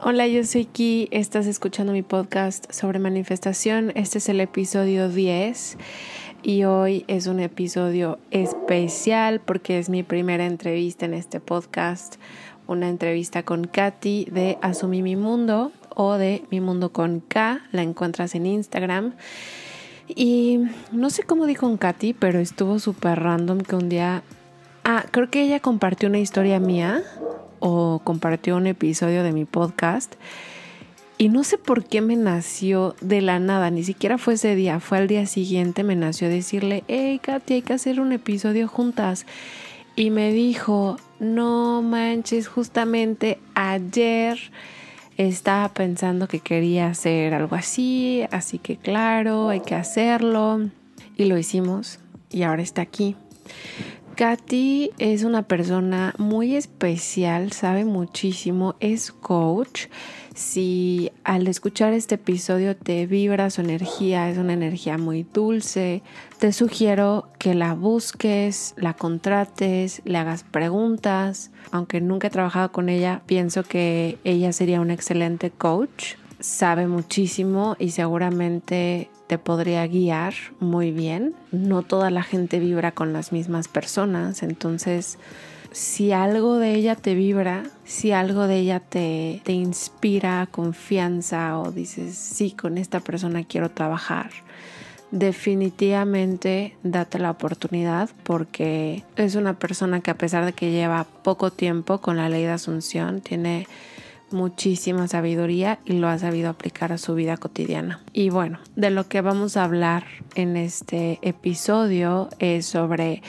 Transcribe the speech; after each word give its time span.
Hola, 0.00 0.28
yo 0.28 0.44
soy 0.44 0.64
Ki, 0.64 1.08
estás 1.10 1.46
escuchando 1.46 1.92
mi 1.92 2.02
podcast 2.02 2.70
sobre 2.72 3.00
manifestación. 3.00 3.90
Este 3.96 4.18
es 4.18 4.28
el 4.28 4.40
episodio 4.40 5.08
10 5.08 5.76
y 6.44 6.62
hoy 6.62 7.04
es 7.08 7.26
un 7.26 7.40
episodio 7.40 8.20
especial 8.30 9.40
porque 9.40 9.80
es 9.80 9.90
mi 9.90 10.04
primera 10.04 10.46
entrevista 10.46 11.04
en 11.04 11.14
este 11.14 11.40
podcast, 11.40 12.14
una 12.68 12.88
entrevista 12.88 13.42
con 13.42 13.64
Katy 13.64 14.26
de 14.30 14.56
Asumí 14.62 15.02
mi 15.02 15.16
mundo 15.16 15.72
o 15.96 16.12
de 16.12 16.44
Mi 16.48 16.60
mundo 16.60 16.92
con 16.92 17.18
K, 17.18 17.62
la 17.72 17.82
encuentras 17.82 18.36
en 18.36 18.46
Instagram. 18.46 19.14
Y 20.06 20.60
no 20.92 21.10
sé 21.10 21.24
cómo 21.24 21.44
dijo 21.44 21.66
con 21.66 21.76
Katy, 21.76 22.12
pero 22.12 22.38
estuvo 22.38 22.78
súper 22.78 23.18
random 23.18 23.62
que 23.62 23.74
un 23.74 23.88
día... 23.88 24.22
Ah, 24.84 25.04
creo 25.10 25.28
que 25.28 25.42
ella 25.42 25.58
compartió 25.58 26.08
una 26.08 26.20
historia 26.20 26.60
mía 26.60 27.02
o 27.60 28.00
compartió 28.04 28.56
un 28.56 28.66
episodio 28.66 29.22
de 29.22 29.32
mi 29.32 29.44
podcast 29.44 30.14
y 31.20 31.30
no 31.30 31.42
sé 31.42 31.58
por 31.58 31.84
qué 31.84 32.00
me 32.00 32.14
nació 32.14 32.94
de 33.00 33.20
la 33.20 33.40
nada, 33.40 33.70
ni 33.70 33.82
siquiera 33.82 34.18
fue 34.18 34.34
ese 34.34 34.54
día, 34.54 34.78
fue 34.78 34.98
al 34.98 35.08
día 35.08 35.26
siguiente, 35.26 35.82
me 35.82 35.96
nació 35.96 36.28
decirle, 36.28 36.84
hey 36.86 37.18
Katy, 37.20 37.54
hay 37.54 37.62
que 37.62 37.72
hacer 37.72 37.98
un 37.98 38.12
episodio 38.12 38.68
juntas. 38.68 39.26
Y 39.96 40.10
me 40.10 40.32
dijo, 40.32 40.96
no 41.18 41.82
manches, 41.82 42.46
justamente 42.46 43.40
ayer 43.56 44.38
estaba 45.16 45.68
pensando 45.74 46.28
que 46.28 46.38
quería 46.38 46.86
hacer 46.86 47.34
algo 47.34 47.56
así, 47.56 48.24
así 48.30 48.60
que 48.60 48.76
claro, 48.76 49.48
hay 49.48 49.58
que 49.58 49.74
hacerlo. 49.74 50.70
Y 51.16 51.24
lo 51.24 51.36
hicimos 51.36 51.98
y 52.30 52.44
ahora 52.44 52.62
está 52.62 52.82
aquí. 52.82 53.16
Katy 54.18 54.90
es 54.98 55.22
una 55.22 55.44
persona 55.44 56.12
muy 56.18 56.56
especial, 56.56 57.52
sabe 57.52 57.84
muchísimo, 57.84 58.74
es 58.80 59.12
coach. 59.12 59.86
Si 60.34 61.12
al 61.22 61.46
escuchar 61.46 61.92
este 61.92 62.16
episodio 62.16 62.76
te 62.76 63.06
vibra 63.06 63.48
su 63.48 63.60
energía, 63.60 64.28
es 64.28 64.36
una 64.36 64.54
energía 64.54 64.98
muy 64.98 65.22
dulce, 65.22 66.02
te 66.40 66.52
sugiero 66.52 67.28
que 67.38 67.54
la 67.54 67.74
busques, 67.74 68.74
la 68.76 68.94
contrates, 68.94 70.02
le 70.04 70.18
hagas 70.18 70.42
preguntas. 70.42 71.52
Aunque 71.70 72.00
nunca 72.00 72.26
he 72.26 72.30
trabajado 72.30 72.72
con 72.72 72.88
ella, 72.88 73.22
pienso 73.26 73.62
que 73.62 74.18
ella 74.24 74.52
sería 74.52 74.80
un 74.80 74.90
excelente 74.90 75.52
coach. 75.52 76.16
Sabe 76.40 76.88
muchísimo 76.88 77.76
y 77.78 77.90
seguramente 77.90 79.10
te 79.28 79.38
podría 79.38 79.86
guiar 79.86 80.34
muy 80.58 80.90
bien. 80.90 81.34
No 81.52 81.82
toda 81.82 82.10
la 82.10 82.24
gente 82.24 82.58
vibra 82.58 82.90
con 82.92 83.12
las 83.12 83.30
mismas 83.30 83.68
personas, 83.68 84.42
entonces 84.42 85.18
si 85.70 86.12
algo 86.12 86.56
de 86.56 86.74
ella 86.74 86.96
te 86.96 87.14
vibra, 87.14 87.64
si 87.84 88.10
algo 88.12 88.46
de 88.46 88.56
ella 88.56 88.80
te, 88.80 89.42
te 89.44 89.52
inspira 89.52 90.48
confianza 90.50 91.58
o 91.58 91.70
dices, 91.70 92.16
sí, 92.16 92.52
con 92.52 92.78
esta 92.78 93.00
persona 93.00 93.44
quiero 93.44 93.70
trabajar, 93.70 94.30
definitivamente 95.10 96.74
date 96.82 97.18
la 97.18 97.30
oportunidad 97.30 98.10
porque 98.22 99.04
es 99.16 99.34
una 99.34 99.58
persona 99.58 100.00
que 100.00 100.10
a 100.10 100.18
pesar 100.18 100.46
de 100.46 100.54
que 100.54 100.70
lleva 100.70 101.06
poco 101.22 101.50
tiempo 101.50 102.00
con 102.00 102.16
la 102.16 102.28
ley 102.30 102.44
de 102.44 102.52
Asunción, 102.52 103.20
tiene 103.20 103.66
muchísima 104.30 105.08
sabiduría 105.08 105.78
y 105.84 105.94
lo 105.94 106.08
ha 106.08 106.18
sabido 106.18 106.50
aplicar 106.50 106.92
a 106.92 106.98
su 106.98 107.14
vida 107.14 107.36
cotidiana. 107.36 108.00
Y 108.12 108.30
bueno, 108.30 108.58
de 108.76 108.90
lo 108.90 109.08
que 109.08 109.20
vamos 109.20 109.56
a 109.56 109.64
hablar 109.64 110.04
en 110.34 110.56
este 110.56 111.18
episodio 111.22 112.28
es 112.38 112.66
sobre 112.66 113.22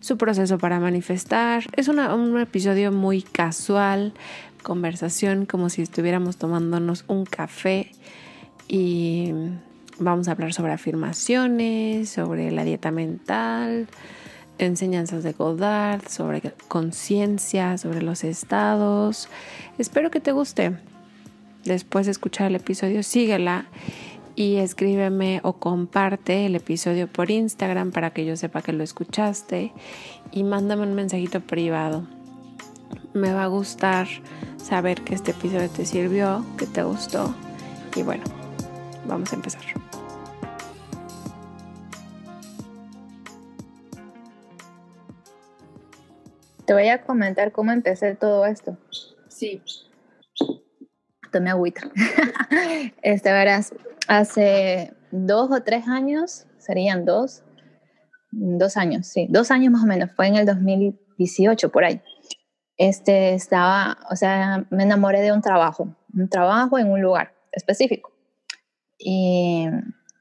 su 0.00 0.16
proceso 0.16 0.58
para 0.58 0.80
manifestar. 0.80 1.64
Es 1.76 1.88
un 1.88 2.38
episodio 2.38 2.92
muy 2.92 3.22
casual, 3.22 4.12
conversación 4.62 5.46
como 5.46 5.68
si 5.68 5.82
estuviéramos 5.82 6.36
tomándonos 6.36 7.04
un 7.08 7.24
café 7.24 7.92
y 8.68 9.32
vamos 9.98 10.28
a 10.28 10.32
hablar 10.32 10.52
sobre 10.52 10.72
afirmaciones, 10.72 12.08
sobre 12.08 12.50
la 12.50 12.64
dieta 12.64 12.90
mental, 12.90 13.88
enseñanzas 14.58 15.22
de 15.22 15.32
Godard, 15.32 16.08
sobre 16.08 16.42
conciencia, 16.68 17.78
sobre 17.78 18.02
los 18.02 18.24
estados. 18.24 19.28
Espero 19.78 20.10
que 20.10 20.20
te 20.20 20.32
guste. 20.32 20.76
Después 21.64 22.06
de 22.06 22.12
escuchar 22.12 22.48
el 22.48 22.56
episodio, 22.56 23.02
síguela 23.02 23.66
y 24.36 24.56
escríbeme 24.56 25.40
o 25.42 25.54
comparte 25.54 26.46
el 26.46 26.54
episodio 26.54 27.08
por 27.08 27.30
Instagram 27.30 27.90
para 27.90 28.10
que 28.10 28.24
yo 28.24 28.36
sepa 28.36 28.62
que 28.62 28.72
lo 28.72 28.84
escuchaste 28.84 29.72
y 30.30 30.44
mándame 30.44 30.82
un 30.82 30.94
mensajito 30.94 31.40
privado. 31.40 32.06
Me 33.14 33.32
va 33.32 33.44
a 33.44 33.48
gustar 33.48 34.06
saber 34.62 35.02
que 35.02 35.14
este 35.14 35.32
episodio 35.32 35.70
te 35.70 35.86
sirvió, 35.86 36.44
que 36.56 36.66
te 36.66 36.82
gustó 36.82 37.34
y 37.96 38.02
bueno, 38.02 38.24
vamos 39.06 39.32
a 39.32 39.36
empezar. 39.36 39.85
Te 46.66 46.72
voy 46.72 46.88
a 46.88 47.02
comentar 47.02 47.52
cómo 47.52 47.70
empecé 47.70 48.16
todo 48.16 48.44
esto. 48.44 48.76
Sí. 49.28 49.62
Tomé 51.30 51.50
agüita. 51.50 51.82
este, 53.02 53.32
verás, 53.32 53.72
hace 54.08 54.92
dos 55.12 55.50
o 55.52 55.62
tres 55.62 55.86
años, 55.86 56.46
serían 56.58 57.04
dos, 57.04 57.44
dos 58.32 58.76
años, 58.76 59.06
sí, 59.06 59.28
dos 59.30 59.52
años 59.52 59.72
más 59.72 59.84
o 59.84 59.86
menos, 59.86 60.10
fue 60.10 60.26
en 60.26 60.36
el 60.36 60.46
2018, 60.46 61.70
por 61.70 61.84
ahí. 61.84 62.02
Este, 62.76 63.34
estaba, 63.34 63.98
o 64.10 64.16
sea, 64.16 64.66
me 64.70 64.82
enamoré 64.82 65.20
de 65.20 65.32
un 65.32 65.42
trabajo, 65.42 65.96
un 66.12 66.28
trabajo 66.28 66.78
en 66.78 66.90
un 66.90 67.00
lugar 67.00 67.32
específico. 67.52 68.12
Y, 68.98 69.68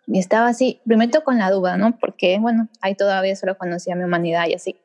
y, 0.06 0.20
estaba 0.20 0.48
así, 0.48 0.80
primero 0.86 1.24
con 1.24 1.40
la 1.40 1.50
duda, 1.50 1.76
¿no? 1.78 1.98
Porque, 1.98 2.38
bueno, 2.40 2.70
ahí 2.82 2.94
todavía 2.94 3.36
solo 3.36 3.58
conocía 3.58 3.96
mi 3.96 4.04
humanidad 4.04 4.46
y 4.48 4.54
así. 4.54 4.80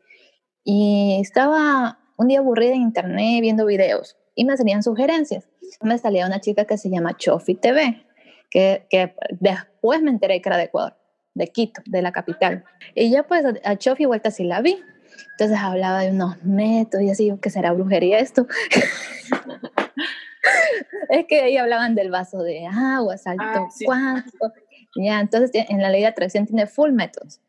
Y 0.64 1.18
estaba 1.20 1.98
un 2.16 2.28
día 2.28 2.40
aburrida 2.40 2.74
en 2.74 2.82
internet 2.82 3.40
viendo 3.40 3.66
videos 3.66 4.16
y 4.34 4.44
me 4.44 4.56
salían 4.56 4.82
sugerencias. 4.82 5.48
Me 5.82 5.96
salía 5.98 6.26
una 6.26 6.40
chica 6.40 6.64
que 6.64 6.76
se 6.76 6.90
llama 6.90 7.16
Chofi 7.16 7.54
TV, 7.54 8.04
que, 8.50 8.86
que 8.90 9.14
después 9.38 10.02
me 10.02 10.10
enteré 10.10 10.42
que 10.42 10.48
era 10.48 10.58
de 10.58 10.64
Ecuador, 10.64 10.96
de 11.34 11.46
Quito, 11.48 11.80
de 11.86 12.02
la 12.02 12.12
capital. 12.12 12.64
Y 12.94 13.14
yo 13.14 13.26
pues 13.26 13.44
a 13.64 13.76
Chofi 13.76 14.04
vuelta 14.04 14.30
sí 14.30 14.44
la 14.44 14.60
vi. 14.60 14.78
Entonces 15.32 15.58
hablaba 15.58 16.00
de 16.00 16.10
unos 16.10 16.42
métodos 16.44 17.04
y 17.04 17.10
así, 17.10 17.32
¿qué 17.40 17.50
será 17.50 17.72
brujería 17.72 18.18
esto? 18.18 18.46
es 21.10 21.26
que 21.26 21.40
ahí 21.40 21.56
hablaban 21.56 21.94
del 21.94 22.10
vaso 22.10 22.42
de 22.42 22.66
agua, 22.66 23.16
salto 23.16 23.44
ah, 23.44 23.68
cuánto. 23.84 24.52
Ya, 24.96 25.20
entonces 25.20 25.66
en 25.68 25.80
la 25.80 25.90
ley 25.90 26.02
de 26.02 26.08
atracción 26.08 26.46
tiene 26.46 26.66
full 26.66 26.92
métodos. 26.92 27.40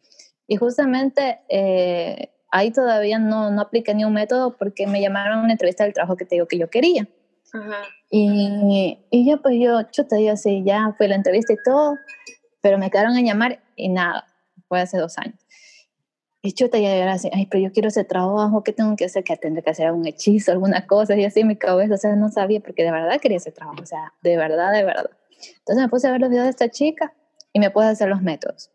Y 0.47 0.57
justamente 0.57 1.41
eh, 1.49 2.31
ahí 2.51 2.71
todavía 2.71 3.18
no, 3.18 3.50
no 3.51 3.62
apliqué 3.62 3.95
ni 3.95 4.06
un 4.06 4.13
método 4.13 4.56
porque 4.57 4.86
me 4.88 5.01
llamaron 5.01 5.39
a 5.39 5.44
una 5.44 5.53
entrevista 5.53 5.83
del 5.83 5.94
trabajo 5.94 6.18
que 6.18 6.25
te 6.25 6.36
digo 6.36 6.48
que 6.48 6.57
yo 6.57 6.69
quería. 6.69 7.07
Y, 8.09 8.98
y 9.09 9.30
yo 9.30 9.42
pues 9.42 9.56
yo, 9.59 9.81
yo 9.92 10.07
te 10.07 10.18
digo 10.18 10.31
así, 10.31 10.63
ya 10.63 10.94
fue 10.98 11.07
la 11.07 11.15
entrevista 11.15 11.53
y 11.53 11.57
todo, 11.65 11.98
pero 12.62 12.77
me 12.77 12.89
quedaron 12.92 13.15
a 13.15 13.21
llamar 13.21 13.62
y 13.75 13.89
nada, 13.89 14.25
fue 14.68 14.80
hace 14.80 14.98
dos 14.98 15.18
años. 15.18 15.36
Y 16.44 16.53
yo 16.56 16.69
te 16.69 16.83
era 16.83 17.13
así, 17.13 17.30
ay, 17.33 17.45
pero 17.45 17.63
yo 17.63 17.71
quiero 17.71 17.89
ese 17.89 18.03
trabajo, 18.03 18.63
¿qué 18.63 18.74
tengo 18.74 18.95
que 18.95 19.06
hacer? 19.06 19.24
Que 19.24 19.38
tendré 19.38 19.62
que 19.62 19.69
hacer 19.69 19.86
algún 19.86 20.07
hechizo, 20.07 20.51
alguna 20.51 20.88
cosa, 20.88 21.15
y 21.15 21.24
así 21.24 21.44
mi 21.44 21.56
cabeza, 21.56 21.94
o 21.94 21.98
sea, 21.98 22.15
no 22.15 22.30
sabía, 22.30 22.59
porque 22.62 22.83
de 22.83 22.92
verdad 22.92 23.19
quería 23.21 23.38
ese 23.38 23.51
trabajo, 23.51 23.83
o 23.83 23.86
sea, 23.86 24.13
de 24.24 24.38
verdad, 24.38 24.71
de 24.71 24.83
verdad. 24.83 25.12
Entonces 25.59 25.83
me 25.83 25.89
puse 25.89 26.07
a 26.07 26.12
ver 26.12 26.21
los 26.21 26.31
videos 26.31 26.45
de 26.45 26.51
esta 26.51 26.69
chica 26.69 27.13
y 27.53 27.59
me 27.59 27.69
puse 27.69 27.86
a 27.86 27.89
hacer 27.89 28.09
los 28.09 28.24
métodos. 28.24 28.71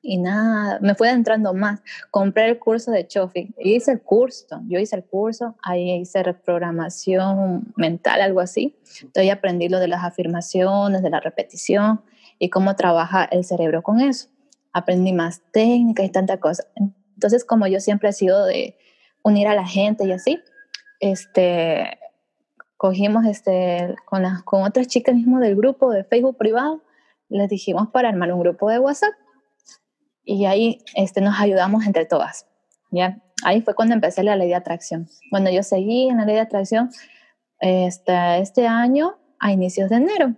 Y 0.00 0.18
nada, 0.18 0.78
me 0.80 0.94
fue 0.94 1.10
entrando 1.10 1.54
más. 1.54 1.80
Compré 2.10 2.48
el 2.48 2.58
curso 2.58 2.90
de 2.90 3.06
Chofi, 3.06 3.54
hice 3.58 3.92
el 3.92 4.00
curso, 4.00 4.60
yo 4.68 4.78
hice 4.78 4.96
el 4.96 5.04
curso, 5.04 5.56
ahí 5.62 5.90
hice 6.00 6.22
reprogramación 6.22 7.72
mental, 7.76 8.20
algo 8.20 8.40
así. 8.40 8.76
Entonces 9.02 9.32
aprendí 9.32 9.68
lo 9.68 9.80
de 9.80 9.88
las 9.88 10.04
afirmaciones, 10.04 11.02
de 11.02 11.10
la 11.10 11.20
repetición 11.20 12.00
y 12.38 12.48
cómo 12.48 12.76
trabaja 12.76 13.24
el 13.24 13.44
cerebro 13.44 13.82
con 13.82 14.00
eso 14.00 14.28
aprendí 14.72 15.12
más 15.12 15.42
técnicas 15.52 16.06
y 16.06 16.10
tanta 16.10 16.38
cosa. 16.38 16.64
Entonces, 17.14 17.44
como 17.44 17.66
yo 17.66 17.80
siempre 17.80 18.08
he 18.08 18.12
sido 18.12 18.44
de 18.44 18.76
unir 19.22 19.48
a 19.48 19.54
la 19.54 19.66
gente 19.66 20.06
y 20.06 20.12
así, 20.12 20.40
este, 21.00 21.98
cogimos 22.76 23.26
este, 23.26 23.94
con, 24.04 24.22
las, 24.22 24.42
con 24.42 24.62
otras 24.62 24.86
chicas 24.86 25.14
mismo 25.14 25.40
del 25.40 25.56
grupo 25.56 25.90
de 25.90 26.04
Facebook 26.04 26.36
privado, 26.36 26.82
les 27.28 27.48
dijimos 27.48 27.88
para 27.88 28.08
armar 28.08 28.32
un 28.32 28.40
grupo 28.40 28.70
de 28.70 28.78
WhatsApp 28.78 29.12
y 30.28 30.44
ahí 30.44 30.84
este, 30.94 31.22
nos 31.22 31.40
ayudamos 31.40 31.86
entre 31.86 32.04
todas. 32.04 32.46
¿ya? 32.90 33.18
Ahí 33.44 33.62
fue 33.62 33.74
cuando 33.74 33.94
empecé 33.94 34.22
la 34.22 34.36
ley 34.36 34.48
de 34.48 34.56
atracción. 34.56 35.08
Cuando 35.30 35.50
yo 35.50 35.62
seguí 35.62 36.10
en 36.10 36.18
la 36.18 36.26
ley 36.26 36.34
de 36.34 36.42
atracción 36.42 36.90
este, 37.60 38.38
este 38.38 38.66
año 38.66 39.16
a 39.40 39.52
inicios 39.52 39.88
de 39.88 39.96
enero. 39.96 40.34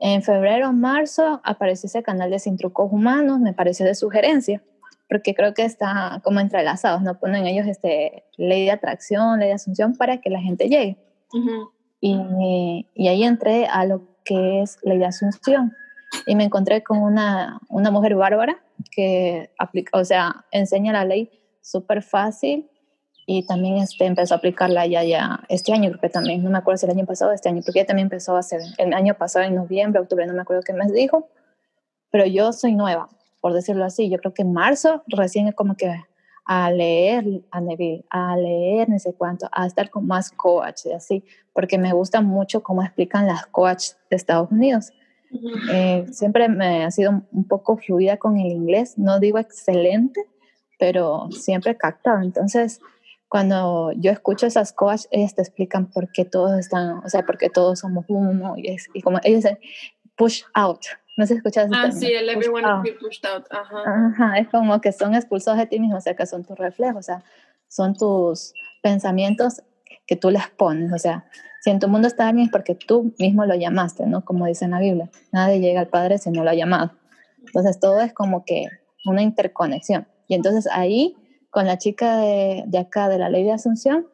En 0.00 0.22
febrero, 0.22 0.72
marzo 0.72 1.42
apareció 1.44 1.86
ese 1.86 2.02
canal 2.02 2.30
de 2.30 2.38
Sin 2.38 2.56
Trucos 2.56 2.90
Humanos, 2.90 3.40
me 3.40 3.52
pareció 3.52 3.84
de 3.84 3.94
sugerencia, 3.94 4.62
porque 5.06 5.34
creo 5.34 5.52
que 5.52 5.64
está 5.64 6.22
como 6.24 6.40
entrelazados, 6.40 7.02
¿no? 7.02 7.20
Ponen 7.20 7.46
ellos 7.46 7.66
este, 7.66 8.24
ley 8.38 8.64
de 8.64 8.70
atracción, 8.70 9.38
ley 9.38 9.48
de 9.48 9.54
asunción 9.54 9.96
para 9.96 10.22
que 10.22 10.30
la 10.30 10.40
gente 10.40 10.70
llegue. 10.70 10.96
y, 12.00 12.86
y, 12.94 13.08
ahí 13.08 13.22
entré 13.22 13.66
a 13.66 13.84
lo 13.84 14.02
que 14.24 14.62
es 14.62 14.78
ley 14.82 14.98
de 14.98 15.06
asunción 15.06 15.72
y 16.26 16.34
me 16.34 16.44
encontré 16.44 16.82
con 16.82 16.98
una, 16.98 17.60
una 17.68 17.90
mujer 17.90 18.14
bárbara 18.14 18.62
que 18.90 19.50
aplica, 19.58 19.98
o 19.98 20.04
sea, 20.04 20.44
enseña 20.50 20.92
la 20.92 21.04
ley 21.04 21.30
súper 21.60 22.02
fácil 22.02 22.68
y 23.26 23.46
también 23.46 23.78
este, 23.78 24.04
empezó 24.04 24.34
a 24.34 24.38
aplicarla 24.38 24.86
ya, 24.86 25.04
ya 25.04 25.40
este 25.48 25.72
año, 25.72 25.90
creo 25.90 26.00
que 26.00 26.08
también, 26.08 26.42
no 26.42 26.50
me 26.50 26.58
acuerdo 26.58 26.78
si 26.78 26.86
el 26.86 26.92
año 26.92 27.06
pasado 27.06 27.32
este 27.32 27.48
año, 27.48 27.62
porque 27.64 27.80
ella 27.80 27.86
también 27.86 28.06
empezó 28.06 28.36
a 28.36 28.40
hacer, 28.40 28.60
el 28.78 28.92
año 28.94 29.14
pasado, 29.14 29.44
en 29.44 29.54
noviembre, 29.54 30.00
octubre, 30.00 30.26
no 30.26 30.34
me 30.34 30.42
acuerdo 30.42 30.62
qué 30.62 30.72
mes 30.72 30.92
dijo, 30.92 31.28
pero 32.10 32.26
yo 32.26 32.52
soy 32.52 32.74
nueva, 32.74 33.08
por 33.40 33.52
decirlo 33.52 33.84
así, 33.84 34.10
yo 34.10 34.18
creo 34.18 34.34
que 34.34 34.42
en 34.42 34.52
marzo 34.52 35.02
recién 35.06 35.48
es 35.48 35.54
como 35.54 35.76
que 35.76 35.94
a 36.44 36.70
leer 36.70 37.24
a 37.50 37.60
Neville, 37.60 38.04
a 38.10 38.36
leer 38.36 38.88
no 38.88 38.98
sé 38.98 39.14
cuánto, 39.14 39.48
a 39.52 39.66
estar 39.66 39.90
con 39.90 40.06
más 40.06 40.30
coach 40.30 40.86
y 40.86 40.92
así, 40.92 41.24
porque 41.52 41.78
me 41.78 41.92
gusta 41.92 42.20
mucho 42.20 42.62
cómo 42.62 42.82
explican 42.82 43.26
las 43.26 43.46
coach 43.46 43.90
de 44.10 44.16
Estados 44.16 44.50
Unidos. 44.50 44.92
Eh, 45.70 46.06
siempre 46.12 46.48
me 46.48 46.84
ha 46.84 46.90
sido 46.90 47.22
un 47.30 47.48
poco 47.48 47.76
fluida 47.76 48.16
con 48.16 48.38
el 48.38 48.46
inglés, 48.52 48.98
no 48.98 49.18
digo 49.18 49.38
excelente, 49.38 50.20
pero 50.78 51.28
siempre 51.30 51.76
captado. 51.76 52.22
Entonces, 52.22 52.80
cuando 53.28 53.92
yo 53.92 54.10
escucho 54.10 54.46
esas 54.46 54.72
cosas, 54.72 55.08
ellas 55.10 55.34
te 55.34 55.42
explican 55.42 55.86
por 55.90 56.12
qué 56.12 56.24
todos 56.24 56.58
están, 56.58 56.98
o 57.04 57.08
sea, 57.08 57.22
por 57.22 57.38
qué 57.38 57.48
todos 57.48 57.78
somos 57.78 58.04
uno, 58.08 58.54
y, 58.56 58.68
es, 58.68 58.88
y 58.92 59.00
como 59.00 59.18
ellos 59.22 59.42
dicen, 59.42 59.58
push 60.16 60.42
out. 60.54 60.80
No 61.16 61.26
sé 61.26 61.34
si 61.34 61.38
escuchas 61.38 61.70
Ah, 61.72 61.90
sí, 61.90 62.12
el 62.12 62.28
everyone 62.28 62.82
be 62.82 62.92
pushed 62.92 63.24
out. 63.24 63.44
Ajá. 63.50 63.82
Ajá. 63.86 64.38
Es 64.38 64.48
como 64.48 64.80
que 64.80 64.92
son 64.92 65.14
expulsados 65.14 65.58
de 65.58 65.66
ti 65.66 65.78
mismo, 65.80 65.96
o 65.96 66.00
sea, 66.00 66.14
que 66.14 66.26
son 66.26 66.44
tus 66.44 66.58
reflejos, 66.58 66.96
o 66.96 67.02
sea, 67.02 67.22
son 67.68 67.94
tus 67.94 68.52
pensamientos 68.82 69.62
que 70.12 70.16
tú 70.16 70.30
les 70.30 70.46
pones, 70.48 70.92
o 70.92 70.98
sea, 70.98 71.24
si 71.62 71.70
en 71.70 71.78
tu 71.78 71.88
mundo 71.88 72.06
está 72.06 72.28
alguien 72.28 72.46
es 72.46 72.52
porque 72.52 72.74
tú 72.74 73.14
mismo 73.18 73.46
lo 73.46 73.54
llamaste, 73.54 74.04
¿no? 74.04 74.26
Como 74.26 74.44
dice 74.44 74.66
en 74.66 74.72
la 74.72 74.80
Biblia, 74.80 75.08
nadie 75.30 75.58
llega 75.58 75.80
al 75.80 75.88
Padre 75.88 76.18
si 76.18 76.30
no 76.30 76.44
lo 76.44 76.50
ha 76.50 76.54
llamado. 76.54 76.90
Entonces 77.46 77.80
todo 77.80 78.02
es 78.02 78.12
como 78.12 78.44
que 78.44 78.66
una 79.06 79.22
interconexión. 79.22 80.06
Y 80.28 80.34
entonces 80.34 80.68
ahí 80.70 81.16
con 81.48 81.66
la 81.66 81.78
chica 81.78 82.18
de, 82.18 82.64
de 82.66 82.78
acá 82.78 83.08
de 83.08 83.18
la 83.18 83.30
ley 83.30 83.44
de 83.44 83.52
Asunción, 83.52 84.06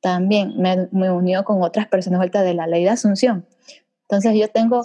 también 0.00 0.54
me, 0.56 0.88
me, 0.92 1.10
unió 1.10 1.44
con 1.44 1.62
otras 1.62 1.88
personas 1.88 2.20
ahorita 2.20 2.42
de 2.42 2.54
la 2.54 2.66
ley 2.66 2.84
de 2.84 2.90
Asunción. 2.90 3.46
Entonces 4.02 4.34
yo 4.38 4.48
tengo 4.48 4.82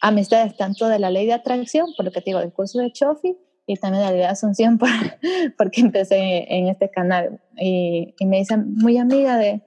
amistades 0.00 0.56
tanto 0.56 0.88
de 0.88 0.98
la 0.98 1.10
ley 1.10 1.26
de 1.26 1.34
atracción, 1.34 1.88
por 1.94 2.06
lo 2.06 2.12
que 2.12 2.20
te 2.20 2.30
digo, 2.30 2.40
del 2.40 2.54
curso 2.54 2.78
de 2.78 2.90
Chofi, 2.90 3.36
y 3.66 3.76
también 3.76 4.02
de 4.02 4.06
la 4.06 4.12
ley 4.12 4.20
de 4.20 4.26
Asunción, 4.26 4.78
por, 4.78 4.88
porque 5.58 5.82
empecé 5.82 6.46
en 6.48 6.68
este 6.68 6.90
canal. 6.90 7.40
Y, 7.58 8.14
y 8.18 8.26
me 8.26 8.38
dicen 8.38 8.74
muy 8.76 8.98
amiga 8.98 9.36
de, 9.36 9.62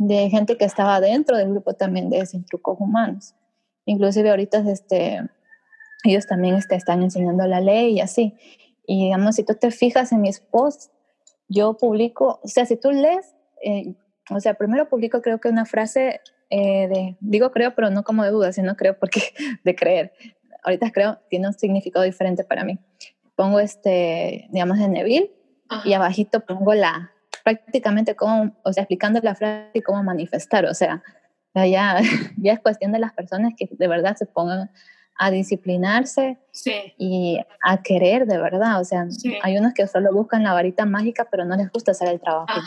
de, 0.00 0.30
gente 0.30 0.56
que 0.56 0.64
estaba 0.64 1.00
dentro 1.00 1.36
del 1.36 1.50
grupo 1.50 1.74
también 1.74 2.08
de 2.08 2.24
Sin 2.26 2.44
Trucos 2.44 2.78
Humanos. 2.80 3.34
Inclusive 3.84 4.30
ahorita 4.30 4.58
este, 4.70 5.20
ellos 6.04 6.26
también 6.26 6.54
este, 6.54 6.74
están 6.74 7.02
enseñando 7.02 7.46
la 7.46 7.60
ley 7.60 7.94
y 7.94 8.00
así. 8.00 8.34
Y 8.86 9.04
digamos, 9.04 9.36
si 9.36 9.44
tú 9.44 9.54
te 9.54 9.70
fijas 9.70 10.12
en 10.12 10.22
mis 10.22 10.40
posts, 10.40 10.90
yo 11.48 11.76
publico, 11.76 12.40
o 12.42 12.48
sea, 12.48 12.64
si 12.64 12.76
tú 12.76 12.90
lees, 12.92 13.34
eh, 13.62 13.94
o 14.30 14.40
sea, 14.40 14.54
primero 14.54 14.88
publico 14.88 15.20
creo 15.20 15.40
que 15.40 15.48
una 15.48 15.66
frase 15.66 16.20
eh, 16.48 16.88
de, 16.88 17.16
digo 17.20 17.50
creo, 17.52 17.74
pero 17.74 17.90
no 17.90 18.02
como 18.02 18.24
de 18.24 18.30
duda, 18.30 18.52
sino 18.52 18.76
creo 18.76 18.98
porque 18.98 19.20
de 19.64 19.74
creer. 19.74 20.12
Ahorita 20.62 20.90
creo 20.90 21.18
tiene 21.28 21.48
un 21.48 21.54
significado 21.54 22.04
diferente 22.04 22.44
para 22.44 22.64
mí. 22.64 22.78
Pongo 23.34 23.60
este, 23.60 24.48
digamos, 24.50 24.78
de 24.78 24.88
Neville 24.88 25.30
y 25.84 25.92
abajito 25.92 26.40
pongo 26.40 26.74
la, 26.74 27.12
prácticamente 27.56 28.14
como, 28.14 28.56
o 28.64 28.72
sea, 28.72 28.82
explicando 28.82 29.20
la 29.22 29.34
frase 29.34 29.70
y 29.74 29.82
cómo 29.82 30.02
manifestar, 30.02 30.64
o 30.66 30.74
sea, 30.74 31.02
ya, 31.54 32.00
ya 32.36 32.52
es 32.52 32.60
cuestión 32.60 32.92
de 32.92 32.98
las 32.98 33.12
personas 33.12 33.52
que 33.56 33.68
de 33.70 33.88
verdad 33.88 34.16
se 34.16 34.26
pongan 34.26 34.70
a 35.20 35.30
disciplinarse 35.30 36.38
y 36.96 37.38
a 37.62 37.82
querer 37.82 38.26
de 38.26 38.38
verdad. 38.38 38.80
O 38.80 38.84
sea, 38.84 39.06
hay 39.42 39.58
unos 39.58 39.74
que 39.74 39.86
solo 39.86 40.12
buscan 40.14 40.42
la 40.42 40.54
varita 40.54 40.86
mágica, 40.86 41.28
pero 41.30 41.44
no 41.44 41.56
les 41.56 41.70
gusta 41.70 41.90
hacer 41.90 42.08
el 42.08 42.20
trabajo 42.20 42.58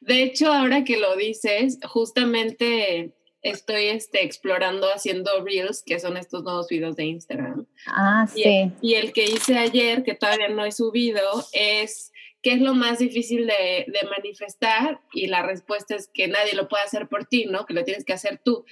De 0.00 0.22
hecho, 0.22 0.50
ahora 0.50 0.84
que 0.84 0.96
lo 0.96 1.14
dices, 1.16 1.78
justamente 1.86 3.12
estoy 3.42 3.88
este, 3.88 4.24
explorando 4.24 4.86
haciendo 4.88 5.30
reels, 5.44 5.82
que 5.84 6.00
son 6.00 6.16
estos 6.16 6.42
nuevos 6.44 6.68
videos 6.68 6.96
de 6.96 7.04
Instagram. 7.04 7.66
Ah, 7.88 8.26
sí. 8.32 8.72
Y, 8.80 8.94
el 8.94 9.12
que 9.12 9.24
hice 9.24 9.58
ayer, 9.58 10.02
que 10.02 10.14
todavía 10.14 10.48
no 10.48 10.64
he 10.64 10.72
subido, 10.72 11.22
es 11.52 12.10
qué 12.46 12.52
es 12.52 12.60
lo 12.60 12.74
más 12.74 13.00
difícil 13.00 13.44
de, 13.44 13.86
de 13.88 14.08
manifestar 14.08 15.00
y 15.12 15.26
la 15.26 15.42
respuesta 15.42 15.96
es 15.96 16.06
que 16.06 16.28
nadie 16.28 16.54
lo 16.54 16.68
puede 16.68 16.84
hacer 16.84 17.08
por 17.08 17.24
ti, 17.24 17.46
¿no? 17.46 17.66
Que 17.66 17.74
lo 17.74 17.82
tienes 17.82 18.04
que 18.04 18.12
hacer 18.12 18.38
tú. 18.38 18.64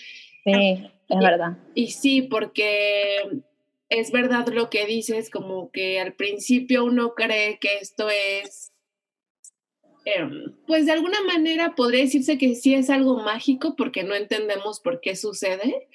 Sí, 0.44 0.86
es 1.08 1.18
verdad. 1.18 1.58
Y 1.74 1.88
sí, 1.88 2.22
porque 2.22 3.42
es 3.88 4.12
verdad 4.12 4.46
lo 4.46 4.70
que 4.70 4.86
dices, 4.86 5.28
como 5.28 5.72
que 5.72 5.98
al 5.98 6.12
principio 6.12 6.84
uno 6.84 7.14
cree 7.16 7.58
que 7.58 7.78
esto 7.78 8.08
es, 8.08 8.72
em, 10.04 10.54
pues 10.68 10.86
de 10.86 10.92
alguna 10.92 11.20
manera 11.24 11.74
podría 11.74 12.02
decirse 12.02 12.38
que 12.38 12.54
sí 12.54 12.74
es 12.74 12.90
algo 12.90 13.16
mágico 13.24 13.74
porque 13.76 14.04
no 14.04 14.14
entendemos 14.14 14.78
por 14.78 15.00
qué 15.00 15.16
sucede, 15.16 15.88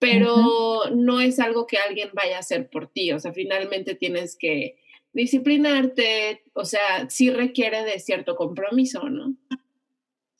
pero 0.00 0.90
no 0.96 1.20
es 1.20 1.38
algo 1.38 1.68
que 1.68 1.78
alguien 1.78 2.10
vaya 2.12 2.38
a 2.38 2.40
hacer 2.40 2.68
por 2.68 2.88
ti, 2.88 3.12
o 3.12 3.20
sea, 3.20 3.32
finalmente 3.32 3.94
tienes 3.94 4.36
que 4.36 4.78
disciplinarte, 5.18 6.44
o 6.54 6.64
sea, 6.64 7.08
sí 7.08 7.30
requiere 7.30 7.82
de 7.84 7.98
cierto 7.98 8.36
compromiso, 8.36 9.08
¿no? 9.10 9.34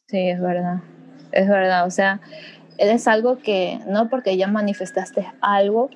Sí, 0.06 0.28
es 0.28 0.40
verdad, 0.40 0.82
es 1.32 1.48
verdad, 1.48 1.84
o 1.84 1.90
sea, 1.90 2.20
es 2.78 3.08
algo 3.08 3.38
que 3.38 3.80
no 3.88 4.08
porque 4.08 4.36
ya 4.36 4.46
manifestaste 4.46 5.26
algo, 5.40 5.90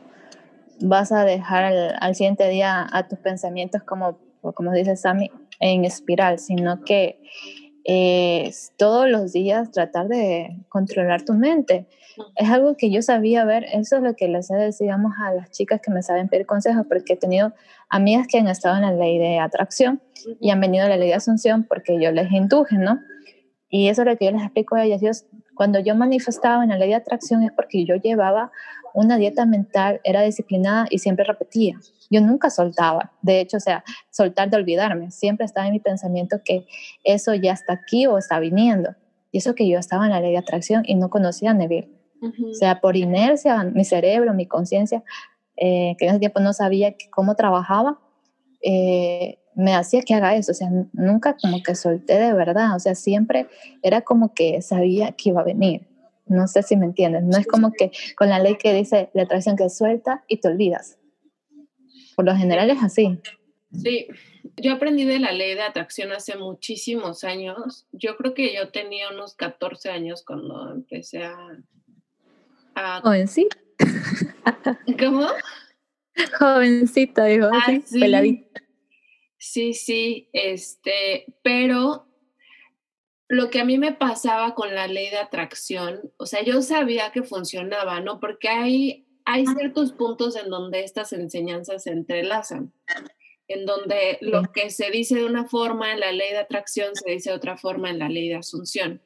vas 0.80 1.12
a 1.12 1.24
dejar 1.24 1.72
al, 2.00 2.14
siguiente 2.16 2.48
día 2.48 2.84
a 2.90 3.06
tus 3.06 3.20
pensamientos 3.20 3.84
como, 3.84 4.18
como 4.40 4.72
dice 4.72 4.96
Sammy, 4.96 5.30
en 5.60 5.84
espiral, 5.84 6.40
sino 6.40 6.82
que 6.84 7.20
es 7.84 8.72
todos 8.76 9.08
los 9.08 9.32
días 9.32 9.70
tratar 9.70 10.08
de 10.08 10.56
controlar 10.68 11.22
tu 11.22 11.34
mente. 11.34 11.86
Es 12.36 12.50
algo 12.50 12.76
que 12.76 12.90
yo 12.90 13.02
sabía 13.02 13.44
ver, 13.44 13.64
eso 13.72 13.96
es 13.96 14.02
lo 14.02 14.14
que 14.14 14.28
les 14.28 14.48
decíamos 14.48 15.12
a 15.18 15.32
las 15.34 15.50
chicas 15.50 15.80
que 15.80 15.90
me 15.90 16.02
saben 16.02 16.28
pedir 16.28 16.46
consejos, 16.46 16.86
porque 16.88 17.14
he 17.14 17.16
tenido 17.16 17.52
amigas 17.88 18.26
que 18.26 18.38
han 18.38 18.48
estado 18.48 18.76
en 18.76 18.82
la 18.82 18.92
ley 18.92 19.18
de 19.18 19.38
atracción 19.38 20.00
y 20.40 20.50
han 20.50 20.60
venido 20.60 20.86
a 20.86 20.88
la 20.88 20.96
ley 20.96 21.08
de 21.08 21.14
asunción 21.14 21.64
porque 21.64 22.00
yo 22.00 22.10
les 22.12 22.30
induje, 22.32 22.76
¿no? 22.76 23.00
Y 23.68 23.88
eso 23.88 24.02
es 24.02 24.08
lo 24.08 24.16
que 24.16 24.26
yo 24.26 24.32
les 24.32 24.42
explico 24.42 24.76
a 24.76 24.84
ellas. 24.84 25.00
Dios, 25.00 25.24
cuando 25.54 25.78
yo 25.78 25.94
manifestaba 25.94 26.62
en 26.62 26.70
la 26.70 26.76
ley 26.76 26.90
de 26.90 26.96
atracción 26.96 27.42
es 27.42 27.52
porque 27.52 27.84
yo 27.84 27.96
llevaba 27.96 28.52
una 28.94 29.16
dieta 29.16 29.46
mental, 29.46 30.00
era 30.04 30.22
disciplinada 30.22 30.86
y 30.90 30.98
siempre 30.98 31.24
repetía. 31.24 31.78
Yo 32.10 32.20
nunca 32.20 32.50
soltaba. 32.50 33.12
De 33.22 33.40
hecho, 33.40 33.56
o 33.56 33.60
sea, 33.60 33.84
soltar 34.10 34.50
de 34.50 34.58
olvidarme. 34.58 35.10
Siempre 35.10 35.46
estaba 35.46 35.66
en 35.66 35.72
mi 35.72 35.80
pensamiento 35.80 36.40
que 36.44 36.66
eso 37.04 37.34
ya 37.34 37.52
está 37.52 37.72
aquí 37.72 38.06
o 38.06 38.18
está 38.18 38.38
viniendo. 38.38 38.94
Y 39.30 39.38
eso 39.38 39.54
que 39.54 39.66
yo 39.66 39.78
estaba 39.78 40.04
en 40.04 40.10
la 40.10 40.20
ley 40.20 40.32
de 40.32 40.38
atracción 40.38 40.82
y 40.86 40.94
no 40.94 41.08
conocía 41.08 41.52
a 41.52 41.54
Neville. 41.54 41.88
O 42.22 42.54
sea, 42.54 42.80
por 42.80 42.96
inercia, 42.96 43.64
mi 43.64 43.84
cerebro, 43.84 44.32
mi 44.32 44.46
conciencia, 44.46 45.02
eh, 45.56 45.96
que 45.98 46.04
en 46.04 46.10
ese 46.10 46.20
tiempo 46.20 46.40
no 46.40 46.52
sabía 46.52 46.94
cómo 47.10 47.34
trabajaba, 47.34 48.00
eh, 48.62 49.38
me 49.54 49.74
hacía 49.74 50.02
que 50.02 50.14
haga 50.14 50.34
eso, 50.36 50.52
o 50.52 50.54
sea, 50.54 50.70
nunca 50.92 51.36
como 51.36 51.62
que 51.62 51.74
solté 51.74 52.18
de 52.18 52.32
verdad, 52.32 52.74
o 52.74 52.78
sea, 52.78 52.94
siempre 52.94 53.48
era 53.82 54.00
como 54.00 54.32
que 54.34 54.62
sabía 54.62 55.12
que 55.12 55.30
iba 55.30 55.40
a 55.40 55.44
venir. 55.44 55.88
No 56.26 56.46
sé 56.46 56.62
si 56.62 56.76
me 56.76 56.86
entiendes, 56.86 57.24
no 57.24 57.36
es 57.36 57.46
como 57.46 57.72
que 57.72 57.90
con 58.16 58.28
la 58.28 58.38
ley 58.38 58.56
que 58.56 58.72
dice 58.72 59.10
la 59.12 59.24
atracción 59.24 59.56
que 59.56 59.68
suelta 59.68 60.24
y 60.28 60.38
te 60.38 60.48
olvidas. 60.48 60.98
Por 62.16 62.24
lo 62.24 62.34
general 62.34 62.70
es 62.70 62.82
así. 62.82 63.18
Sí, 63.72 64.06
yo 64.56 64.72
aprendí 64.72 65.04
de 65.04 65.18
la 65.18 65.32
ley 65.32 65.54
de 65.54 65.62
atracción 65.62 66.12
hace 66.12 66.36
muchísimos 66.36 67.24
años. 67.24 67.86
Yo 67.92 68.16
creo 68.16 68.34
que 68.34 68.54
yo 68.54 68.70
tenía 68.70 69.10
unos 69.10 69.34
14 69.34 69.90
años 69.90 70.24
cuando 70.24 70.72
empecé 70.72 71.24
a... 71.24 71.36
a... 72.74 73.00
Jovencita. 73.00 73.56
¿Cómo? 74.98 75.26
Jovencita, 76.38 77.24
digo, 77.26 77.48
ah, 77.52 77.64
así, 77.66 78.00
peladita. 78.00 78.62
Sí, 79.38 79.74
sí, 79.74 80.28
este, 80.32 81.26
pero 81.42 82.06
lo 83.28 83.50
que 83.50 83.60
a 83.60 83.64
mí 83.64 83.78
me 83.78 83.92
pasaba 83.92 84.54
con 84.54 84.74
la 84.74 84.86
ley 84.86 85.08
de 85.10 85.18
atracción, 85.18 86.12
o 86.18 86.26
sea, 86.26 86.44
yo 86.44 86.62
sabía 86.62 87.10
que 87.12 87.22
funcionaba, 87.22 88.00
¿no? 88.00 88.20
Porque 88.20 88.48
hay, 88.48 89.06
hay 89.24 89.46
ciertos 89.46 89.92
puntos 89.94 90.36
en 90.36 90.50
donde 90.50 90.84
estas 90.84 91.12
enseñanzas 91.12 91.84
se 91.84 91.90
entrelazan, 91.90 92.72
en 93.48 93.64
donde 93.64 94.18
lo 94.20 94.52
que 94.52 94.70
se 94.70 94.90
dice 94.90 95.16
de 95.16 95.24
una 95.24 95.46
forma 95.48 95.92
en 95.92 96.00
la 96.00 96.12
ley 96.12 96.30
de 96.30 96.38
atracción 96.38 96.94
se 96.94 97.10
dice 97.10 97.30
de 97.30 97.36
otra 97.36 97.56
forma 97.56 97.90
en 97.90 97.98
la 97.98 98.08
ley 98.08 98.28
de 98.28 98.36
asunción. 98.36 99.02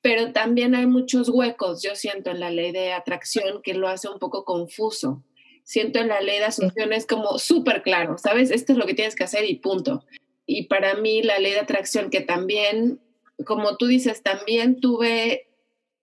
Pero 0.00 0.32
también 0.32 0.74
hay 0.74 0.86
muchos 0.86 1.28
huecos, 1.28 1.82
yo 1.82 1.94
siento, 1.94 2.30
en 2.30 2.40
la 2.40 2.50
ley 2.50 2.72
de 2.72 2.92
atracción 2.92 3.62
que 3.62 3.74
lo 3.74 3.88
hace 3.88 4.08
un 4.08 4.18
poco 4.18 4.44
confuso 4.44 5.22
siento 5.66 5.98
en 5.98 6.08
la 6.08 6.20
ley 6.20 6.38
de 6.38 6.44
asunción 6.44 6.92
es 6.92 7.06
como 7.06 7.38
súper 7.40 7.82
claro, 7.82 8.16
¿sabes? 8.18 8.52
Esto 8.52 8.72
es 8.72 8.78
lo 8.78 8.86
que 8.86 8.94
tienes 8.94 9.16
que 9.16 9.24
hacer 9.24 9.44
y 9.44 9.56
punto. 9.56 10.04
Y 10.46 10.68
para 10.68 10.94
mí 10.94 11.24
la 11.24 11.40
ley 11.40 11.52
de 11.52 11.58
atracción 11.58 12.08
que 12.08 12.20
también, 12.20 13.00
como 13.44 13.76
tú 13.76 13.86
dices, 13.86 14.22
también 14.22 14.80
tuve 14.80 15.48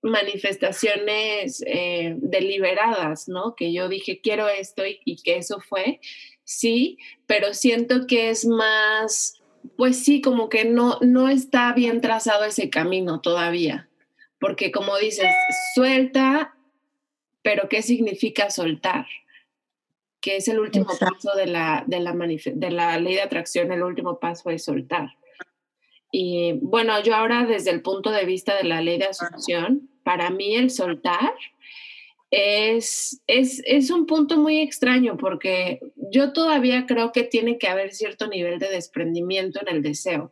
manifestaciones 0.01 1.63
eh, 1.65 2.15
deliberadas, 2.17 3.29
¿no? 3.29 3.55
Que 3.55 3.71
yo 3.71 3.87
dije, 3.87 4.19
quiero 4.21 4.49
esto 4.49 4.85
y, 4.85 4.99
y 5.05 5.15
que 5.23 5.37
eso 5.37 5.61
fue, 5.61 6.01
sí, 6.43 6.97
pero 7.25 7.53
siento 7.53 8.05
que 8.05 8.29
es 8.29 8.45
más, 8.45 9.41
pues 9.77 10.03
sí, 10.03 10.21
como 10.21 10.49
que 10.49 10.65
no, 10.65 10.97
no 11.01 11.29
está 11.29 11.73
bien 11.73 12.01
trazado 12.01 12.45
ese 12.45 12.69
camino 12.69 13.21
todavía, 13.21 13.89
porque 14.39 14.71
como 14.71 14.97
dices, 14.97 15.33
suelta, 15.73 16.55
pero 17.41 17.69
¿qué 17.69 17.81
significa 17.81 18.49
soltar? 18.49 19.05
que 20.23 20.37
es 20.37 20.47
el 20.47 20.57
último 20.59 20.87
paso 20.97 21.35
de 21.35 21.47
la, 21.47 21.83
de, 21.85 21.99
la 21.99 22.13
de 22.13 22.71
la 22.71 22.97
ley 22.97 23.15
de 23.15 23.21
atracción, 23.21 23.73
el 23.73 23.83
último 23.83 24.19
paso 24.19 24.49
es 24.51 24.63
soltar. 24.63 25.17
Y 26.13 26.53
bueno, 26.61 26.97
yo 27.03 27.13
ahora 27.13 27.45
desde 27.45 27.71
el 27.71 27.81
punto 27.81 28.09
de 28.09 28.23
vista 28.23 28.55
de 28.55 28.63
la 28.63 28.81
ley 28.81 28.97
de 28.97 29.07
asunción, 29.07 29.89
para 30.03 30.29
mí 30.29 30.55
el 30.55 30.69
soltar 30.69 31.33
es, 32.35 33.21
es, 33.27 33.61
es, 33.63 33.91
un 33.91 34.07
punto 34.07 34.37
muy 34.37 34.59
extraño 34.59 35.17
porque 35.17 35.79
yo 35.95 36.33
todavía 36.33 36.87
creo 36.87 37.11
que 37.11 37.21
tiene 37.23 37.59
que 37.59 37.67
haber 37.67 37.93
cierto 37.93 38.25
nivel 38.25 38.57
de 38.57 38.69
desprendimiento 38.69 39.61
en 39.61 39.67
el 39.67 39.83
deseo, 39.83 40.31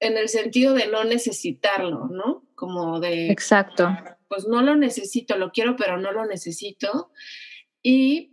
en 0.00 0.16
el 0.16 0.28
sentido 0.28 0.74
de 0.74 0.88
no 0.88 1.04
necesitarlo, 1.04 2.08
¿no? 2.08 2.44
Como 2.56 2.98
de... 2.98 3.30
Exacto. 3.30 3.88
Pues 4.26 4.48
no 4.48 4.62
lo 4.62 4.74
necesito, 4.74 5.36
lo 5.36 5.52
quiero, 5.52 5.76
pero 5.76 5.96
no 5.96 6.10
lo 6.10 6.26
necesito. 6.26 7.12
Y 7.84 8.32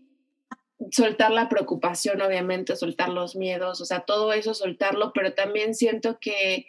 soltar 0.89 1.29
la 1.29 1.47
preocupación, 1.47 2.19
obviamente, 2.23 2.75
soltar 2.75 3.09
los 3.09 3.35
miedos, 3.35 3.81
o 3.81 3.85
sea, 3.85 3.99
todo 3.99 4.33
eso, 4.33 4.55
soltarlo, 4.55 5.11
pero 5.13 5.35
también 5.35 5.75
siento 5.75 6.17
que, 6.19 6.65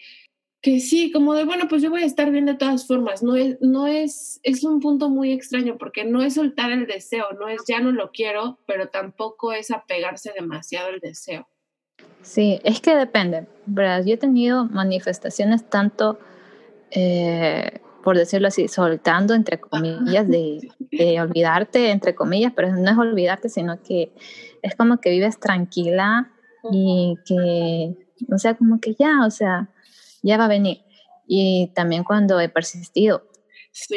que 0.60 0.80
sí, 0.80 1.10
como 1.10 1.34
de, 1.34 1.44
bueno, 1.44 1.66
pues 1.68 1.82
yo 1.82 1.90
voy 1.90 2.02
a 2.02 2.06
estar 2.06 2.30
bien 2.30 2.46
de 2.46 2.54
todas 2.54 2.86
formas, 2.86 3.22
no 3.22 3.34
es, 3.36 3.56
no 3.60 3.86
es, 3.86 4.40
es 4.42 4.62
un 4.62 4.80
punto 4.80 5.08
muy 5.08 5.32
extraño 5.32 5.78
porque 5.78 6.04
no 6.04 6.22
es 6.22 6.34
soltar 6.34 6.70
el 6.70 6.86
deseo, 6.86 7.26
no 7.38 7.48
es 7.48 7.62
ya 7.66 7.80
no 7.80 7.92
lo 7.92 8.10
quiero, 8.10 8.58
pero 8.66 8.88
tampoco 8.88 9.52
es 9.52 9.70
apegarse 9.70 10.32
demasiado 10.34 10.88
al 10.88 11.00
deseo. 11.00 11.48
Sí, 12.22 12.60
es 12.64 12.80
que 12.80 12.94
depende, 12.94 13.46
¿verdad? 13.66 14.04
Yo 14.04 14.14
he 14.14 14.18
tenido 14.18 14.66
manifestaciones 14.66 15.68
tanto... 15.68 16.18
Eh, 16.90 17.80
por 18.02 18.16
decirlo 18.16 18.48
así, 18.48 18.68
soltando, 18.68 19.34
entre 19.34 19.60
comillas, 19.60 20.26
de, 20.28 20.60
olvidarte, 21.20 21.90
entre 21.90 22.14
comillas, 22.14 22.52
pero 22.54 22.74
no 22.74 22.90
es 22.90 22.98
olvidarte, 22.98 23.48
sino 23.48 23.80
que 23.82 24.12
es 24.62 24.74
como 24.74 24.98
que 24.98 25.10
vives 25.10 25.38
tranquila 25.38 26.30
y 26.70 27.16
que, 27.26 27.94
o 28.32 28.38
sea, 28.38 28.54
como 28.54 28.80
que 28.80 28.94
ya, 28.94 29.24
o 29.26 29.30
sea, 29.30 29.68
ya 30.22 30.36
va 30.36 30.46
a 30.46 30.48
venir. 30.48 30.82
Y 31.26 31.72
también 31.74 32.04
cuando 32.04 32.40
he 32.40 32.48
persistido, 32.48 33.22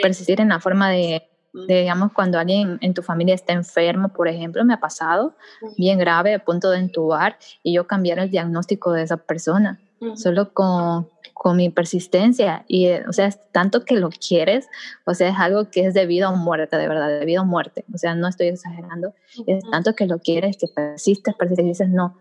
persistir 0.02 0.40
en 0.40 0.50
la 0.50 0.60
forma 0.60 0.90
de, 0.90 1.28
de, 1.54 1.82
digamos, 1.82 2.12
cuando 2.14 2.40
alguien 2.40 2.78
en 2.82 2.94
tu 2.94 3.02
familia 3.02 3.36
está 3.36 3.54
enfermo, 3.54 4.10
por 4.10 4.28
ejemplo, 4.28 4.64
me 4.66 4.74
ha 4.74 4.80
pasado 4.80 5.36
bien 5.78 6.00
grave, 6.00 6.34
a 6.34 6.40
punto 6.40 6.70
de 6.72 6.80
entubar, 6.80 7.38
y 7.62 7.74
yo 7.74 7.88
cambiar 7.88 8.20
el 8.20 8.30
diagnóstico 8.30 8.92
de 8.92 9.04
esa 9.04 9.18
persona, 9.18 9.80
solo 10.16 10.54
con, 10.54 11.08
con 11.34 11.58
mi 11.58 11.70
persistencia. 11.70 12.66
Y, 12.68 12.88
eh, 12.88 13.04
o 13.08 13.14
sea, 13.14 13.28
es 13.28 13.40
tanto 13.52 13.86
que 13.86 13.96
lo 13.96 14.10
quieres, 14.10 14.68
o 15.06 15.14
sea, 15.14 15.30
es 15.30 15.36
algo 15.38 15.70
que 15.70 15.86
es 15.86 15.94
debido 15.94 16.28
a 16.28 16.36
muerte, 16.36 16.78
de 16.78 16.88
verdad, 16.88 17.08
debido 17.20 17.42
a 17.42 17.46
muerte, 17.46 17.86
o 17.94 17.98
sea, 17.98 18.16
no 18.16 18.28
estoy 18.28 18.48
exagerando, 18.48 19.14
es 19.48 19.64
tanto 19.70 19.94
que 19.94 20.08
lo 20.08 20.20
quieres, 20.20 20.58
que 20.58 20.68
persistes, 20.68 21.36
persistes 21.36 21.66
y 21.66 21.70
dices, 21.70 21.90
no, 21.90 22.18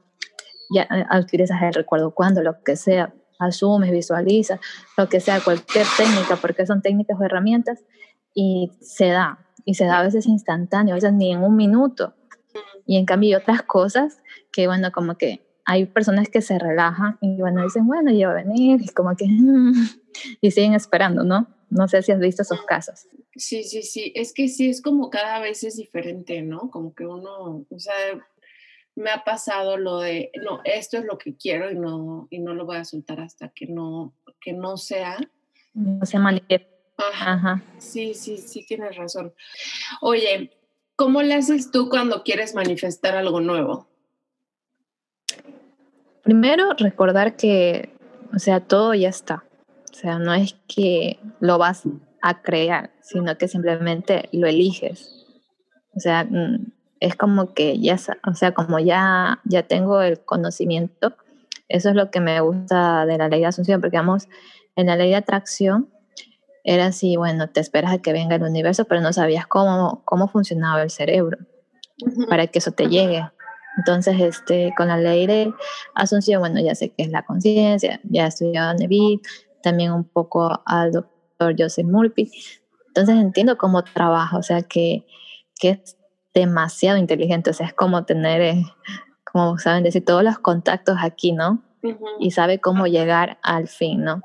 ya 0.75 0.83
eh, 0.83 1.07
adquieres 1.09 1.51
el 1.51 1.75
recuerdo 1.75 2.13
cuando, 2.13 2.43
lo 2.43 2.63
que 2.63 2.77
sea, 2.77 3.15
asumes, 3.43 3.91
visualizas, 3.91 4.61
lo 4.97 5.09
que 5.09 5.21
sea, 5.21 5.41
cualquier 5.41 5.87
técnica, 5.97 6.37
porque 6.37 6.67
son 6.67 6.83
técnicas 6.83 7.19
o 7.21 7.25
herramientas, 7.25 7.81
y 8.35 8.71
se 8.81 9.09
da, 9.09 9.47
y 9.65 9.75
se 9.75 9.85
da 9.85 9.99
a 9.99 10.03
veces 10.05 10.27
instantáneo, 10.27 10.95
a 10.95 10.97
veces 10.97 11.13
ni 11.13 11.33
en 11.33 11.43
un 11.43 11.57
minuto, 11.57 12.15
y 12.87 12.97
en 12.97 13.05
cambio 13.05 13.37
hay 13.37 13.43
otras 13.43 13.63
cosas 13.63 14.23
que, 14.53 14.67
bueno, 14.67 14.91
como 14.93 15.17
que 15.17 15.43
hay 15.65 15.87
personas 15.87 16.29
que 16.29 16.43
se 16.43 16.59
relajan 16.59 17.19
y 17.21 17.37
bueno, 17.39 17.63
dicen, 17.63 17.87
bueno, 17.87 18.11
ya 18.11 18.29
va 18.29 18.35
a 18.35 18.43
venir 18.43 18.81
y 18.83 18.89
como 18.89 19.15
que, 19.17 19.27
y 20.41 20.51
siguen 20.51 20.75
esperando, 20.75 21.25
¿no? 21.25 21.47
No 21.71 21.89
sé 21.89 22.03
si 22.03 22.13
has 22.13 22.19
visto 22.19 22.43
esos 22.43 22.63
casos. 22.63 23.07
Sí, 23.35 23.65
sí, 23.65 23.83
sí, 23.83 24.13
es 24.15 24.35
que 24.35 24.49
sí, 24.49 24.69
es 24.69 24.83
como 24.83 25.09
cada 25.09 25.41
vez 25.41 25.65
es 25.65 25.77
diferente, 25.77 26.43
¿no? 26.43 26.71
Como 26.71 26.95
que 26.95 27.07
uno, 27.07 27.65
o 27.69 27.79
sea, 27.79 27.95
me 28.95 29.11
ha 29.11 29.25
pasado 29.25 29.77
lo 29.77 30.01
de, 30.01 30.31
no, 30.43 30.61
esto 30.65 30.99
es 30.99 31.05
lo 31.05 31.19
que 31.19 31.37
quiero 31.37 31.71
y 31.71 31.75
no, 31.75 32.29
y 32.31 32.39
no 32.39 32.55
lo 32.55 32.67
voy 32.67 32.77
a 32.77 32.85
soltar 32.85 33.21
hasta 33.21 33.49
que 33.49 33.67
no, 33.67 34.15
que 34.41 34.53
no 34.53 34.77
sea. 34.77 35.17
No 35.75 36.05
se 36.05 36.19
manifieste. 36.19 36.71
Ajá. 36.99 37.63
Sí, 37.79 38.15
sí, 38.15 38.39
sí, 38.39 38.65
tienes 38.67 38.97
razón. 38.97 39.33
Oye, 40.01 40.51
¿cómo 40.97 41.23
le 41.23 41.35
haces 41.35 41.71
tú 41.71 41.89
cuando 41.89 42.23
quieres 42.23 42.55
manifestar 42.55 43.17
algo 43.17 43.41
nuevo? 43.41 43.89
Primero, 46.23 46.75
recordar 46.79 47.37
que, 47.37 47.91
o 48.35 48.39
sea, 48.39 48.61
todo 48.61 48.95
ya 48.95 49.09
está. 49.09 49.45
O 49.91 49.95
sea, 49.95 50.19
no 50.19 50.33
es 50.35 50.55
que 50.69 51.19
lo 51.41 51.59
vas 51.59 51.83
a 52.21 52.43
crear, 52.43 52.93
sino 53.01 53.37
que 53.37 53.49
simplemente 53.49 54.29
lo 54.33 54.47
eliges. 54.47 55.27
O 55.95 56.01
sea, 56.01 56.25
mm, 56.25 56.73
es 57.03 57.17
como 57.17 57.53
que 57.53 57.81
ya, 57.81 57.97
o 58.29 58.35
sea, 58.35 58.53
como 58.53 58.79
ya, 58.79 59.41
ya 59.45 59.65
tengo 59.65 60.03
el 60.03 60.21
conocimiento, 60.25 61.17
eso 61.69 61.89
es 61.89 61.97
lo 61.97 62.13
que 62.13 62.21
me 62.21 62.41
gusta 62.41 63.07
de 63.07 63.19
la 63.19 63.29
ley 63.29 63.41
de 63.41 63.47
asunción, 63.47 63.81
porque 63.81 63.97
vamos, 63.97 64.29
en 64.77 64.87
la 64.87 64.95
ley 64.95 65.11
de 65.11 65.17
atracción, 65.17 65.91
era 66.63 66.87
así, 66.87 67.17
bueno, 67.17 67.51
te 67.51 67.59
esperas 67.59 67.93
a 67.93 67.99
que 67.99 68.13
venga 68.13 68.37
el 68.37 68.45
universo, 68.45 68.85
pero 68.85 69.01
no 69.01 69.13
sabías 69.13 69.49
cómo, 69.49 70.03
cómo 70.05 70.29
funcionaba 70.29 70.81
el 70.81 70.91
cerebro 70.91 71.39
para 72.29 72.47
que 72.47 72.61
eso 72.61 72.71
te 72.71 72.87
llegue. 72.87 73.29
Entonces, 73.79 74.21
este, 74.21 74.73
con 74.77 74.87
la 74.87 74.97
ley 74.97 75.27
de 75.27 75.53
Asunción, 75.97 76.39
bueno, 76.39 76.61
ya 76.61 76.77
sé 76.77 76.91
qué 76.91 77.03
es 77.03 77.11
la 77.11 77.25
conciencia, 77.25 78.01
ya 78.05 78.27
he 78.27 78.29
estudiado 78.29 78.75
Neville, 78.75 79.21
también 79.61 79.91
un 79.91 80.05
poco 80.05 80.63
al 80.67 80.93
doctor 80.93 81.57
Joseph 81.59 81.87
Murphy. 81.87 82.31
Entonces 82.87 83.17
entiendo 83.17 83.59
cómo 83.59 83.83
trabaja, 83.83 84.37
o 84.37 84.43
sea, 84.45 84.63
que, 84.63 85.05
que 85.59 85.71
es 85.71 85.97
demasiado 86.35 86.99
inteligente, 86.99 87.51
o 87.51 87.53
sea, 87.53 87.67
es 87.67 87.75
como 87.75 88.05
tener, 88.05 88.41
eh, 88.41 88.65
como 89.25 89.59
saben 89.59 89.85
decir, 89.85 90.05
todos 90.05 90.23
los 90.23 90.39
contactos 90.39 90.97
aquí, 91.01 91.33
¿no? 91.33 91.63
Y 92.21 92.31
sabe 92.31 92.61
cómo 92.61 92.87
llegar 92.87 93.39
al 93.43 93.67
fin, 93.69 94.05
¿no? 94.05 94.23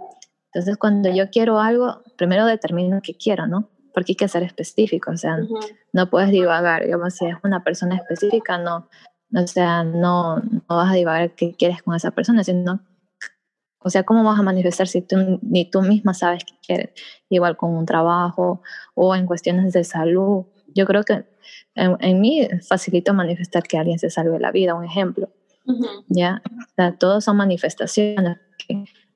Entonces, 0.53 0.77
cuando 0.77 1.09
yo 1.09 1.29
quiero 1.29 1.59
algo, 1.59 2.03
primero 2.17 2.45
determino 2.45 2.99
qué 3.01 3.15
quiero, 3.15 3.47
¿no? 3.47 3.69
Porque 3.93 4.11
hay 4.11 4.15
que 4.15 4.27
ser 4.27 4.43
específico, 4.43 5.11
o 5.11 5.17
sea, 5.17 5.37
no 5.91 6.09
puedes 6.09 6.29
divagar, 6.29 6.83
digamos, 6.83 7.15
si 7.15 7.25
es 7.25 7.35
una 7.43 7.63
persona 7.63 7.95
específica, 7.95 8.57
no, 8.57 8.87
o 9.35 9.47
sea, 9.47 9.83
no, 9.83 10.37
no 10.37 10.61
vas 10.67 10.91
a 10.91 10.95
divagar 10.95 11.31
qué 11.35 11.55
quieres 11.55 11.81
con 11.81 11.95
esa 11.95 12.11
persona, 12.11 12.43
sino, 12.43 12.81
o 13.79 13.89
sea, 13.89 14.03
¿cómo 14.03 14.23
vas 14.23 14.39
a 14.39 14.43
manifestar 14.43 14.87
si 14.87 15.01
tú, 15.01 15.39
ni 15.41 15.69
tú 15.69 15.81
misma 15.81 16.13
sabes 16.13 16.43
qué 16.45 16.53
quieres? 16.65 16.89
Igual 17.29 17.57
con 17.57 17.75
un 17.75 17.85
trabajo 17.85 18.61
o 18.95 19.15
en 19.15 19.25
cuestiones 19.25 19.73
de 19.73 19.83
salud. 19.83 20.45
Yo 20.73 20.85
creo 20.85 21.03
que 21.03 21.25
en, 21.75 22.21
mí 22.21 22.47
facilito 22.67 23.13
manifestar 23.13 23.63
que 23.63 23.77
alguien 23.77 23.99
se 23.99 24.09
salve 24.09 24.39
la 24.39 24.51
vida, 24.51 24.75
un 24.75 24.85
ejemplo. 24.85 25.29
¿Ya? 26.07 26.41
O 26.45 26.73
sea, 26.75 26.97
todos 26.97 27.25
son 27.25 27.37
manifestaciones. 27.37 28.37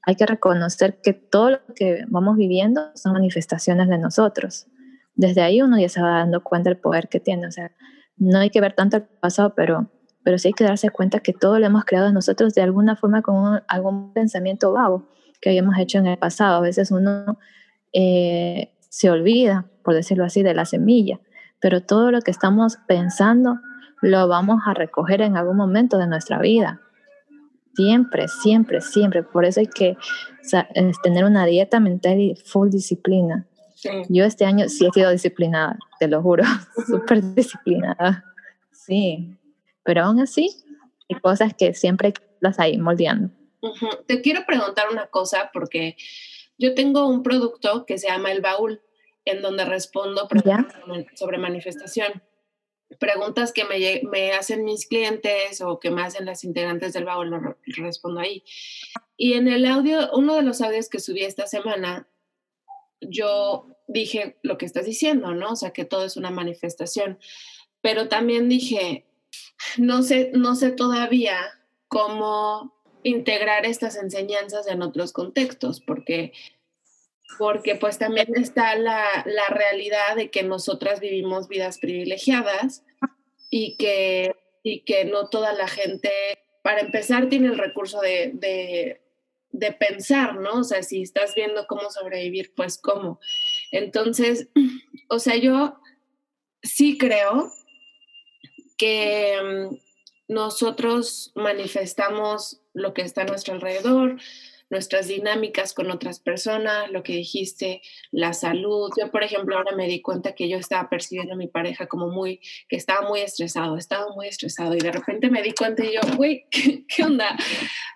hay 0.03 0.15
que 0.15 0.25
reconocer 0.25 0.99
que 1.01 1.13
todo 1.13 1.51
lo 1.51 1.59
que 1.75 2.03
vamos 2.07 2.35
viviendo 2.35 2.91
son 2.95 3.13
manifestaciones 3.13 3.87
de 3.87 3.97
nosotros. 3.97 4.67
Desde 5.15 5.41
ahí 5.41 5.61
uno 5.61 5.79
ya 5.79 5.87
se 5.87 6.01
va 6.01 6.19
dando 6.19 6.43
cuenta 6.43 6.69
del 6.69 6.77
poder 6.77 7.07
que 7.07 7.19
tiene. 7.19 7.47
O 7.47 7.51
sea, 7.51 7.71
no 8.17 8.39
hay 8.39 8.49
que 8.49 8.59
ver 8.59 8.73
tanto 8.73 8.97
el 8.97 9.03
pasado, 9.03 9.53
pero 9.55 9.89
pero 10.23 10.37
sí 10.37 10.49
hay 10.49 10.53
que 10.53 10.63
darse 10.63 10.89
cuenta 10.89 11.19
que 11.19 11.33
todo 11.33 11.59
lo 11.59 11.65
hemos 11.65 11.85
creado 11.85 12.11
nosotros 12.11 12.53
de 12.53 12.61
alguna 12.61 12.95
forma 12.95 13.21
con 13.21 13.61
algún 13.67 14.13
pensamiento 14.13 14.71
vago 14.73 15.09
que 15.39 15.49
habíamos 15.49 15.77
hecho 15.79 15.97
en 15.97 16.07
el 16.07 16.17
pasado. 16.17 16.57
A 16.57 16.61
veces 16.61 16.91
uno 16.91 17.39
eh, 17.93 18.73
se 18.89 19.09
olvida, 19.09 19.65
por 19.83 19.95
decirlo 19.95 20.23
así, 20.25 20.43
de 20.43 20.53
la 20.53 20.65
semilla, 20.65 21.19
pero 21.61 21.81
todo 21.81 22.11
lo 22.11 22.21
que 22.21 22.31
estamos 22.31 22.77
pensando 22.87 23.59
lo 24.01 24.27
vamos 24.27 24.61
a 24.65 24.73
recoger 24.73 25.21
en 25.21 25.37
algún 25.37 25.57
momento 25.57 25.97
de 25.97 26.07
nuestra 26.07 26.39
vida. 26.39 26.81
Siempre, 27.75 28.27
siempre, 28.27 28.81
siempre. 28.81 29.23
Por 29.23 29.45
eso 29.45 29.59
hay 29.59 29.67
que 29.67 29.95
tener 31.03 31.23
una 31.23 31.45
dieta 31.45 31.79
mental 31.79 32.19
y 32.19 32.35
full 32.35 32.69
disciplina. 32.69 33.47
Yo 34.09 34.25
este 34.25 34.45
año 34.45 34.67
sí 34.69 34.85
he 34.85 34.91
sido 34.91 35.09
disciplinada, 35.09 35.77
te 35.99 36.07
lo 36.07 36.21
juro, 36.21 36.43
súper 36.87 37.33
disciplinada. 37.33 38.25
Sí, 38.71 39.37
pero 39.83 40.03
aún 40.03 40.19
así 40.19 40.49
hay 41.09 41.19
cosas 41.19 41.53
que 41.57 41.73
siempre 41.73 42.13
las 42.39 42.59
hay 42.59 42.77
moldeando. 42.77 43.31
Te 44.07 44.21
quiero 44.21 44.45
preguntar 44.45 44.85
una 44.91 45.07
cosa 45.07 45.49
porque 45.53 45.95
yo 46.57 46.75
tengo 46.75 47.07
un 47.07 47.23
producto 47.23 47.85
que 47.85 47.97
se 47.97 48.07
llama 48.07 48.31
El 48.31 48.41
Baúl, 48.41 48.81
en 49.25 49.41
donde 49.41 49.65
respondo 49.65 50.27
preguntas 50.27 50.75
sobre 51.15 51.37
manifestación. 51.37 52.23
Preguntas 52.99 53.53
que 53.53 53.63
me, 53.63 54.01
me, 54.09 54.33
hacen 54.33 54.65
mis 54.65 54.85
clientes 54.85 55.61
o 55.61 55.79
que 55.79 55.91
me 55.91 56.01
hacen 56.01 56.25
las 56.25 56.43
integrantes 56.43 56.93
del 56.93 57.05
baúl, 57.05 57.29
lo 57.29 57.55
respondo 57.77 58.19
ahí. 58.19 58.43
Y 59.15 59.33
en 59.33 59.47
el 59.47 59.65
audio, 59.65 60.09
uno 60.13 60.35
de 60.35 60.41
los 60.41 60.61
audios 60.61 60.89
que 60.89 60.99
subí 60.99 61.21
esta 61.21 61.47
semana, 61.47 62.07
yo 62.99 63.67
dije 63.87 64.37
lo 64.41 64.57
que 64.57 64.65
estás 64.65 64.85
diciendo, 64.85 65.33
¿no? 65.33 65.51
O 65.51 65.55
sea, 65.55 65.71
que 65.71 65.85
todo 65.85 66.05
es 66.05 66.17
una 66.17 66.31
manifestación. 66.31 67.19
Pero 67.81 68.09
también 68.09 68.49
dije, 68.49 69.05
no 69.77 70.03
sé, 70.03 70.31
no 70.33 70.55
sé 70.55 70.71
todavía 70.71 71.37
cómo 71.87 72.73
integrar 73.03 73.65
estas 73.65 73.95
enseñanzas 73.95 74.67
en 74.67 74.81
otros 74.81 75.13
contextos, 75.13 75.81
porque, 75.81 76.33
porque 77.37 77.75
pues 77.75 77.97
también 77.97 78.27
está 78.35 78.75
la, 78.75 79.23
realidad 79.49 80.15
de 80.15 80.29
que 80.29 80.43
nosotras 80.43 80.99
vivimos 80.99 81.47
vidas 81.47 81.79
privilegiadas 81.79 82.83
y 83.49 83.75
que, 83.77 84.35
y 84.63 84.81
que 84.81 85.05
no 85.05 85.29
toda 85.29 85.53
la 85.53 85.67
gente, 85.67 86.09
para 86.63 86.81
empezar, 86.81 87.29
tiene 87.29 87.47
el 87.47 87.57
recurso 87.57 87.99
de, 88.01 88.31
de, 88.33 89.01
de 89.51 89.71
pensar, 89.71 90.35
¿no? 90.35 90.59
O 90.59 90.63
sea, 90.63 90.83
si 90.83 91.01
estás 91.01 91.35
viendo 91.35 91.67
cómo 91.67 91.89
sobrevivir, 91.89 92.53
pues 92.55 92.77
cómo. 92.77 93.19
Entonces, 93.71 94.49
o 95.09 95.19
sea, 95.19 95.35
yo 95.35 95.79
sí 96.63 96.97
creo 96.97 97.51
que 98.77 99.37
mm, 99.43 99.75
nosotros 100.33 101.31
manifestamos 101.35 102.61
lo 102.73 102.93
que 102.93 103.01
está 103.01 103.23
a 103.23 103.25
nuestro 103.25 103.53
alrededor, 103.53 104.17
nuestras 104.71 105.07
dinámicas 105.07 105.73
con 105.73 105.91
otras 105.91 106.19
personas, 106.19 106.89
lo 106.91 107.03
que 107.03 107.13
dijiste, 107.13 107.81
la 108.09 108.33
salud. 108.33 108.89
Yo, 108.97 109.11
por 109.11 109.21
ejemplo, 109.21 109.57
ahora 109.57 109.75
me 109.75 109.87
di 109.87 110.01
cuenta 110.01 110.33
que 110.33 110.49
yo 110.49 110.57
estaba 110.57 110.89
percibiendo 110.89 111.33
a 111.33 111.37
mi 111.37 111.47
pareja 111.47 111.87
como 111.87 112.07
muy, 112.07 112.39
que 112.69 112.77
estaba 112.77 113.07
muy 113.07 113.19
estresado, 113.19 113.77
estaba 113.77 114.07
muy 114.15 114.27
estresado 114.27 114.73
y 114.73 114.79
de 114.79 114.91
repente 114.91 115.29
me 115.29 115.43
di 115.43 115.51
cuenta 115.51 115.83
y 115.83 115.93
yo, 115.93 115.99
güey, 116.15 116.45
¿qué, 116.87 117.03
onda? 117.03 117.37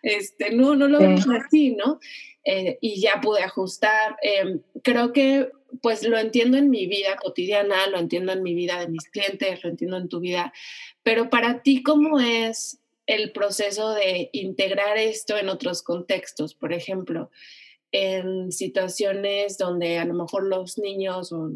Este, 0.04 0.52
no, 0.52 0.76
no 0.76 0.88
lo 0.88 1.00
veo 1.00 1.18
así, 1.44 1.72
¿no? 1.72 2.00
Eh, 2.44 2.78
y 2.82 3.02
ya 3.02 3.22
pude 3.22 3.42
ajustar. 3.42 4.18
Em, 4.22 4.62
creo 4.84 5.14
que 5.14 5.50
pues 5.82 6.04
lo 6.04 6.18
entiendo 6.18 6.58
en 6.58 6.70
mi 6.70 6.88
vida 6.88 7.16
cotidiana, 7.16 7.88
lo 7.88 8.00
entiendo 8.00 8.34
en 8.34 8.44
mi 8.44 8.54
vida 8.54 8.80
de 8.80 8.88
mis 8.88 9.10
clientes, 9.10 9.64
lo 9.64 9.70
entiendo 9.70 9.98
en 9.98 10.10
tu 10.10 10.20
vida, 10.20 10.54
pero 11.04 11.30
para 11.30 11.62
ti, 11.64 11.84
¿cómo 11.84 12.20
es 12.20 12.80
el 13.06 13.32
proceso 13.32 13.94
de 13.94 14.30
integrar 14.34 14.98
esto 14.98 15.38
en 15.38 15.50
otros 15.50 15.82
contextos? 15.84 16.56
Por 16.56 16.74
ejemplo, 16.74 17.30
en 17.92 18.52
situaciones 18.52 19.58
donde 19.58 20.00
a 20.00 20.06
lo 20.06 20.14
mejor 20.14 20.44
los 20.44 20.78
niños, 20.78 21.32
o 21.32 21.52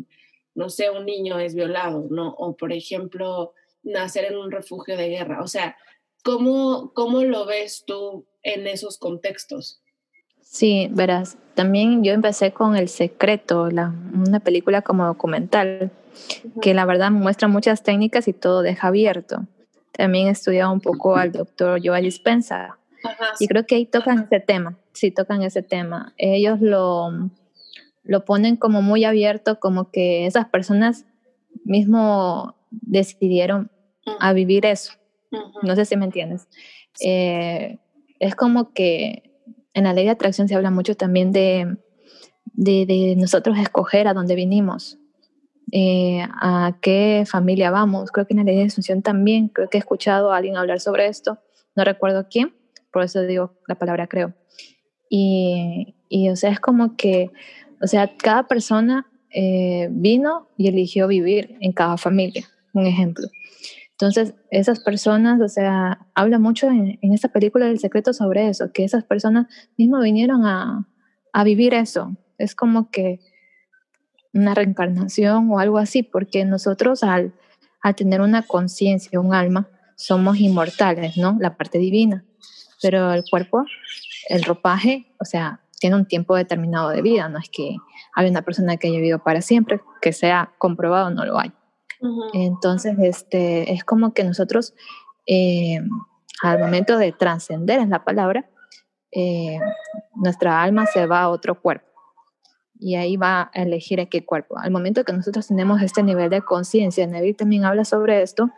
no 0.55 0.69
sé, 0.69 0.89
un 0.89 1.05
niño 1.05 1.39
es 1.39 1.55
violado, 1.55 2.07
¿no? 2.09 2.29
O 2.38 2.55
por 2.55 2.71
ejemplo, 2.71 3.53
nacer 3.83 4.25
en 4.25 4.38
un 4.38 4.51
refugio 4.51 4.97
de 4.97 5.09
guerra. 5.09 5.41
O 5.41 5.47
sea, 5.47 5.77
¿cómo, 6.23 6.93
cómo 6.93 7.23
lo 7.23 7.45
ves 7.45 7.83
tú 7.85 8.25
en 8.43 8.67
esos 8.67 8.97
contextos? 8.97 9.81
Sí, 10.41 10.88
verás, 10.91 11.38
también 11.53 12.03
yo 12.03 12.13
empecé 12.13 12.53
con 12.53 12.75
El 12.75 12.89
Secreto, 12.89 13.69
la, 13.69 13.93
una 14.13 14.39
película 14.39 14.81
como 14.81 15.05
documental, 15.05 15.91
que 16.62 16.73
la 16.73 16.85
verdad 16.85 17.12
muestra 17.12 17.47
muchas 17.47 17.83
técnicas 17.83 18.27
y 18.27 18.33
todo 18.33 18.62
deja 18.62 18.88
abierto. 18.88 19.45
También 19.99 20.29
he 20.29 20.31
estudiado 20.31 20.71
un 20.71 20.79
poco 20.79 21.17
al 21.17 21.33
doctor 21.33 21.81
Joel 21.83 22.05
Dispensa 22.05 22.79
y 23.38 23.49
creo 23.49 23.65
que 23.65 23.75
ahí 23.75 23.85
tocan 23.85 24.19
ese 24.19 24.39
tema, 24.39 24.77
sí 24.93 25.12
tocan 25.12 25.43
ese 25.43 25.62
tema. 25.62 26.13
Ellos 26.15 26.62
lo, 26.62 27.12
lo 28.03 28.23
ponen 28.23 28.55
como 28.55 28.81
muy 28.81 29.03
abierto, 29.03 29.59
como 29.59 29.91
que 29.91 30.25
esas 30.25 30.47
personas 30.47 31.05
mismo 31.65 32.55
decidieron 32.71 33.71
a 34.21 34.31
vivir 34.31 34.65
eso. 34.65 34.93
No 35.63 35.75
sé 35.75 35.83
si 35.83 35.97
me 35.97 36.05
entiendes. 36.05 36.47
Eh, 37.01 37.79
es 38.19 38.35
como 38.35 38.71
que 38.71 39.33
en 39.73 39.83
la 39.83 39.91
ley 39.91 40.05
de 40.05 40.12
atracción 40.12 40.47
se 40.47 40.55
habla 40.55 40.71
mucho 40.71 40.95
también 40.95 41.33
de, 41.33 41.75
de, 42.53 43.15
nosotros 43.17 43.57
escoger 43.59 44.07
a 44.07 44.13
dónde 44.13 44.35
vinimos, 44.35 44.97
eh, 45.71 46.25
a 46.41 46.77
qué 46.82 47.23
familia 47.27 47.71
vamos. 47.71 48.12
Creo 48.12 48.25
que 48.25 48.34
en 48.34 48.39
la 48.39 48.43
ley 48.43 48.58
de 48.58 48.63
asunción 48.65 49.01
también, 49.01 49.49
creo 49.49 49.69
que 49.69 49.77
he 49.77 49.79
escuchado 49.79 50.32
a 50.32 50.38
alguien 50.38 50.58
hablar 50.58 50.79
sobre 50.79 51.08
esto, 51.08 51.39
no 51.75 51.84
recuerdo 51.84 52.27
quién, 52.29 52.53
por 52.91 53.03
eso 53.03 53.21
digo 53.21 53.53
la 53.67 53.75
palabra 53.75 54.08
creo. 54.08 54.34
Y, 55.10 55.95
y 56.08 56.29
o 56.29 56.36
sea, 56.36 56.51
es 56.51 56.60
como 56.60 56.95
que, 56.95 57.32
o 57.82 57.88
sea, 57.88 58.15
cada 58.17 58.47
persona 58.47 59.08
eh, 59.32 59.88
vino 59.91 60.49
y 60.58 60.67
eligió 60.67 61.08
vivir 61.08 61.58
en 61.62 61.71
cada 61.71 61.97
familia, 61.97 62.47
un 62.73 62.86
ejemplo. 62.86 63.27
Entonces, 63.91 64.34
esas 64.49 64.79
personas, 64.79 65.41
o 65.41 65.49
sea, 65.49 66.08
habla 66.15 66.39
mucho 66.39 66.67
en, 66.67 66.97
en 67.01 67.13
esta 67.13 67.27
película 67.27 67.65
del 67.65 67.79
secreto 67.79 68.13
sobre 68.13 68.47
eso, 68.47 68.71
que 68.71 68.84
esas 68.84 69.03
personas 69.03 69.47
mismo 69.77 69.99
vinieron 69.99 70.45
a, 70.45 70.88
a 71.34 71.43
vivir 71.43 71.73
eso. 71.73 72.15
Es 72.38 72.55
como 72.55 72.89
que 72.91 73.19
una 74.33 74.53
reencarnación 74.53 75.51
o 75.51 75.59
algo 75.59 75.77
así, 75.77 76.03
porque 76.03 76.45
nosotros 76.45 77.03
al, 77.03 77.33
al 77.81 77.95
tener 77.95 78.21
una 78.21 78.43
conciencia, 78.43 79.19
un 79.19 79.33
alma, 79.33 79.67
somos 79.95 80.37
inmortales, 80.39 81.17
¿no? 81.17 81.37
La 81.39 81.57
parte 81.57 81.77
divina. 81.77 82.23
Pero 82.81 83.11
el 83.13 83.23
cuerpo, 83.29 83.65
el 84.29 84.43
ropaje, 84.43 85.13
o 85.19 85.25
sea, 85.25 85.61
tiene 85.79 85.95
un 85.95 86.05
tiempo 86.05 86.35
determinado 86.35 86.89
de 86.89 87.01
vida, 87.01 87.27
no 87.29 87.39
es 87.39 87.49
que 87.49 87.75
haya 88.15 88.29
una 88.29 88.41
persona 88.41 88.77
que 88.77 88.87
haya 88.87 88.97
vivido 88.97 89.19
para 89.19 89.41
siempre, 89.41 89.81
que 90.01 90.13
sea 90.13 90.53
comprobado, 90.57 91.09
no 91.09 91.25
lo 91.25 91.39
hay. 91.39 91.51
Entonces, 92.33 92.97
este, 92.99 93.73
es 93.73 93.83
como 93.83 94.13
que 94.13 94.23
nosotros, 94.23 94.73
eh, 95.27 95.81
al 96.41 96.59
momento 96.59 96.97
de 96.97 97.11
trascender 97.11 97.79
en 97.79 97.89
la 97.89 98.05
palabra, 98.05 98.49
eh, 99.11 99.59
nuestra 100.15 100.61
alma 100.61 100.85
se 100.85 101.05
va 101.07 101.21
a 101.21 101.29
otro 101.29 101.61
cuerpo. 101.61 101.88
Y 102.79 102.95
ahí 102.95 103.17
va 103.17 103.51
a 103.53 103.61
elegir 103.61 103.99
a 103.99 104.05
qué 104.05 104.25
cuerpo. 104.25 104.57
Al 104.57 104.71
momento 104.71 105.03
que 105.03 105.13
nosotros 105.13 105.47
tenemos 105.47 105.81
este 105.81 106.01
nivel 106.01 106.29
de 106.29 106.41
conciencia, 106.41 107.05
Neville 107.05 107.35
también 107.35 107.65
habla 107.65 107.83
sobre 107.83 108.21
esto, 108.21 108.49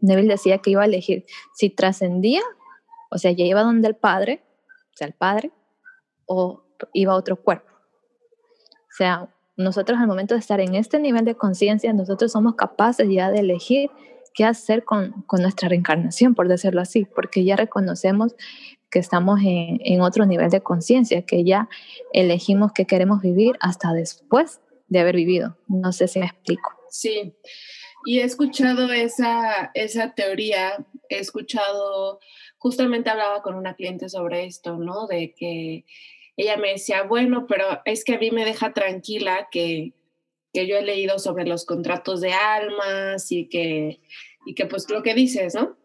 Neville 0.00 0.28
decía 0.28 0.58
que 0.58 0.70
iba 0.70 0.82
a 0.82 0.86
elegir 0.86 1.24
si 1.54 1.70
trascendía, 1.70 2.42
o 3.10 3.18
sea, 3.18 3.32
ya 3.32 3.44
iba 3.44 3.62
donde 3.62 3.88
el 3.88 3.96
padre, 3.96 4.42
o 4.92 4.96
sea, 4.96 5.06
el 5.06 5.14
padre, 5.14 5.50
o 6.26 6.62
iba 6.92 7.14
a 7.14 7.16
otro 7.16 7.36
cuerpo. 7.36 7.72
O 7.72 8.96
sea, 8.96 9.28
nosotros 9.56 9.98
al 9.98 10.06
momento 10.06 10.34
de 10.34 10.40
estar 10.40 10.60
en 10.60 10.74
este 10.74 11.00
nivel 11.00 11.24
de 11.24 11.34
conciencia, 11.34 11.92
nosotros 11.92 12.30
somos 12.30 12.54
capaces 12.54 13.08
ya 13.10 13.30
de 13.30 13.40
elegir 13.40 13.90
qué 14.38 14.44
hacer 14.44 14.84
con, 14.84 15.22
con, 15.26 15.42
nuestra 15.42 15.68
reencarnación, 15.68 16.36
por 16.36 16.46
decirlo 16.46 16.80
así, 16.80 17.04
porque 17.04 17.42
ya 17.42 17.56
reconocemos 17.56 18.36
que 18.88 19.00
estamos 19.00 19.40
en, 19.40 19.80
en 19.82 20.00
otro 20.00 20.26
nivel 20.26 20.48
de 20.48 20.60
conciencia, 20.60 21.22
que 21.22 21.42
ya 21.42 21.68
elegimos 22.12 22.70
que 22.72 22.86
queremos 22.86 23.20
vivir 23.20 23.56
hasta 23.58 23.92
después 23.92 24.60
de 24.86 25.00
haber 25.00 25.16
vivido. 25.16 25.58
No 25.66 25.90
sé 25.90 26.06
si 26.06 26.20
me 26.20 26.26
explico. 26.26 26.70
Sí, 26.88 27.34
y 28.06 28.20
he 28.20 28.22
escuchado 28.22 28.92
esa, 28.92 29.72
esa 29.74 30.14
teoría, 30.14 30.86
he 31.08 31.18
escuchado, 31.18 32.20
justamente 32.58 33.10
hablaba 33.10 33.42
con 33.42 33.56
una 33.56 33.74
cliente 33.74 34.08
sobre 34.08 34.44
esto, 34.44 34.76
¿no? 34.76 35.08
De 35.08 35.34
que 35.34 35.84
ella 36.36 36.56
me 36.58 36.70
decía, 36.70 37.02
bueno, 37.02 37.46
pero 37.48 37.80
es 37.84 38.04
que 38.04 38.14
a 38.14 38.18
mí 38.18 38.30
me 38.30 38.44
deja 38.44 38.72
tranquila 38.72 39.48
que, 39.50 39.94
que 40.52 40.68
yo 40.68 40.76
he 40.76 40.82
leído 40.82 41.18
sobre 41.18 41.44
los 41.44 41.66
contratos 41.66 42.20
de 42.20 42.32
almas 42.32 43.32
y 43.32 43.48
que, 43.48 44.00
y 44.48 44.54
que 44.54 44.64
pues 44.64 44.88
lo 44.88 45.02
que 45.02 45.12
dices, 45.12 45.54
¿no? 45.54 45.76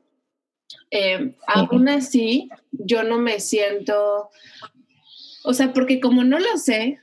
Eh, 0.89 1.35
aún 1.47 1.89
así, 1.89 2.49
yo 2.71 3.03
no 3.03 3.17
me 3.17 3.41
siento, 3.41 4.29
o 5.43 5.53
sea, 5.53 5.73
porque 5.73 5.99
como 5.99 6.23
no 6.23 6.39
lo 6.39 6.57
sé 6.57 7.01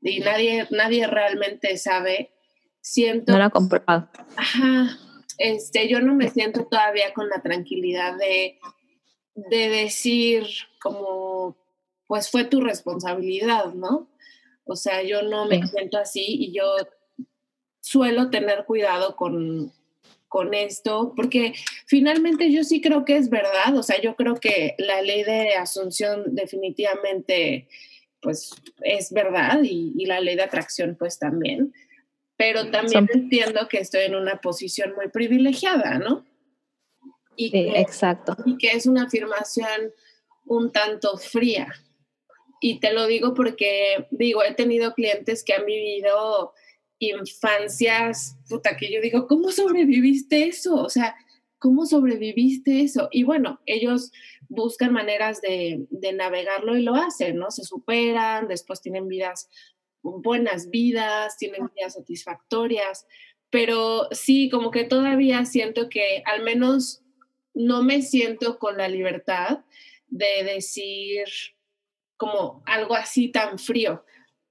y 0.00 0.20
nadie, 0.20 0.66
nadie 0.70 1.06
realmente 1.06 1.76
sabe, 1.76 2.32
siento... 2.80 3.32
No 3.32 3.40
lo 3.40 3.46
he 3.46 3.50
comprobado. 3.50 4.08
Ajá, 4.36 4.98
este, 5.36 5.86
yo 5.86 6.00
no 6.00 6.14
me 6.14 6.30
siento 6.30 6.64
todavía 6.64 7.12
con 7.12 7.28
la 7.28 7.42
tranquilidad 7.42 8.16
de, 8.16 8.58
de 9.34 9.68
decir 9.68 10.46
como, 10.80 11.58
pues 12.06 12.30
fue 12.30 12.44
tu 12.44 12.62
responsabilidad, 12.62 13.74
¿no? 13.74 14.08
O 14.64 14.76
sea, 14.76 15.02
yo 15.02 15.20
no 15.20 15.44
me 15.44 15.66
siento 15.66 15.98
así 15.98 16.24
y 16.26 16.54
yo 16.54 16.64
suelo 17.82 18.30
tener 18.30 18.64
cuidado 18.64 19.14
con, 19.14 19.74
con 20.32 20.54
esto, 20.54 21.12
porque 21.14 21.52
finalmente 21.86 22.50
yo 22.50 22.64
sí 22.64 22.80
creo 22.80 23.04
que 23.04 23.18
es 23.18 23.28
verdad, 23.28 23.76
o 23.76 23.82
sea, 23.82 24.00
yo 24.00 24.16
creo 24.16 24.36
que 24.36 24.74
la 24.78 25.02
ley 25.02 25.24
de 25.24 25.56
asunción 25.56 26.34
definitivamente, 26.34 27.68
pues 28.22 28.54
es 28.80 29.12
verdad 29.12 29.60
y, 29.62 30.06
la 30.06 30.20
ley 30.20 30.34
de 30.34 30.42
atracción 30.42 30.96
pues 30.98 31.18
también, 31.18 31.74
pero 32.38 32.70
también 32.70 33.10
entiendo 33.12 33.68
que 33.68 33.76
estoy 33.76 34.04
en 34.04 34.14
una 34.14 34.40
posición 34.40 34.94
muy 34.94 35.08
privilegiada, 35.08 35.98
¿no? 35.98 36.24
Y 37.36 37.50
sí, 37.50 37.68
exacto. 37.74 38.34
Y 38.46 38.56
que 38.56 38.70
es 38.70 38.86
una 38.86 39.04
afirmación 39.04 39.92
un 40.46 40.72
tanto 40.72 41.18
fría. 41.18 41.68
Y 42.58 42.80
te 42.80 42.94
lo 42.94 43.06
digo 43.06 43.34
porque, 43.34 44.06
digo, 44.10 44.42
he 44.42 44.54
tenido 44.54 44.94
clientes 44.94 45.44
que 45.44 45.52
han 45.52 45.66
vivido 45.66 46.54
infancias, 47.10 48.36
puta, 48.48 48.76
que 48.76 48.92
yo 48.92 49.00
digo, 49.00 49.26
¿cómo 49.26 49.50
sobreviviste 49.50 50.46
eso? 50.46 50.74
O 50.76 50.88
sea, 50.88 51.16
¿cómo 51.58 51.86
sobreviviste 51.86 52.82
eso? 52.82 53.08
Y 53.10 53.24
bueno, 53.24 53.60
ellos 53.66 54.12
buscan 54.48 54.92
maneras 54.92 55.40
de, 55.40 55.86
de 55.90 56.12
navegarlo 56.12 56.76
y 56.76 56.82
lo 56.82 56.94
hacen, 56.94 57.36
¿no? 57.36 57.50
Se 57.50 57.64
superan, 57.64 58.48
después 58.48 58.80
tienen 58.80 59.08
vidas, 59.08 59.48
buenas 60.02 60.70
vidas, 60.70 61.36
tienen 61.38 61.70
vidas 61.74 61.94
satisfactorias, 61.94 63.06
pero 63.50 64.08
sí, 64.12 64.48
como 64.50 64.70
que 64.70 64.84
todavía 64.84 65.44
siento 65.44 65.88
que 65.88 66.22
al 66.24 66.42
menos 66.42 67.02
no 67.54 67.82
me 67.82 68.02
siento 68.02 68.58
con 68.58 68.78
la 68.78 68.88
libertad 68.88 69.64
de 70.08 70.44
decir 70.44 71.24
como 72.16 72.62
algo 72.66 72.94
así 72.94 73.28
tan 73.28 73.58
frío. 73.58 74.04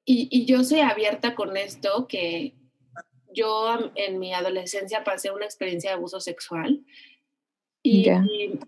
Y, 0.05 0.45
yo 0.45 0.63
soy 0.63 0.79
abierta 0.79 1.35
con 1.35 1.55
esto, 1.57 2.07
que 2.07 2.53
yo 3.33 3.91
en 3.95 4.19
mi 4.19 4.33
adolescencia 4.33 5.03
pasé 5.03 5.31
una 5.31 5.45
experiencia 5.45 5.91
de 5.91 5.95
abuso 5.95 6.19
sexual 6.19 6.83
y, 7.83 8.07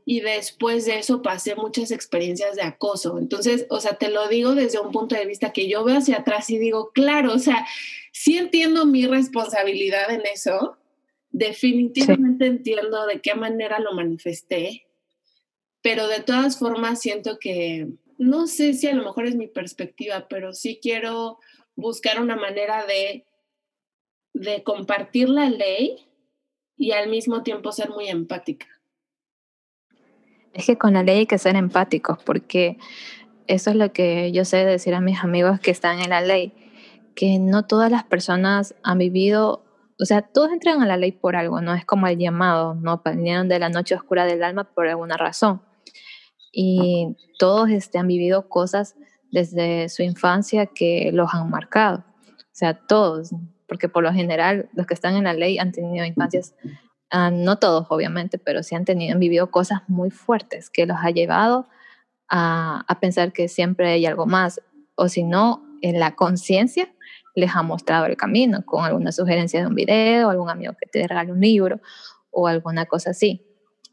y, 0.05 0.21
después 0.21 0.85
de 0.85 0.97
eso 0.99 1.21
pasé 1.21 1.55
muchas 1.55 1.91
experiencias 1.91 2.55
de 2.55 2.63
acoso. 2.63 3.19
Entonces, 3.19 3.67
o 3.69 3.79
sea, 3.79 3.95
te 3.95 4.09
lo 4.09 4.27
digo 4.27 4.55
desde 4.55 4.79
un 4.79 4.91
punto 4.91 5.15
de 5.15 5.25
vista 5.25 5.53
que 5.53 5.67
yo 5.67 5.83
veo 5.83 5.97
hacia 5.97 6.17
atrás 6.17 6.49
y 6.49 6.57
digo, 6.57 6.91
claro, 6.93 7.33
o 7.33 7.39
sea, 7.39 7.67
sí 8.11 8.37
entiendo 8.37 8.85
mi 8.85 9.05
responsabilidad 9.05 10.11
en 10.11 10.21
eso, 10.25 10.77
definitivamente 11.29 12.47
entiendo 12.47 13.05
de 13.05 13.21
qué 13.21 13.35
manera 13.35 13.79
lo 13.79 13.93
manifesté, 13.93 14.87
pero 15.83 16.07
de 16.07 16.21
todas 16.21 16.57
formas 16.57 17.01
siento 17.01 17.37
que 17.39 17.89
no 18.23 18.47
sé 18.47 18.73
si 18.73 18.87
a 18.87 18.95
lo 18.95 19.03
mejor 19.03 19.25
es 19.25 19.35
mi 19.35 19.47
perspectiva, 19.47 20.27
pero 20.29 20.53
sí 20.53 20.79
quiero 20.81 21.39
buscar 21.75 22.21
una 22.21 22.35
manera 22.35 22.85
de, 22.85 23.25
de 24.33 24.63
compartir 24.63 25.27
la 25.27 25.49
ley 25.49 26.07
y 26.77 26.91
al 26.91 27.09
mismo 27.09 27.43
tiempo 27.43 27.71
ser 27.71 27.89
muy 27.89 28.07
empática. 28.07 28.67
Es 30.53 30.65
que 30.67 30.77
con 30.77 30.93
la 30.93 31.03
ley 31.03 31.19
hay 31.19 31.25
que 31.25 31.37
ser 31.37 31.55
empáticos 31.55 32.17
porque 32.23 32.77
eso 33.47 33.71
es 33.71 33.75
lo 33.75 33.91
que 33.91 34.31
yo 34.31 34.45
sé 34.45 34.63
decir 34.63 34.93
a 34.93 35.01
mis 35.01 35.19
amigos 35.19 35.59
que 35.59 35.71
están 35.71 35.99
en 35.99 36.11
la 36.11 36.21
ley, 36.21 36.53
que 37.15 37.39
no 37.39 37.65
todas 37.65 37.91
las 37.91 38.05
personas 38.05 38.73
han 38.83 38.99
vivido, 38.99 39.65
o 39.99 40.05
sea, 40.05 40.21
todos 40.21 40.51
entran 40.51 40.81
a 40.81 40.85
la 40.85 40.95
ley 40.95 41.11
por 41.11 41.35
algo, 41.35 41.59
no 41.59 41.73
es 41.73 41.83
como 41.83 42.07
el 42.07 42.17
llamado, 42.17 42.73
no 42.75 43.01
vinieron 43.03 43.49
de 43.49 43.59
la 43.59 43.69
noche 43.69 43.95
oscura 43.95 44.25
del 44.25 44.43
alma 44.43 44.63
por 44.63 44.87
alguna 44.87 45.17
razón 45.17 45.61
y 46.53 47.17
todos 47.39 47.69
este, 47.71 47.97
han 47.97 48.07
vivido 48.07 48.47
cosas 48.47 48.95
desde 49.31 49.89
su 49.89 50.03
infancia 50.03 50.67
que 50.67 51.09
los 51.11 51.33
han 51.33 51.49
marcado. 51.49 52.05
O 52.37 52.55
sea, 52.55 52.75
todos, 52.75 53.31
porque 53.67 53.89
por 53.89 54.03
lo 54.03 54.13
general 54.13 54.69
los 54.73 54.85
que 54.85 54.93
están 54.93 55.15
en 55.15 55.23
la 55.23 55.33
ley 55.33 55.57
han 55.57 55.71
tenido 55.71 56.05
infancias, 56.05 56.53
ah, 57.09 57.31
no 57.31 57.57
todos 57.57 57.87
obviamente, 57.89 58.37
pero 58.37 58.61
sí 58.61 58.75
han, 58.75 58.85
tenido, 58.85 59.13
han 59.13 59.19
vivido 59.19 59.49
cosas 59.49 59.81
muy 59.87 60.11
fuertes 60.11 60.69
que 60.69 60.85
los 60.85 60.97
ha 61.01 61.09
llevado 61.09 61.67
a, 62.29 62.85
a 62.87 62.99
pensar 62.99 63.33
que 63.33 63.47
siempre 63.47 63.89
hay 63.89 64.05
algo 64.05 64.27
más, 64.27 64.61
o 64.95 65.09
si 65.09 65.23
no, 65.23 65.65
en 65.81 65.99
la 65.99 66.15
conciencia 66.15 66.93
les 67.35 67.55
ha 67.55 67.63
mostrado 67.63 68.05
el 68.05 68.15
camino 68.15 68.63
con 68.63 68.85
alguna 68.85 69.11
sugerencia 69.11 69.59
de 69.59 69.67
un 69.67 69.73
video, 69.73 70.29
algún 70.29 70.51
amigo 70.51 70.73
que 70.79 70.87
te 70.87 71.07
regale 71.07 71.31
un 71.31 71.41
libro 71.41 71.81
o 72.29 72.47
alguna 72.47 72.85
cosa 72.85 73.09
así. 73.09 73.45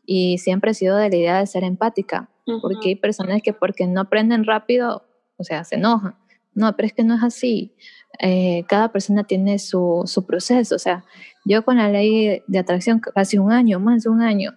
Y 0.05 0.38
siempre 0.38 0.73
he 0.73 0.75
sido 0.75 0.96
de 0.96 1.09
la 1.09 1.16
idea 1.16 1.38
de 1.38 1.46
ser 1.46 1.64
empática, 1.64 2.29
porque 2.61 2.91
hay 2.91 2.97
personas 2.97 3.43
que 3.43 3.53
porque 3.53 3.87
no 3.87 4.03
aprenden 4.03 4.45
rápido, 4.45 5.05
o 5.37 5.45
sea, 5.45 5.65
se 5.65 5.77
enojan. 5.77 6.17
No, 6.55 6.75
pero 6.75 6.87
es 6.87 6.93
que 6.93 7.05
no 7.05 7.15
es 7.15 7.23
así. 7.23 7.75
Eh, 8.19 8.65
cada 8.69 8.91
persona 8.91 9.25
tiene 9.25 9.59
su, 9.59 10.03
su, 10.07 10.27
proceso. 10.27 10.75
O 10.75 10.79
sea, 10.79 11.05
yo 11.45 11.65
con 11.65 11.77
la 11.77 11.89
ley 11.89 12.43
de 12.47 12.59
atracción 12.59 13.01
casi 13.01 13.39
un 13.39 13.53
año, 13.53 13.79
más 13.79 14.03
de 14.03 14.11
un 14.11 14.21
año, 14.21 14.53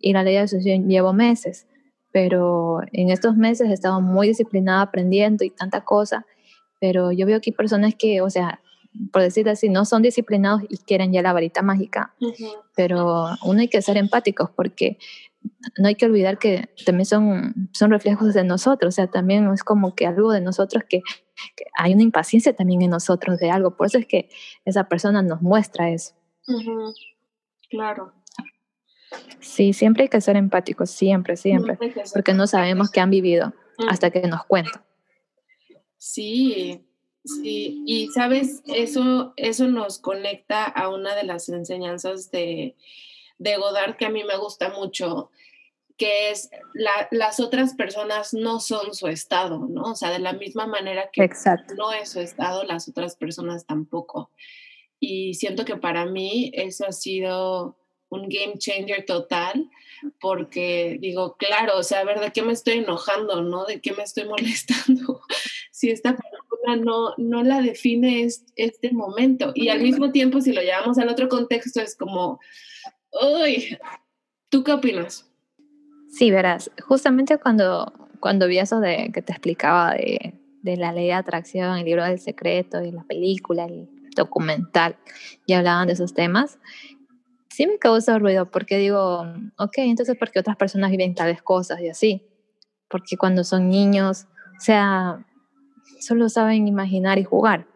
y 0.00 0.12
la 0.12 0.22
ley 0.22 0.34
de 0.34 0.40
asociación 0.40 0.88
llevo 0.88 1.12
meses, 1.12 1.66
pero 2.12 2.80
en 2.92 3.10
estos 3.10 3.36
meses 3.36 3.68
he 3.68 3.72
estado 3.72 4.00
muy 4.00 4.28
disciplinada 4.28 4.82
aprendiendo 4.82 5.44
y 5.44 5.50
tanta 5.50 5.82
cosa, 5.82 6.26
pero 6.80 7.12
yo 7.12 7.26
veo 7.26 7.40
hay 7.44 7.52
personas 7.52 7.94
que, 7.94 8.20
o 8.20 8.30
sea, 8.30 8.60
por 9.12 9.22
decirlo 9.22 9.52
así, 9.52 9.68
no 9.68 9.84
son 9.84 10.02
disciplinados 10.02 10.62
y 10.68 10.78
quieren 10.78 11.12
ya 11.12 11.22
la 11.22 11.32
varita 11.32 11.62
mágica, 11.62 12.14
pero 12.74 13.26
uno 13.44 13.60
hay 13.60 13.68
que 13.68 13.82
ser 13.82 13.96
empáticos 13.96 14.50
porque 14.50 14.98
no 15.78 15.88
hay 15.88 15.94
que 15.94 16.06
olvidar 16.06 16.38
que 16.38 16.68
también 16.84 17.06
son, 17.06 17.70
son 17.72 17.90
reflejos 17.90 18.34
de 18.34 18.44
nosotros, 18.44 18.94
o 18.94 18.96
sea, 18.96 19.06
también 19.06 19.50
es 19.52 19.64
como 19.64 19.94
que 19.94 20.06
algo 20.06 20.32
de 20.32 20.40
nosotros 20.40 20.84
que, 20.88 21.02
hay 21.76 21.92
una 21.92 22.02
impaciencia 22.02 22.54
también 22.54 22.82
en 22.82 22.90
nosotros 22.90 23.38
de 23.38 23.50
algo, 23.50 23.76
por 23.76 23.86
eso 23.86 23.98
es 23.98 24.06
que 24.06 24.28
esa 24.64 24.88
persona 24.88 25.22
nos 25.22 25.42
muestra 25.42 25.90
eso. 25.90 26.14
Claro. 27.68 28.12
Sí, 29.40 29.72
siempre 29.72 30.04
hay 30.04 30.08
que 30.08 30.20
ser 30.20 30.36
empáticos, 30.36 30.90
siempre, 30.90 31.36
siempre, 31.36 31.78
porque 32.12 32.34
no 32.34 32.46
sabemos 32.46 32.90
qué 32.90 33.00
han 33.00 33.10
vivido 33.10 33.54
hasta 33.88 34.10
que 34.10 34.22
nos 34.22 34.44
cuentan. 34.44 34.82
Sí, 35.98 36.86
sí, 37.24 37.82
y 37.86 38.08
sabes, 38.08 38.62
eso, 38.66 39.32
eso 39.36 39.68
nos 39.68 39.98
conecta 39.98 40.64
a 40.64 40.88
una 40.88 41.14
de 41.14 41.24
las 41.24 41.48
enseñanzas 41.48 42.30
de, 42.30 42.76
de 43.38 43.56
Godard 43.56 43.96
que 43.96 44.06
a 44.06 44.10
mí 44.10 44.24
me 44.24 44.36
gusta 44.36 44.70
mucho, 44.70 45.30
que 45.96 46.30
es 46.30 46.50
las 47.10 47.40
otras 47.40 47.74
personas 47.74 48.34
no 48.34 48.60
son 48.60 48.94
su 48.94 49.06
estado, 49.06 49.66
¿no? 49.68 49.82
O 49.92 49.94
sea, 49.94 50.10
de 50.10 50.18
la 50.18 50.34
misma 50.34 50.66
manera 50.66 51.10
que 51.12 51.28
no 51.76 51.92
es 51.92 52.10
su 52.10 52.20
estado, 52.20 52.64
las 52.64 52.88
otras 52.88 53.16
personas 53.16 53.66
tampoco. 53.66 54.30
Y 55.00 55.34
siento 55.34 55.64
que 55.64 55.76
para 55.76 56.06
mí 56.06 56.50
eso 56.54 56.86
ha 56.86 56.92
sido 56.92 57.76
un 58.08 58.28
game 58.28 58.58
changer 58.58 59.04
total, 59.04 59.70
porque 60.20 60.98
digo, 61.00 61.36
claro, 61.36 61.78
o 61.78 61.82
sea, 61.82 62.00
a 62.00 62.04
ver, 62.04 62.20
¿de 62.20 62.30
qué 62.30 62.42
me 62.42 62.52
estoy 62.52 62.78
enojando, 62.78 63.42
no? 63.42 63.64
¿De 63.64 63.80
qué 63.80 63.92
me 63.92 64.02
estoy 64.02 64.24
molestando? 64.28 65.22
si 65.76 65.90
esta 65.90 66.16
persona 66.16 66.82
no, 66.82 67.14
no 67.18 67.42
la 67.42 67.60
define 67.60 68.26
este 68.56 68.92
momento. 68.92 69.52
Y 69.54 69.68
al 69.68 69.82
mismo 69.82 70.10
tiempo, 70.10 70.40
si 70.40 70.54
lo 70.54 70.62
llevamos 70.62 70.96
al 70.96 71.10
otro 71.10 71.28
contexto, 71.28 71.82
es 71.82 71.96
como, 71.96 72.40
uy, 73.22 73.78
¿tú 74.48 74.64
qué 74.64 74.72
opinas? 74.72 75.30
Sí, 76.08 76.30
verás, 76.30 76.70
justamente 76.86 77.38
cuando, 77.38 77.92
cuando 78.20 78.46
vi 78.46 78.58
eso 78.58 78.80
de 78.80 79.10
que 79.12 79.22
te 79.22 79.32
explicaba 79.32 79.92
de, 79.92 80.34
de 80.62 80.76
la 80.76 80.92
ley 80.92 81.06
de 81.06 81.12
atracción, 81.12 81.78
el 81.78 81.84
libro 81.84 82.04
del 82.04 82.18
secreto 82.18 82.82
y 82.82 82.90
la 82.90 83.04
película, 83.04 83.66
el 83.66 83.88
documental, 84.14 84.96
y 85.46 85.52
hablaban 85.52 85.86
de 85.86 85.92
esos 85.92 86.14
temas, 86.14 86.58
sí 87.50 87.66
me 87.66 87.78
causa 87.78 88.18
ruido 88.18 88.50
porque 88.50 88.76
digo, 88.78 89.24
ok, 89.58 89.78
entonces 89.78 90.16
porque 90.18 90.40
otras 90.40 90.56
personas 90.56 90.90
viven 90.90 91.14
tales 91.14 91.42
cosas 91.42 91.80
y 91.80 91.88
así, 91.88 92.22
porque 92.88 93.16
cuando 93.16 93.44
son 93.44 93.68
niños, 93.68 94.26
o 94.58 94.60
sea, 94.60 95.24
solo 96.00 96.28
saben 96.28 96.68
imaginar 96.68 97.18
y 97.18 97.24
jugar, 97.24 97.66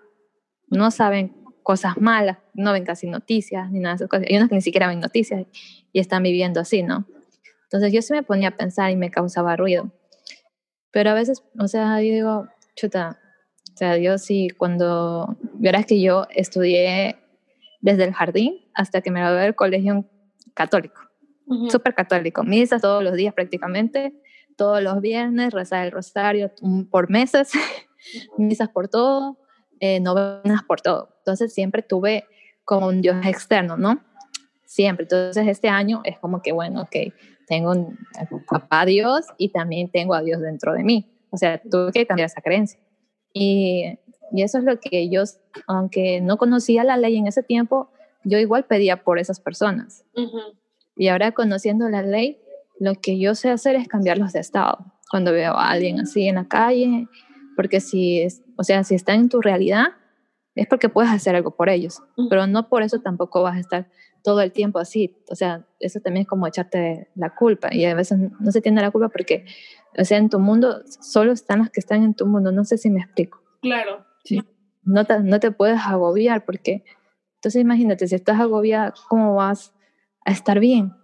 no 0.69 0.91
saben 0.91 1.40
cosas 1.71 1.97
malas, 1.99 2.39
no 2.53 2.73
ven 2.73 2.85
casi 2.85 3.07
noticias 3.07 3.71
ni 3.71 3.79
nada 3.79 3.95
de 3.95 3.97
esas 3.99 4.09
cosas. 4.09 4.27
Hay 4.29 4.37
unos 4.37 4.49
que 4.49 4.57
ni 4.57 4.61
siquiera 4.61 4.89
ven 4.89 4.99
noticias 4.99 5.47
y 5.93 6.01
están 6.01 6.25
viviendo 6.25 6.59
así, 6.59 6.83
¿no? 6.83 7.07
Entonces 7.63 7.93
yo 7.93 8.03
sí 8.03 8.13
me 8.13 8.25
ponía 8.25 8.49
a 8.49 8.57
pensar 8.57 8.91
y 8.91 8.97
me 8.97 9.09
causaba 9.09 9.55
ruido. 9.55 9.93
Pero 10.91 11.11
a 11.11 11.15
veces, 11.15 11.45
o 11.61 11.69
sea, 11.69 12.03
yo 12.03 12.13
digo, 12.13 12.49
chuta, 12.75 13.21
o 13.73 13.77
sea, 13.77 13.97
yo 13.99 14.19
sí, 14.19 14.49
cuando, 14.51 15.37
verás 15.55 15.87
que 15.87 16.01
yo 16.01 16.27
estudié 16.35 17.19
desde 17.81 18.03
el 18.03 18.15
jardín 18.15 18.57
hasta 18.75 19.01
que 19.01 19.13
me 19.13 19.21
gradué 19.21 19.43
del 19.43 19.55
colegio 19.55 20.05
católico, 20.55 21.03
súper 21.69 21.95
católico, 21.95 22.43
misas 22.43 22.83
todos 22.83 23.05
los 23.05 23.15
días 23.15 23.33
prácticamente, 23.33 24.13
todos 24.57 24.83
los 24.83 25.01
viernes, 25.01 25.53
rezar 25.53 25.87
el 25.87 25.93
rosario 25.93 26.51
por 26.91 27.11
meses, 27.11 27.53
misas 28.39 28.71
por 28.71 28.89
todo, 28.89 29.39
eh, 29.81 30.01
novenas 30.01 30.63
por 30.63 30.81
todo. 30.81 31.17
Entonces 31.19 31.53
siempre 31.53 31.83
tuve 31.83 32.25
como 32.65 32.87
un 32.87 33.01
Dios 33.01 33.17
externo, 33.27 33.77
¿no? 33.77 34.01
Siempre. 34.65 35.05
Entonces 35.05 35.49
este 35.49 35.69
año 35.69 36.03
es 36.05 36.19
como 36.19 36.43
que, 36.43 36.53
bueno, 36.53 36.83
ok, 36.83 37.13
tengo 37.47 37.73
un 37.73 37.99
papá 38.49 38.85
Dios 38.85 39.27
y 39.39 39.49
también 39.49 39.91
tengo 39.91 40.15
a 40.15 40.23
Dios 40.23 40.41
dentro 40.41 40.73
de 40.73 40.85
mí. 40.85 41.11
O 41.31 41.37
sea, 41.37 41.61
tuve 41.61 41.93
que 41.93 42.07
cambiar 42.07 42.27
esa 42.27 42.41
creencia. 42.41 42.79
Y, 43.33 43.99
y 44.33 44.43
eso 44.43 44.59
es 44.59 44.65
lo 44.65 44.79
que 44.79 45.09
yo, 45.09 45.25
aunque 45.67 46.21
no 46.21 46.37
conocía 46.37 46.85
la 46.85 46.97
ley 46.97 47.17
en 47.17 47.27
ese 47.27 47.43
tiempo, 47.43 47.91
yo 48.25 48.39
igual 48.39 48.65
pedía 48.65 49.03
por 49.03 49.19
esas 49.19 49.41
personas. 49.41 50.05
Y 50.97 51.09
ahora 51.09 51.33
conociendo 51.33 51.89
la 51.89 52.03
ley, 52.03 52.41
lo 52.79 52.95
que 52.95 53.19
yo 53.19 53.35
sé 53.35 53.51
hacer 53.51 53.77
es 53.77 53.89
cambiarlos 53.89 54.33
de 54.33 54.41
estado. 54.41 54.79
Cuando 55.11 55.33
veo 55.33 55.55
a 55.55 55.71
alguien 55.71 56.01
así 56.01 56.29
en 56.29 56.37
la 56.37 56.47
calle, 56.47 57.09
porque 57.61 57.81
si, 57.81 58.23
es, 58.23 58.43
o 58.57 58.65
sea, 58.65 58.85
si 58.85 58.95
está 58.95 59.13
en 59.13 59.29
tu 59.29 59.43
realidad, 59.43 59.89
es 60.55 60.67
porque 60.67 60.89
puedes 60.89 61.11
hacer 61.11 61.37
algo 61.37 61.51
por 61.57 61.69
ellos, 61.69 62.03
pero 62.31 62.47
no 62.47 62.71
por 62.71 62.83
eso 62.83 63.03
tampoco 63.03 63.43
vas 63.43 63.59
a 63.59 63.61
estar 63.61 63.91
todo 64.25 64.41
el 64.41 64.51
tiempo 64.51 64.79
así. 64.79 65.15
O 65.31 65.35
sea, 65.35 65.67
eso 65.79 66.01
también 66.01 66.23
es 66.23 66.27
como 66.27 66.47
echarte 66.47 67.11
la 67.15 67.35
culpa 67.35 67.69
y 67.71 67.85
a 67.85 67.95
veces 67.95 68.19
no 68.19 68.51
se 68.51 68.63
tiene 68.63 68.81
la 68.81 68.91
culpa 68.91 69.11
porque, 69.11 69.45
o 69.95 70.03
sea, 70.07 70.17
en 70.17 70.31
tu 70.31 70.39
mundo 70.39 70.81
solo 71.03 71.33
están 71.33 71.59
los 71.59 71.69
que 71.69 71.81
están 71.81 72.03
en 72.03 72.15
tu 72.15 72.25
mundo. 72.27 72.51
No 72.51 72.65
sé 72.65 72.79
si 72.79 72.89
me 72.89 73.01
explico. 73.01 73.43
Claro, 73.61 74.07
sí. 74.25 74.43
No 74.83 75.05
te, 75.05 75.21
no 75.21 75.39
te 75.39 75.51
puedes 75.51 75.81
agobiar 75.81 76.47
porque, 76.47 76.85
entonces 77.35 77.61
imagínate, 77.61 78.09
si 78.09 78.15
estás 78.15 78.41
agobiada, 78.41 78.95
¿cómo 79.11 79.35
vas 79.35 79.75
a 80.25 80.31
estar 80.31 80.61
bien? 80.61 80.95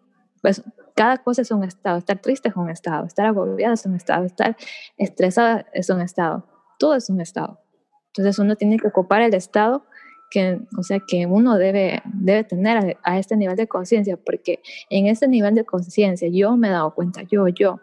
Pues 0.41 0.63
cada 0.97 1.19
cosa 1.19 1.43
es 1.43 1.51
un 1.51 1.63
estado. 1.63 1.99
Estar 1.99 2.19
triste 2.19 2.49
es 2.49 2.57
un 2.57 2.71
estado, 2.71 3.07
estar 3.07 3.27
agobiada 3.27 3.75
es 3.75 3.85
un 3.85 3.95
estado, 3.95 4.25
estar 4.25 4.57
estresada 4.97 5.67
es 5.73 5.91
un 5.91 6.01
estado. 6.01 6.47
Todo 6.79 6.95
es 6.95 7.11
un 7.11 7.21
estado. 7.21 7.61
Entonces 8.09 8.39
uno 8.39 8.57
tiene 8.57 8.79
que 8.79 8.89
ocupar 8.89 9.21
el 9.23 9.35
estado 9.35 9.85
que, 10.31 10.59
o 10.77 10.83
sea, 10.83 10.99
que 11.07 11.27
uno 11.27 11.57
debe, 11.59 12.03
debe 12.05 12.45
tener 12.45 12.99
a, 13.03 13.19
este 13.19 13.37
nivel 13.37 13.57
de 13.57 13.69
conciencia, 13.69 14.17
porque 14.17 14.61
en 14.91 15.07
este 15.07 15.29
nivel 15.29 15.55
de 15.55 15.65
conciencia 15.65 16.29
yo 16.33 16.57
me 16.57 16.69
he 16.69 16.71
dado 16.71 16.95
cuenta, 16.95 17.23
yo, 17.23 17.47
yo, 17.49 17.81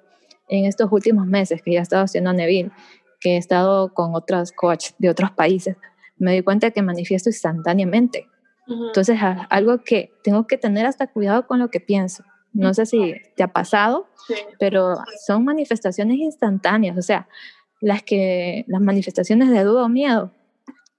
en 0.49 0.65
estos 0.65 0.91
últimos 0.91 1.25
meses 1.25 1.61
que 1.61 1.71
ya 1.71 1.79
he 1.79 1.83
estado 1.83 2.03
haciendo 2.03 2.33
Neville, 2.33 2.71
que 3.21 3.35
he 3.35 3.37
estado 3.37 3.93
con 3.93 4.15
otros 4.15 4.51
coaches 4.51 4.95
de 4.97 5.09
otros 5.09 5.31
países, 5.31 5.77
me 6.17 6.31
doy 6.31 6.41
cuenta 6.41 6.71
que 6.71 6.81
manifiesto 6.81 7.29
instantáneamente. 7.29 8.27
Entonces, 8.67 9.19
algo 9.49 9.83
que 9.83 10.11
tengo 10.23 10.47
que 10.47 10.57
tener 10.57 10.85
hasta 10.85 11.07
cuidado 11.07 11.47
con 11.47 11.59
lo 11.59 11.69
que 11.69 11.79
pienso. 11.79 12.23
No 12.53 12.73
sé 12.73 12.85
si 12.85 13.15
te 13.35 13.43
ha 13.43 13.47
pasado, 13.47 14.07
pero 14.59 14.95
son 15.25 15.43
manifestaciones 15.43 16.17
instantáneas, 16.17 16.97
o 16.97 17.01
sea, 17.01 17.27
las 17.81 18.03
que 18.03 18.63
las 18.67 18.81
manifestaciones 18.81 19.49
de 19.49 19.63
duda 19.63 19.85
o 19.85 19.89
miedo. 19.89 20.31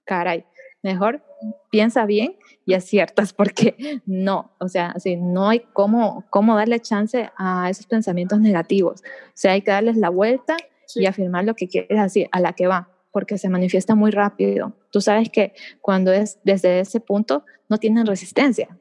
Caray, 0.03 0.45
mejor 0.83 1.23
piensa 1.71 2.05
bien 2.05 2.35
y 2.65 2.73
aciertas 2.73 3.33
porque 3.39 4.01
no, 4.05 4.51
o 4.59 4.67
sea, 4.67 4.91
así 4.91 5.15
no 5.15 5.49
hay 5.49 5.61
cómo 5.73 6.25
cómo 6.29 6.55
darle 6.55 6.79
chance 6.79 7.29
a 7.37 7.69
esos 7.69 7.87
pensamientos 7.87 8.39
negativos. 8.39 9.01
O 9.01 9.31
sea, 9.33 9.53
hay 9.53 9.61
que 9.61 9.71
darles 9.71 9.97
la 9.97 10.09
vuelta 10.09 10.57
y 10.93 11.05
afirmar 11.05 11.45
lo 11.45 11.55
que 11.55 11.67
quieres 11.67 11.99
así 11.99 12.27
a 12.31 12.39
la 12.39 12.53
que 12.53 12.67
va, 12.67 12.89
porque 13.11 13.37
se 13.37 13.49
manifiesta 13.49 13.95
muy 13.95 14.11
rápido. 14.11 14.73
Tú 14.91 15.01
sabes 15.01 15.29
que 15.29 15.53
cuando 15.81 16.11
es 16.11 16.39
desde 16.43 16.81
ese 16.81 16.99
punto 16.99 17.45
no 17.69 17.77
tienen 17.77 18.05
resistencia 18.05 18.77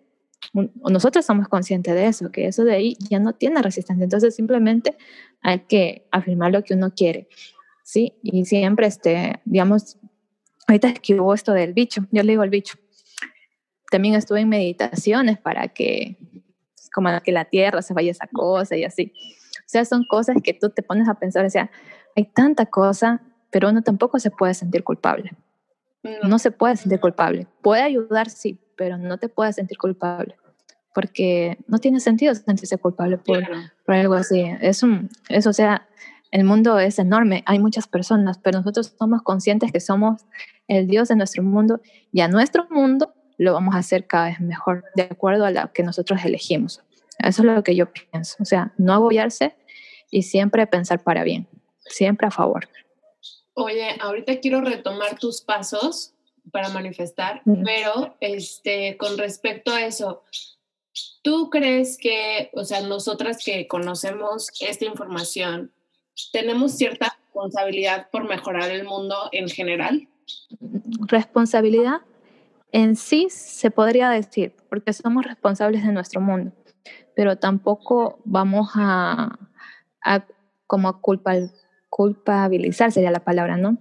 nosotros 0.53 1.25
somos 1.25 1.49
conscientes 1.49 1.95
de 1.95 2.07
eso, 2.07 2.31
que 2.31 2.47
eso 2.47 2.65
de 2.65 2.75
ahí 2.75 2.97
ya 3.11 3.19
no 3.19 3.33
tiene 3.33 3.63
resistencia. 3.63 4.05
Entonces 4.05 4.35
simplemente 4.35 4.97
hay 5.41 5.61
que 5.61 6.07
afirmar 6.11 6.53
lo 6.53 6.63
que 6.63 6.75
uno 6.75 6.93
quiere, 6.95 7.29
¿sí? 7.83 8.15
Y 8.23 8.45
siempre, 8.45 8.87
este, 8.87 9.41
digamos, 9.45 9.99
ahorita 10.67 10.89
escribo 10.89 11.35
esto 11.35 11.53
del 11.53 11.73
bicho, 11.73 12.03
yo 12.11 12.23
le 12.23 12.33
digo 12.33 12.43
el 12.43 12.51
bicho. 12.51 12.77
También 13.91 14.15
estuve 14.15 14.41
en 14.41 14.49
meditaciones 14.49 15.39
para 15.39 15.69
que, 15.69 16.17
como 16.93 17.09
que 17.23 17.33
la 17.33 17.45
tierra 17.45 17.83
se 17.83 17.95
vaya 17.95 18.11
esa 18.11 18.27
cosa 18.27 18.77
y 18.77 18.85
así. 18.85 19.13
O 19.61 19.69
sea, 19.69 19.85
son 19.85 20.05
cosas 20.05 20.37
que 20.43 20.55
tú 20.55 20.71
te 20.71 20.83
pones 20.83 21.09
a 21.09 21.15
pensar, 21.15 21.45
o 21.45 21.51
sea, 21.51 21.71
hay 22.17 22.25
tanta 22.25 22.67
cosa, 22.67 23.23
pero 23.51 23.71
uno 23.71 23.83
tampoco 23.83 24.19
se 24.19 24.31
puede 24.31 24.55
sentir 24.55 24.85
culpable. 24.85 25.33
No 26.23 26.39
se 26.39 26.51
puede 26.51 26.77
sentir 26.77 27.01
culpable. 27.01 27.47
Puede 27.63 27.83
ayudar, 27.83 28.29
sí, 28.29 28.59
pero 28.77 28.99
no 28.99 29.19
te 29.19 29.29
puedes 29.29 29.57
sentir 29.57 29.79
culpable, 29.79 30.37
porque 30.95 31.59
no 31.67 31.79
tiene 31.79 32.01
sentido 32.01 32.35
sentirse 32.35 32.79
culpable 32.79 33.19
por, 33.19 33.43
por 33.85 33.95
algo 33.95 34.15
así. 34.15 34.45
Es 34.61 34.83
un, 34.83 35.09
eso, 35.29 35.51
o 35.51 35.53
sea, 35.53 35.89
el 36.31 36.45
mundo 36.45 36.79
es 36.79 36.99
enorme, 36.99 37.45
hay 37.47 37.59
muchas 37.59 37.87
personas, 37.87 38.39
pero 38.39 38.59
nosotros 38.59 38.95
somos 38.99 39.23
conscientes 39.23 39.71
que 39.71 39.81
somos 39.81 40.23
el 40.67 40.89
Dios 40.89 41.09
de 41.09 41.17
nuestro 41.17 41.43
mundo 41.43 41.81
y 42.13 42.23
a 42.23 42.29
nuestro 42.29 42.67
mundo 42.71 43.15
lo 43.39 43.53
vamos 43.53 43.75
a 43.75 43.79
hacer 43.79 44.07
cada 44.07 44.27
vez 44.27 44.41
mejor, 44.41 44.85
de 44.95 45.05
acuerdo 45.05 45.45
a 45.45 45.51
lo 45.51 45.73
que 45.73 45.83
nosotros 45.83 46.25
elegimos. 46.25 46.83
Eso 47.19 47.43
es 47.43 47.47
lo 47.47 47.63
que 47.63 47.77
yo 47.77 47.87
pienso. 47.93 48.37
O 48.41 48.45
sea, 48.45 48.73
no 48.79 48.93
agobiarse 48.93 49.57
y 50.11 50.23
siempre 50.23 50.67
pensar 50.67 51.03
para 51.03 51.25
bien, 51.25 51.49
siempre 51.79 52.27
a 52.27 52.31
favor. 52.31 52.69
Oye, 53.55 53.97
ahorita 54.01 54.41
quiero 54.41 54.61
retomar 54.61 55.19
tus 55.19 55.41
pasos 55.43 56.14
para 56.51 56.69
manifestar, 56.69 57.43
pero 57.65 58.17
este, 58.21 58.97
con 58.97 59.19
respecto 59.19 59.73
a 59.73 59.85
eso, 59.85 60.23
¿tú 61.23 61.51
crees 61.51 61.99
que, 61.99 62.51
o 62.53 62.65
sea, 62.65 62.81
nosotras 62.83 63.43
que 63.45 63.67
conocemos 63.67 64.51
esta 64.61 64.85
información, 64.85 65.73
tenemos 66.33 66.73
cierta 66.73 67.17
responsabilidad 67.25 68.09
por 68.11 68.25
mejorar 68.29 68.71
el 68.71 68.85
mundo 68.85 69.17
en 69.33 69.49
general? 69.49 70.09
Responsabilidad 71.07 72.03
en 72.73 72.97
sí 72.97 73.29
se 73.31 73.71
podría 73.71 74.11
decir, 74.11 74.55
porque 74.69 74.93
somos 74.93 75.25
responsables 75.25 75.85
de 75.85 75.93
nuestro 75.93 76.21
mundo, 76.21 76.53
pero 77.15 77.37
tampoco 77.37 78.19
vamos 78.25 78.71
a, 78.75 79.39
a 80.05 80.27
como 80.67 81.01
culpar 81.01 81.51
culpabilizar 81.97 82.91
sería 82.91 83.13
la 83.13 83.23
palabra, 83.23 83.57
¿no? 83.57 83.79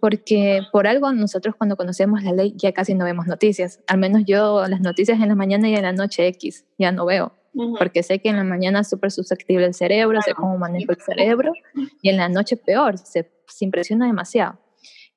Porque 0.00 0.62
por 0.72 0.86
algo 0.86 1.12
nosotros 1.12 1.54
cuando 1.54 1.76
conocemos 1.76 2.22
la 2.22 2.32
ley 2.32 2.54
ya 2.56 2.72
casi 2.72 2.94
no 2.94 3.04
vemos 3.04 3.26
noticias. 3.26 3.80
Al 3.88 3.98
menos 3.98 4.22
yo 4.24 4.66
las 4.68 4.80
noticias 4.80 5.20
en 5.20 5.28
la 5.28 5.34
mañana 5.34 5.68
y 5.68 5.74
en 5.74 5.82
la 5.82 5.92
noche 5.92 6.26
X 6.28 6.64
ya 6.78 6.92
no 6.92 7.04
veo. 7.04 7.34
Porque 7.78 8.02
sé 8.02 8.20
que 8.20 8.30
en 8.30 8.36
la 8.36 8.44
mañana 8.44 8.80
es 8.80 8.88
súper 8.88 9.10
susceptible 9.10 9.66
el 9.66 9.74
cerebro, 9.74 10.22
sé 10.22 10.32
cómo 10.32 10.56
manejo 10.56 10.92
el 10.92 11.02
cerebro, 11.02 11.52
y 12.00 12.08
en 12.08 12.16
la 12.16 12.30
noche 12.30 12.56
peor, 12.56 12.96
se, 12.96 13.30
se 13.46 13.64
impresiona 13.66 14.06
demasiado. 14.06 14.58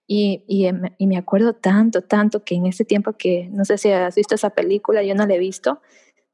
Y, 0.05 0.43
y, 0.45 0.67
y, 0.97 1.07
me 1.07 1.15
acuerdo 1.15 1.53
tanto, 1.53 2.01
tanto 2.01 2.43
que 2.43 2.55
en 2.55 2.65
ese 2.65 2.83
tiempo 2.83 3.13
que, 3.13 3.47
no 3.53 3.63
sé 3.63 3.77
si 3.77 3.91
has 3.91 4.15
visto 4.15 4.35
esa 4.35 4.49
película, 4.49 5.03
yo 5.03 5.15
no 5.15 5.25
la 5.25 5.35
he 5.35 5.39
visto, 5.39 5.79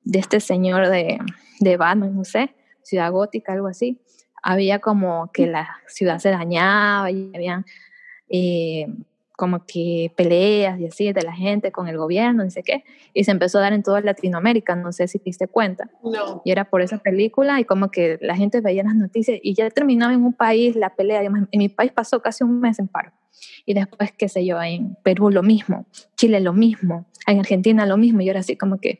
de 0.03 0.17
este 0.17 0.39
señor 0.39 0.89
de, 0.89 1.19
de 1.59 1.77
Batman, 1.77 2.15
no 2.15 2.23
sé, 2.23 2.55
Ciudad 2.81 3.11
Gótica, 3.11 3.53
algo 3.53 3.67
así, 3.67 4.01
había 4.41 4.79
como 4.79 5.31
que 5.31 5.47
la 5.47 5.77
ciudad 5.87 6.19
se 6.19 6.29
dañaba 6.29 7.11
y 7.11 7.31
había 7.33 7.65
eh, 8.29 8.87
como 9.41 9.65
que 9.65 10.13
peleas 10.15 10.79
y 10.79 10.85
así 10.85 11.11
de 11.11 11.23
la 11.23 11.33
gente 11.33 11.71
con 11.71 11.87
el 11.87 11.97
gobierno, 11.97 12.43
no 12.43 12.49
sé 12.51 12.61
qué, 12.61 12.83
y 13.11 13.23
se 13.23 13.31
empezó 13.31 13.57
a 13.57 13.61
dar 13.61 13.73
en 13.73 13.81
toda 13.81 13.99
Latinoamérica, 14.01 14.75
no 14.75 14.91
sé 14.91 15.07
si 15.07 15.17
te 15.17 15.25
diste 15.25 15.47
cuenta. 15.47 15.89
No. 16.03 16.43
Y 16.45 16.51
era 16.51 16.65
por 16.65 16.81
esa 16.81 16.99
película 16.99 17.59
y 17.59 17.65
como 17.65 17.89
que 17.89 18.19
la 18.21 18.35
gente 18.35 18.61
veía 18.61 18.83
las 18.83 18.93
noticias 18.93 19.39
y 19.41 19.55
ya 19.55 19.67
terminaba 19.71 20.13
en 20.13 20.23
un 20.23 20.33
país 20.33 20.75
la 20.75 20.95
pelea, 20.95 21.23
en 21.23 21.47
mi 21.53 21.69
país 21.69 21.91
pasó 21.91 22.21
casi 22.21 22.43
un 22.43 22.59
mes 22.59 22.77
en 22.77 22.87
paro. 22.87 23.11
Y 23.65 23.73
después, 23.73 24.11
qué 24.11 24.29
sé 24.29 24.45
yo, 24.45 24.61
en 24.61 24.95
Perú 25.03 25.31
lo 25.31 25.41
mismo, 25.41 25.85
Chile 26.15 26.39
lo 26.39 26.53
mismo, 26.53 27.05
en 27.25 27.39
Argentina 27.39 27.85
lo 27.87 27.97
mismo. 27.97 28.21
Y 28.21 28.29
ahora 28.29 28.43
sí 28.43 28.55
como 28.55 28.77
que, 28.79 28.99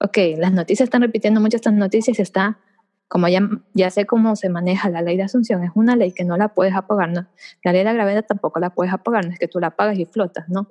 ok, 0.00 0.18
las 0.36 0.52
noticias 0.52 0.86
están 0.86 1.00
repitiendo 1.00 1.40
muchas 1.40 1.60
estas 1.60 1.72
noticias, 1.72 2.18
está, 2.18 2.58
como 3.08 3.26
ya, 3.28 3.40
ya 3.72 3.90
sé 3.90 4.06
cómo 4.06 4.36
se 4.36 4.50
maneja 4.50 4.90
la 4.90 5.00
ley 5.00 5.16
de 5.16 5.22
asunción, 5.22 5.64
es 5.64 5.70
una 5.74 5.96
ley 5.96 6.12
que 6.12 6.24
no 6.24 6.36
la 6.36 6.48
puedes 6.54 6.74
apagar, 6.74 7.10
¿no? 7.10 7.26
La 7.64 7.72
ley 7.72 7.80
de 7.80 7.84
la 7.84 7.94
gravedad 7.94 8.24
tampoco 8.26 8.60
la 8.60 8.70
puedes 8.70 8.92
apagar, 8.92 9.24
no 9.24 9.32
es 9.32 9.38
que 9.38 9.48
tú 9.48 9.60
la 9.60 9.68
apagas 9.68 9.98
y 9.98 10.04
flotas, 10.04 10.48
¿no? 10.48 10.68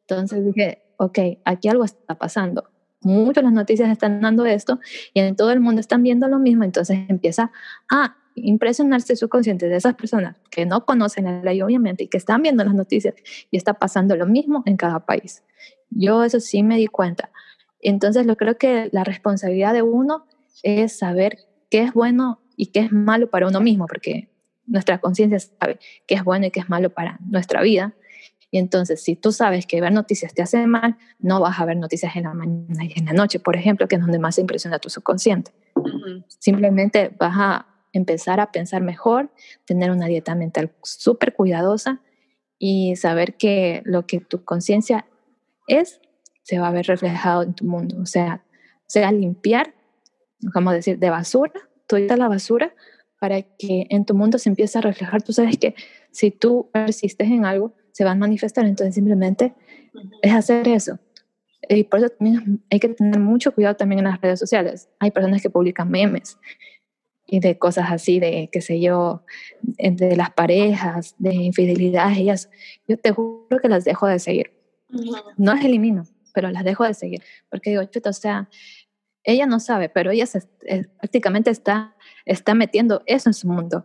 Entonces 0.00 0.44
dije, 0.44 0.82
ok, 0.96 1.18
aquí 1.44 1.68
algo 1.68 1.84
está 1.84 2.16
pasando. 2.16 2.68
Muchas 3.02 3.44
las 3.44 3.52
noticias 3.52 3.88
están 3.88 4.20
dando 4.20 4.44
esto 4.46 4.80
y 5.14 5.20
en 5.20 5.36
todo 5.36 5.52
el 5.52 5.60
mundo 5.60 5.80
están 5.80 6.02
viendo 6.02 6.26
lo 6.26 6.40
mismo, 6.40 6.64
entonces 6.64 6.98
empieza 7.08 7.52
a 7.88 8.16
impresionarse 8.34 9.16
subconsciente 9.16 9.68
de 9.68 9.76
esas 9.76 9.94
personas 9.94 10.36
que 10.50 10.66
no 10.66 10.84
conocen 10.84 11.24
la 11.24 11.40
ley 11.40 11.62
obviamente 11.62 12.04
y 12.04 12.08
que 12.08 12.18
están 12.18 12.42
viendo 12.42 12.64
las 12.64 12.74
noticias 12.74 13.14
y 13.50 13.56
está 13.56 13.74
pasando 13.74 14.16
lo 14.16 14.26
mismo 14.26 14.62
en 14.66 14.76
cada 14.76 15.06
país. 15.06 15.44
Yo 15.90 16.24
eso 16.24 16.40
sí 16.40 16.62
me 16.62 16.76
di 16.76 16.86
cuenta. 16.86 17.30
Entonces 17.80 18.26
yo 18.26 18.36
creo 18.36 18.58
que 18.58 18.88
la 18.92 19.04
responsabilidad 19.04 19.72
de 19.72 19.82
uno 19.82 20.26
es 20.62 20.98
saber 20.98 21.45
qué 21.70 21.82
es 21.82 21.92
bueno 21.92 22.40
y 22.56 22.66
qué 22.66 22.80
es 22.80 22.92
malo 22.92 23.30
para 23.30 23.46
uno 23.48 23.60
mismo, 23.60 23.86
porque 23.86 24.28
nuestra 24.66 24.98
conciencia 24.98 25.38
sabe 25.38 25.78
qué 26.06 26.14
es 26.14 26.24
bueno 26.24 26.46
y 26.46 26.50
qué 26.50 26.60
es 26.60 26.68
malo 26.68 26.90
para 26.90 27.18
nuestra 27.28 27.62
vida. 27.62 27.94
Y 28.50 28.58
entonces, 28.58 29.02
si 29.02 29.16
tú 29.16 29.32
sabes 29.32 29.66
que 29.66 29.80
ver 29.80 29.92
noticias 29.92 30.32
te 30.32 30.42
hace 30.42 30.66
mal, 30.66 30.96
no 31.18 31.40
vas 31.40 31.58
a 31.58 31.64
ver 31.64 31.76
noticias 31.76 32.14
en 32.16 32.24
la 32.24 32.34
mañana 32.34 32.84
y 32.84 32.92
en 32.96 33.06
la 33.06 33.12
noche, 33.12 33.40
por 33.40 33.56
ejemplo, 33.56 33.88
que 33.88 33.96
es 33.96 34.00
donde 34.00 34.18
más 34.18 34.36
se 34.36 34.40
impresiona 34.40 34.78
tu 34.78 34.88
subconsciente. 34.88 35.52
Simplemente 36.28 37.14
vas 37.18 37.34
a 37.36 37.66
empezar 37.92 38.40
a 38.40 38.52
pensar 38.52 38.82
mejor, 38.82 39.30
tener 39.64 39.90
una 39.90 40.06
dieta 40.06 40.34
mental 40.34 40.72
súper 40.82 41.34
cuidadosa 41.34 42.00
y 42.58 42.96
saber 42.96 43.36
que 43.36 43.82
lo 43.84 44.06
que 44.06 44.20
tu 44.20 44.44
conciencia 44.44 45.06
es 45.66 46.00
se 46.42 46.58
va 46.58 46.68
a 46.68 46.72
ver 46.72 46.86
reflejado 46.86 47.42
en 47.42 47.54
tu 47.54 47.64
mundo. 47.64 47.96
O 48.00 48.06
sea, 48.06 48.44
sea 48.86 49.10
limpiar, 49.10 49.74
vamos 50.40 50.72
a 50.72 50.76
decir, 50.76 50.98
de 50.98 51.10
basura, 51.10 51.52
toda 51.86 52.16
la 52.16 52.28
basura, 52.28 52.74
para 53.18 53.42
que 53.42 53.86
en 53.90 54.04
tu 54.04 54.14
mundo 54.14 54.38
se 54.38 54.48
empiece 54.48 54.78
a 54.78 54.82
reflejar. 54.82 55.22
Tú 55.22 55.32
sabes 55.32 55.56
que 55.58 55.74
si 56.10 56.30
tú 56.30 56.70
persistes 56.72 57.28
en 57.28 57.44
algo, 57.44 57.74
se 57.92 58.04
va 58.04 58.12
a 58.12 58.14
manifestar. 58.14 58.66
Entonces, 58.66 58.94
simplemente 58.94 59.54
es 60.22 60.32
hacer 60.32 60.68
eso. 60.68 60.98
Y 61.68 61.84
por 61.84 62.00
eso 62.00 62.10
también 62.10 62.62
hay 62.70 62.78
que 62.78 62.90
tener 62.90 63.18
mucho 63.18 63.52
cuidado 63.52 63.76
también 63.76 64.00
en 64.00 64.04
las 64.04 64.20
redes 64.20 64.38
sociales. 64.38 64.88
Hay 64.98 65.10
personas 65.10 65.42
que 65.42 65.50
publican 65.50 65.90
memes 65.90 66.38
y 67.26 67.40
de 67.40 67.58
cosas 67.58 67.90
así, 67.90 68.20
de 68.20 68.48
qué 68.52 68.60
sé 68.60 68.80
yo, 68.80 69.24
de 69.62 70.16
las 70.16 70.30
parejas, 70.30 71.16
de 71.18 71.34
infidelidad, 71.34 72.12
ellas, 72.16 72.50
yo 72.86 72.96
te 72.96 73.10
juro 73.10 73.58
que 73.60 73.68
las 73.68 73.84
dejo 73.84 74.06
de 74.06 74.18
seguir. 74.18 74.52
No 75.36 75.54
las 75.54 75.64
elimino, 75.64 76.04
pero 76.32 76.50
las 76.50 76.64
dejo 76.64 76.84
de 76.84 76.94
seguir, 76.94 77.22
porque 77.50 77.70
digo, 77.70 77.84
chuta, 77.84 78.10
o 78.10 78.12
sea, 78.12 78.48
ella 79.26 79.44
no 79.44 79.60
sabe, 79.60 79.88
pero 79.88 80.12
ella 80.12 80.24
prácticamente 81.00 81.50
está, 81.50 81.94
está 82.24 82.54
metiendo 82.54 83.02
eso 83.06 83.28
en 83.28 83.34
su 83.34 83.48
mundo, 83.48 83.84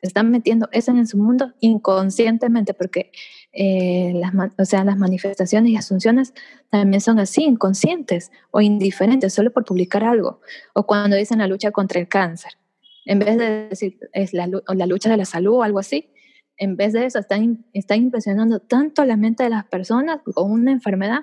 está 0.00 0.22
metiendo 0.22 0.68
eso 0.72 0.92
en 0.92 1.06
su 1.06 1.18
mundo 1.18 1.52
inconscientemente, 1.60 2.72
porque 2.72 3.12
eh, 3.52 4.14
las, 4.14 4.32
o 4.58 4.64
sea, 4.64 4.84
las 4.84 4.96
manifestaciones 4.96 5.70
y 5.70 5.76
asunciones 5.76 6.32
también 6.70 7.02
son 7.02 7.18
así, 7.18 7.44
inconscientes 7.44 8.32
o 8.50 8.62
indiferentes, 8.62 9.34
solo 9.34 9.52
por 9.52 9.66
publicar 9.66 10.04
algo, 10.04 10.40
o 10.72 10.86
cuando 10.86 11.16
dicen 11.16 11.38
la 11.38 11.46
lucha 11.46 11.70
contra 11.70 12.00
el 12.00 12.08
cáncer. 12.08 12.52
En 13.04 13.18
vez 13.18 13.36
de 13.36 13.68
decir 13.68 13.98
es 14.12 14.32
la, 14.32 14.46
la 14.46 14.86
lucha 14.86 15.10
de 15.10 15.18
la 15.18 15.26
salud 15.26 15.56
o 15.56 15.62
algo 15.62 15.80
así, 15.80 16.10
en 16.56 16.76
vez 16.76 16.94
de 16.94 17.04
eso 17.04 17.18
están, 17.18 17.66
están 17.74 17.98
impresionando 17.98 18.58
tanto 18.58 19.04
la 19.04 19.16
mente 19.18 19.44
de 19.44 19.50
las 19.50 19.66
personas 19.66 20.20
con 20.34 20.50
una 20.50 20.72
enfermedad 20.72 21.20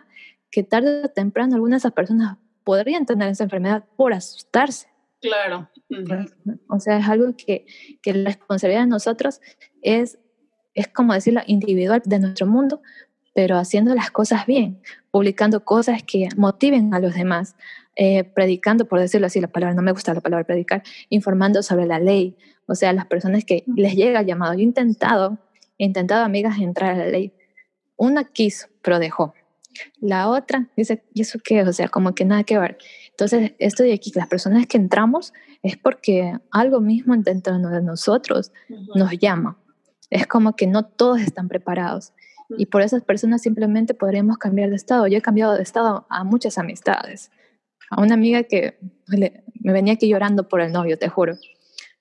que 0.52 0.64
tarde 0.64 1.04
o 1.06 1.10
temprano 1.10 1.56
algunas 1.56 1.82
de 1.82 1.88
esas 1.88 1.94
personas 1.94 2.38
podrían 2.66 3.06
tener 3.06 3.30
esa 3.30 3.46
enfermedad 3.46 3.86
por 3.96 4.12
asustarse. 4.12 4.90
Claro. 5.22 5.70
O 6.68 6.80
sea, 6.80 6.98
es 6.98 7.08
algo 7.08 7.34
que, 7.38 7.66
que, 8.02 8.14
la 8.14 8.32
responsabilidad 8.32 8.82
de 8.82 8.88
nosotros 8.88 9.40
es, 9.82 10.20
es 10.74 10.88
como 10.90 11.14
decirlo, 11.14 11.42
individual 11.48 12.02
de 12.04 12.20
nuestro 12.20 12.48
mundo, 12.48 12.82
pero 13.34 13.58
haciendo 13.58 13.96
las 13.96 14.12
cosas 14.12 14.46
bien, 14.46 14.82
publicando 15.12 15.64
cosas 15.64 16.04
que 16.04 16.28
motiven 16.36 16.94
a 16.94 17.00
los 17.00 17.14
demás, 17.14 17.56
eh, 17.96 18.24
predicando, 18.24 18.86
por 18.86 19.00
decirlo 19.00 19.28
así, 19.28 19.40
la 19.40 19.48
palabra, 19.48 19.74
no 19.74 19.82
me 19.82 19.92
gusta 19.92 20.14
la 20.14 20.22
palabra 20.22 20.46
predicar, 20.46 20.84
informando 21.10 21.64
sobre 21.64 21.86
la 21.86 22.00
ley, 22.00 22.36
o 22.68 22.76
sea, 22.76 22.92
las 22.94 23.06
personas 23.06 23.46
que 23.46 23.64
les 23.68 23.96
llega 23.96 24.22
el 24.22 24.26
llamado. 24.26 24.54
Yo 24.54 24.60
he 24.60 24.64
intentado, 24.64 25.38
he 25.78 25.86
intentado, 25.86 26.24
amigas, 26.24 26.58
entrar 26.60 26.94
a 26.94 26.98
la 26.98 27.08
ley. 27.08 27.32
Una 27.96 28.26
quiso, 28.26 28.68
pero 28.82 29.00
dejó. 29.00 29.34
La 30.00 30.30
otra 30.30 30.70
dice, 30.76 31.04
¿y 31.14 31.22
eso 31.22 31.40
qué? 31.44 31.64
O 31.64 31.74
sea, 31.74 31.90
como 31.90 32.14
que 32.16 32.26
nada 32.26 32.44
que 32.44 32.58
ver. 32.58 32.78
Entonces, 33.10 33.54
esto 33.60 33.84
de 33.84 33.94
aquí, 33.94 34.12
las 34.16 34.28
personas 34.28 34.68
que 34.68 34.78
entramos 34.78 35.34
es 35.64 35.78
porque 35.78 36.38
algo 36.52 36.82
mismo 36.82 37.16
dentro 37.18 37.58
de 37.58 37.82
nosotros 37.82 38.52
nos 38.96 39.12
llama. 39.20 39.58
Es 40.10 40.28
como 40.28 40.56
que 40.56 40.68
no 40.68 40.86
todos 40.86 41.22
están 41.22 41.48
preparados. 41.48 42.14
Y 42.58 42.68
por 42.68 42.82
esas 42.82 43.04
personas 43.04 43.42
simplemente 43.42 43.94
podríamos 43.94 44.38
cambiar 44.38 44.70
de 44.70 44.76
estado. 44.76 45.08
Yo 45.08 45.18
he 45.18 45.22
cambiado 45.22 45.56
de 45.56 45.64
estado 45.64 46.06
a 46.10 46.24
muchas 46.24 46.58
amistades 46.58 47.32
a 47.90 48.02
una 48.02 48.16
amiga 48.16 48.44
que 48.44 48.78
me 49.08 49.74
venía 49.74 49.94
aquí 49.94 50.08
llorando 50.08 50.48
por 50.48 50.62
el 50.62 50.72
novio, 50.72 50.98
te 50.98 51.10
juro. 51.10 51.36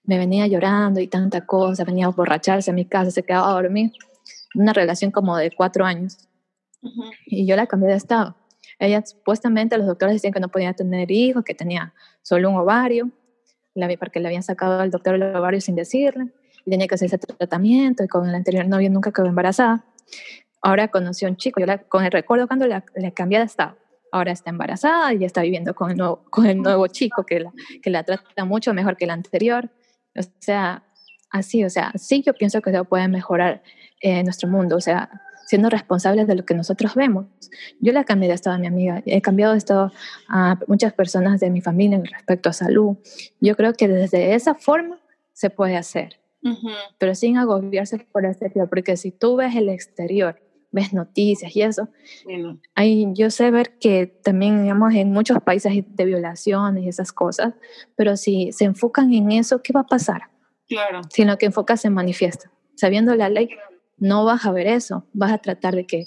Me 0.05 0.19
venía 0.19 0.47
llorando 0.47 1.01
y 1.01 1.09
tanta 1.09 1.47
cosa, 1.47 1.85
venía 1.85 2.07
a 2.07 2.11
borracharse 2.11 2.71
a 2.71 2.75
mi 2.75 2.85
casa, 2.85 3.11
se 3.11 3.23
quedaba 3.23 3.51
a 3.51 3.55
dormir. 3.55 3.93
Una 4.55 4.73
relación 4.73 5.11
como 5.11 5.37
de 5.37 5.51
cuatro 5.51 5.85
años. 5.85 6.19
Y 7.27 7.47
yo 7.47 7.57
la 7.57 7.67
cambié 7.67 7.91
de 7.91 7.97
estado. 7.97 8.37
Ella 8.79 9.05
supuestamente 9.05 9.77
los 9.79 9.87
doctores 9.87 10.15
decían 10.15 10.33
que 10.33 10.41
no 10.41 10.49
podía 10.49 10.73
tener 10.73 11.11
hijos, 11.11 11.45
que 11.45 11.55
tenía 11.55 11.95
solo 12.23 12.51
un 12.51 12.57
ovario, 12.57 13.11
porque 13.99 14.21
le 14.21 14.29
habían 14.29 14.43
sacado 14.43 14.81
al 14.81 14.91
doctor 14.91 15.15
el 15.15 15.37
ovario 15.37 15.61
sin 15.61 15.75
decirle, 15.75 16.29
y 16.65 16.71
tenía 16.71 16.87
que 16.87 16.95
hacer 16.95 17.07
ese 17.07 17.19
tratamiento, 17.19 18.05
y 18.05 18.09
con 18.09 18.29
el 18.29 18.35
anterior 18.35 18.67
novio 18.67 18.91
nunca 18.91 19.13
quedó 19.13 19.27
embarazada. 19.27 19.85
Ahora 20.63 20.89
conoció 20.89 21.29
a 21.29 21.31
un 21.31 21.37
chico, 21.37 21.61
yo 21.61 21.67
la, 21.67 21.79
con 21.79 22.05
el 22.05 22.13
recuerdo 22.13 22.47
cuando 22.47 22.67
le 22.67 23.13
cambié 23.13 23.39
de 23.39 23.45
estado 23.45 23.77
ahora 24.15 24.31
está 24.31 24.51
embarazada 24.51 25.13
y 25.13 25.25
está 25.25 25.43
viviendo 25.43 25.75
con 25.75 25.91
el 25.91 25.97
nuevo, 25.97 26.25
con 26.31 26.47
el 26.47 26.63
nuevo 26.63 26.87
chico 26.87 27.27
que 27.27 27.41
la, 27.41 27.53
que 27.83 27.91
la 27.91 28.05
trata 28.05 28.45
mucho 28.45 28.73
mejor 28.73 28.97
que 28.97 29.07
el 29.07 29.11
anterior. 29.11 29.69
O 30.17 30.23
sea, 30.39 30.85
así, 31.31 31.65
o 31.65 31.71
sea, 31.71 31.93
sí 31.97 32.23
yo 32.25 32.33
pienso 32.33 32.63
que 32.63 32.71
se 32.71 32.85
puede 32.85 33.09
mejorar 33.09 33.61
eh, 34.01 34.23
nuestro 34.23 34.49
mundo, 34.49 34.77
o 34.77 34.81
sea, 34.81 35.11
siendo 35.47 35.71
responsables 35.71 36.27
de 36.27 36.35
lo 36.35 36.45
que 36.45 36.55
nosotros 36.55 36.95
vemos. 36.95 37.27
Yo 37.81 37.93
le 37.93 38.05
cambié 38.05 38.29
de 38.29 38.35
estado 38.35 38.57
a 38.57 38.59
mi 38.59 38.67
amiga, 38.67 39.03
he 39.07 39.21
cambiado 39.21 39.53
de 39.53 39.59
estado 39.59 39.93
a 40.29 40.59
muchas 40.67 40.93
personas 40.93 41.41
de 41.41 41.51
mi 41.51 41.61
familia 41.61 42.01
respecto 42.03 42.49
a 42.49 42.53
salud. 42.53 42.97
Yo 43.41 43.57
creo 43.57 43.75
que 43.75 43.89
desde 43.89 44.35
esa 44.35 44.55
forma 44.55 45.01
se 45.33 45.51
puede 45.51 45.77
hacer, 45.77 46.21
pero 46.99 47.15
sin 47.15 47.37
agobiarse 47.39 47.99
por 48.13 48.25
el 48.25 48.33
exterior, 48.33 48.69
porque 48.69 48.97
si 48.97 49.11
tú 49.11 49.37
ves 49.37 49.55
el 49.57 49.69
exterior 49.69 50.41
ves 50.75 50.93
noticias 50.93 51.55
y 51.55 51.63
eso. 51.63 51.89
Hay, 52.75 53.07
yo 53.15 53.31
sé 53.31 53.53
ver 53.53 53.79
que 53.79 54.07
también, 54.09 54.63
digamos, 54.63 54.93
en 54.95 55.13
muchos 55.13 55.41
países 55.41 55.73
de 55.87 56.05
violaciones 56.05 56.83
y 56.83 56.89
esas 56.89 57.13
cosas, 57.13 57.55
pero 57.95 58.17
si 58.17 58.51
se 58.51 58.65
enfocan 58.65 59.15
en 59.15 59.31
eso, 59.31 59.63
¿qué 59.63 59.73
va 59.73 59.83
a 59.83 59.87
pasar? 59.87 60.23
Claro. 60.67 61.03
Si 61.11 61.25
lo 61.25 61.39
que 61.39 61.47
enfocas 61.47 61.81
se 61.81 61.91
manifiesta. 61.91 62.51
Sabiendo 62.75 63.15
la 63.15 63.29
ley, 63.29 63.51
no 63.99 64.25
vas 64.25 64.45
a 64.47 64.53
ver 64.53 64.67
eso, 64.67 65.07
vas 65.13 65.33
a 65.33 65.39
tratar 65.39 65.75
de 65.75 65.87
que 65.87 66.07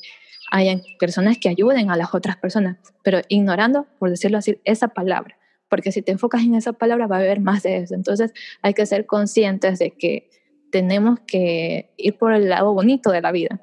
hayan 0.52 0.82
personas 1.00 1.38
que 1.40 1.50
ayuden 1.50 1.92
a 1.92 1.98
las 1.98 2.14
otras 2.14 2.38
personas, 2.38 2.78
pero 3.04 3.20
ignorando, 3.28 3.86
por 4.00 4.10
decirlo 4.10 4.38
así, 4.38 4.60
esa 4.64 4.90
palabra, 4.90 5.38
porque 5.70 5.92
si 5.92 6.02
te 6.02 6.12
enfocas 6.12 6.44
en 6.44 6.56
esa 6.56 6.74
palabra 6.74 7.08
va 7.08 7.18
a 7.18 7.20
haber 7.20 7.42
más 7.42 7.64
de 7.64 7.78
eso. 7.78 7.96
Entonces 7.96 8.34
hay 8.62 8.74
que 8.74 8.86
ser 8.86 9.06
conscientes 9.06 9.80
de 9.80 9.92
que 9.92 10.30
tenemos 10.72 11.20
que 11.22 11.94
ir 11.98 12.18
por 12.18 12.34
el 12.34 12.50
lado 12.50 12.74
bonito 12.74 13.12
de 13.12 13.22
la 13.22 13.32
vida 13.32 13.62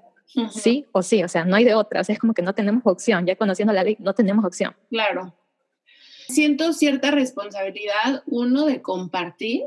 sí 0.51 0.87
o 0.93 1.03
sí, 1.03 1.22
o 1.22 1.29
sea, 1.29 1.45
no 1.45 1.57
hay 1.57 1.64
de 1.64 1.75
otra, 1.75 2.01
es 2.01 2.18
como 2.18 2.35
que 2.35 2.43
no 2.43 2.55
tenemos 2.55 2.83
opción, 2.85 3.27
ya 3.27 3.37
conociendo 3.37 3.72
la 3.72 3.85
ley, 3.85 3.97
no 4.01 4.14
tenemos 4.14 4.45
opción. 4.45 4.75
Claro. 4.91 5.35
Siento 6.29 6.72
cierta 6.72 7.11
responsabilidad, 7.11 8.22
uno, 8.27 8.66
de 8.66 8.83
compartir 8.83 9.64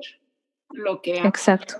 lo 0.71 1.01
que... 1.01 1.19
Exacto. 1.19 1.75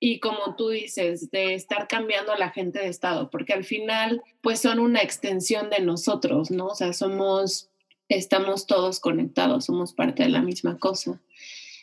Y 0.00 0.18
como 0.18 0.56
tú 0.56 0.70
dices, 0.70 1.30
de 1.30 1.54
estar 1.54 1.86
cambiando 1.86 2.32
a 2.32 2.38
la 2.38 2.50
gente 2.50 2.80
de 2.80 2.88
estado, 2.88 3.30
porque 3.30 3.52
al 3.52 3.64
final, 3.64 4.22
pues 4.40 4.60
son 4.60 4.80
una 4.80 5.02
extensión 5.02 5.70
de 5.70 5.80
nosotros, 5.80 6.50
¿no? 6.50 6.68
O 6.68 6.74
sea, 6.74 6.92
somos, 6.92 7.68
estamos 8.08 8.66
todos 8.66 8.98
conectados, 8.98 9.66
somos 9.66 9.92
parte 9.92 10.22
de 10.24 10.30
la 10.30 10.42
misma 10.42 10.78
cosa 10.78 11.20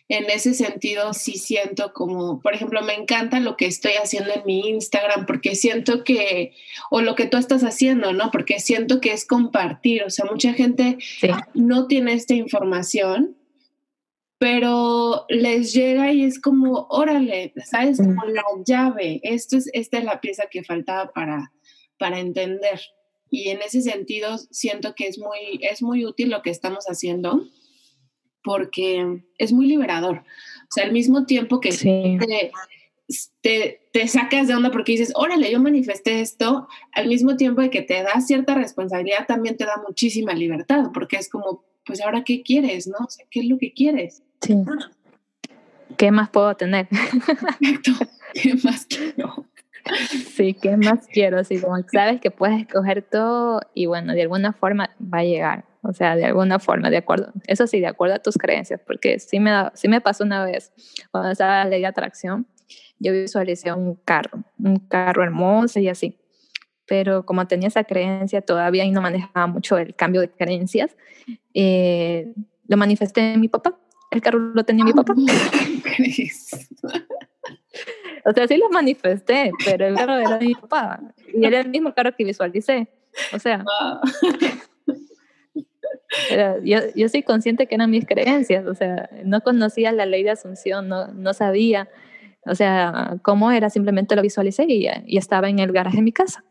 en 0.10 0.30
ese 0.30 0.54
sentido 0.54 1.14
sí 1.14 1.34
siento 1.34 1.92
como, 1.94 2.40
por 2.40 2.54
ejemplo, 2.54 2.82
me 2.82 2.94
encanta 2.94 3.40
lo 3.40 3.58
que 3.58 3.66
estoy 3.66 3.94
haciendo 4.02 4.32
en 4.34 4.44
mi 4.46 4.70
Instagram 4.70 5.26
porque 5.26 5.56
siento 5.56 6.04
que, 6.04 6.54
o 6.90 7.02
lo 7.02 7.16
que 7.16 7.26
tú 7.26 7.38
estás 7.38 7.64
haciendo, 7.64 8.14
¿no? 8.14 8.32
Porque 8.32 8.60
siento 8.60 9.02
que 9.02 9.12
es 9.12 9.26
compartir, 9.26 10.04
o 10.04 10.10
sea, 10.10 10.26
mucha 10.26 10.54
gente 10.54 10.98
no 11.54 11.88
tiene 11.88 12.14
esta 12.14 12.36
información 12.36 13.36
pero 14.40 15.26
les 15.30 15.74
llega 15.74 16.12
y 16.12 16.24
es 16.24 16.40
como, 16.40 16.88
órale, 16.90 17.54
¿sabes? 17.66 17.98
Como 17.98 18.24
la 18.26 18.44
llave, 18.66 19.20
esto 19.24 19.58
es, 19.58 19.70
esta 19.74 19.98
es 19.98 20.04
la 20.04 20.22
pieza 20.22 20.46
que 20.50 20.64
faltaba 20.64 21.12
para, 21.12 21.52
para 21.98 22.20
entender. 22.20 22.80
Y 23.30 23.50
en 23.50 23.62
ese 23.62 23.82
sentido 23.82 24.38
siento 24.52 24.94
que 24.96 25.08
es 25.08 25.18
muy, 25.18 25.60
es 25.62 25.82
muy 25.82 26.06
útil 26.06 26.30
lo 26.30 26.42
que 26.42 26.52
estamos 26.52 26.86
haciendo 26.86 27.48
porque 28.44 29.24
es 29.38 29.52
muy 29.52 29.68
liberador. 29.68 30.20
O 30.20 30.72
sea, 30.72 30.86
al 30.86 30.94
mismo 30.94 31.26
tiempo 31.26 31.60
que 31.60 31.72
te, 33.42 33.80
te, 33.92 34.08
sacas 34.08 34.48
de 34.48 34.56
onda 34.56 34.72
porque 34.72 34.94
dices, 34.94 35.12
órale, 35.16 35.52
yo 35.52 35.60
manifesté 35.60 36.22
esto, 36.22 36.68
al 36.94 37.08
mismo 37.08 37.36
tiempo 37.36 37.62
de 37.62 37.70
que 37.70 37.82
te 37.82 38.04
da 38.04 38.22
cierta 38.22 38.56
responsabilidad, 38.56 39.26
también 39.28 39.58
te 39.58 39.66
da 39.66 39.82
muchísima 39.86 40.34
libertad, 40.34 40.92
porque 40.94 41.18
es 41.18 41.30
como, 41.30 41.66
pues 41.86 42.02
ahora, 42.02 42.24
¿qué 42.24 42.44
quieres? 42.44 42.88
¿No? 42.88 42.98
O 43.06 43.10
sea, 43.10 43.26
¿qué 43.30 43.42
es 43.42 43.48
lo 43.48 43.58
que 43.58 43.74
quieres? 43.74 44.24
Sí. 44.42 44.56
¿Qué 45.98 46.12
más 46.12 46.30
puedo 46.30 46.56
tener? 46.56 46.88
Exacto. 46.92 47.92
¿Qué 48.34 48.56
más 48.64 48.86
quiero? 48.86 49.46
Sí, 50.36 50.54
¿qué 50.54 50.76
más 50.78 51.08
quiero? 51.08 51.44
Sí, 51.44 51.60
como 51.60 51.78
sabes 51.92 52.20
que 52.20 52.30
puedes 52.30 52.62
escoger 52.62 53.02
todo 53.04 53.62
y 53.74 53.86
bueno, 53.86 54.14
de 54.14 54.22
alguna 54.22 54.54
forma 54.54 54.96
va 55.02 55.20
a 55.20 55.24
llegar. 55.24 55.66
O 55.82 55.94
sea, 55.94 56.16
de 56.16 56.26
alguna 56.26 56.60
forma, 56.60 56.90
de 56.90 56.98
acuerdo. 56.98 57.32
Eso 57.48 57.66
sí, 57.68 57.80
de 57.80 57.88
acuerdo 57.88 58.16
a 58.16 58.20
tus 58.20 58.38
creencias, 58.38 58.82
porque 58.86 59.20
sí 59.20 59.40
me, 59.40 59.52
sí 59.74 59.88
me 59.88 60.02
pasó 60.02 60.26
una 60.26 60.44
vez, 60.44 60.74
cuando 61.12 61.32
estaba 61.32 61.64
la 61.64 61.70
ley 61.70 61.82
de 61.82 61.88
atracción, 61.88 62.46
yo 63.00 63.14
visualicé 63.14 63.72
un 63.72 63.96
carro, 63.96 64.44
un 64.60 64.78
carro 64.80 65.24
hermoso 65.24 65.80
y 65.80 65.88
así. 65.88 66.20
Pero 66.86 67.26
como 67.26 67.48
tenía 67.48 67.68
esa 67.68 67.84
creencia, 67.84 68.42
todavía 68.42 68.84
y 68.84 68.92
no 68.92 69.02
manejaba 69.02 69.48
mucho 69.48 69.78
el 69.78 69.96
cambio 69.96 70.22
de 70.22 70.30
creencias, 70.30 70.96
eh, 71.54 72.34
lo 72.68 72.78
manifesté 72.78 73.34
en 73.34 73.40
mi 73.40 73.48
papá. 73.48 73.78
El 74.18 74.24
carro 74.24 74.40
lo 74.40 74.64
tenía 74.64 74.84
mi 74.84 74.94
papá. 74.94 75.14
o 78.26 78.32
sea, 78.34 78.48
sí 78.48 78.58
lo 78.58 78.68
manifesté, 78.72 79.52
pero 79.64 79.86
el 79.86 79.96
carro 79.96 80.16
era 80.16 80.40
de 80.40 80.48
mi 80.48 80.56
papá. 80.56 81.00
Y 81.32 81.46
era 81.46 81.60
el 81.60 81.70
mismo 81.70 81.94
carro 81.94 82.16
que 82.18 82.24
visualicé. 82.24 82.88
O 83.32 83.38
sea, 83.38 83.64
yo, 86.64 86.80
yo 86.96 87.10
soy 87.10 87.22
consciente 87.22 87.68
que 87.68 87.76
eran 87.76 87.92
mis 87.92 88.08
creencias, 88.08 88.66
o 88.66 88.74
sea, 88.74 89.08
no 89.24 89.42
conocía 89.42 89.92
la 89.92 90.08
ley 90.08 90.24
de 90.24 90.32
asunción, 90.32 90.88
no, 90.88 91.10
no 91.10 91.36
sabía, 91.36 91.88
o 92.48 92.56
sea, 92.56 93.18
cómo 93.22 93.52
era, 93.52 93.70
simplemente 93.70 94.16
lo 94.16 94.24
visualicé 94.24 94.66
y, 94.68 94.88
y 95.06 95.18
estaba 95.20 95.48
en 95.48 95.60
el 95.60 95.72
garaje 95.72 95.98
de 95.98 96.04
mi 96.04 96.12
casa. 96.12 96.44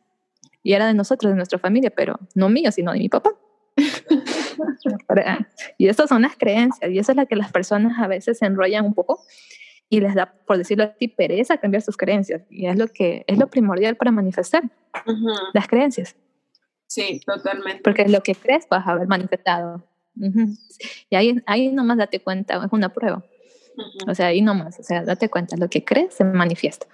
Y 0.62 0.74
era 0.74 0.86
de 0.86 0.94
nosotros, 0.94 1.32
de 1.32 1.36
nuestra 1.36 1.58
familia, 1.58 1.90
pero 1.90 2.16
no 2.36 2.48
mío, 2.48 2.70
sino 2.70 2.92
de 2.92 3.00
mi 3.00 3.08
papá. 3.08 3.32
y 5.78 5.88
estas 5.88 6.08
son 6.08 6.22
las 6.22 6.36
creencias, 6.36 6.90
y 6.90 6.98
eso 6.98 7.12
es 7.12 7.16
la 7.16 7.26
que 7.26 7.36
las 7.36 7.52
personas 7.52 7.98
a 7.98 8.06
veces 8.06 8.38
se 8.38 8.46
enrollan 8.46 8.84
un 8.84 8.94
poco 8.94 9.22
y 9.88 10.00
les 10.00 10.14
da, 10.14 10.34
por 10.46 10.58
decirlo 10.58 10.84
así, 10.84 11.08
pereza 11.08 11.58
cambiar 11.58 11.82
sus 11.82 11.96
creencias. 11.96 12.42
Y 12.50 12.66
es 12.66 12.76
lo 12.76 12.88
que 12.88 13.24
es 13.26 13.38
lo 13.38 13.48
primordial 13.48 13.96
para 13.96 14.10
manifestar, 14.10 14.64
las 15.52 15.68
creencias. 15.68 16.16
Sí, 16.88 17.20
totalmente. 17.24 17.82
Porque 17.82 18.08
lo 18.08 18.22
que 18.22 18.34
crees 18.34 18.66
vas 18.68 18.86
a 18.86 18.92
haber 18.92 19.06
manifestado. 19.06 19.84
Y 21.10 21.16
ahí, 21.16 21.42
ahí 21.46 21.68
nomás 21.68 21.98
date 21.98 22.20
cuenta, 22.20 22.64
es 22.64 22.72
una 22.72 22.92
prueba. 22.92 23.24
O 24.08 24.14
sea, 24.14 24.28
ahí 24.28 24.40
nomás, 24.40 24.80
o 24.80 24.82
sea, 24.82 25.04
date 25.04 25.28
cuenta, 25.28 25.56
lo 25.56 25.68
que 25.68 25.84
crees 25.84 26.14
se 26.14 26.24
manifiesta. 26.24 26.86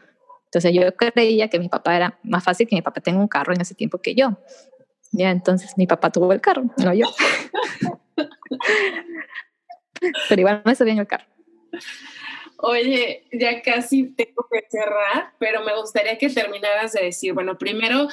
Entonces 0.46 0.72
yo 0.74 0.94
creía 0.94 1.48
que 1.48 1.58
mi 1.58 1.68
papá 1.68 1.96
era 1.96 2.18
más 2.22 2.44
fácil 2.44 2.66
que 2.66 2.76
mi 2.76 2.82
papá 2.82 3.00
tenga 3.00 3.20
un 3.20 3.28
carro 3.28 3.54
en 3.54 3.60
ese 3.60 3.74
tiempo 3.74 3.98
que 3.98 4.14
yo. 4.14 4.36
Ya, 5.12 5.30
entonces 5.30 5.72
mi 5.76 5.86
papá 5.86 6.10
tuvo 6.10 6.32
el 6.32 6.40
carro, 6.40 6.64
no 6.78 6.94
yo. 6.94 7.06
Pero 10.28 10.40
igual 10.40 10.62
me 10.64 10.74
subí 10.74 10.90
en 10.90 10.98
el 10.98 11.06
carro. 11.06 11.26
Oye, 12.56 13.24
ya 13.32 13.60
casi 13.62 14.08
tengo 14.14 14.46
que 14.50 14.64
cerrar, 14.70 15.32
pero 15.38 15.64
me 15.64 15.76
gustaría 15.76 16.16
que 16.16 16.30
terminaras 16.30 16.92
de 16.92 17.04
decir, 17.04 17.34
bueno, 17.34 17.58
primero 17.58 18.08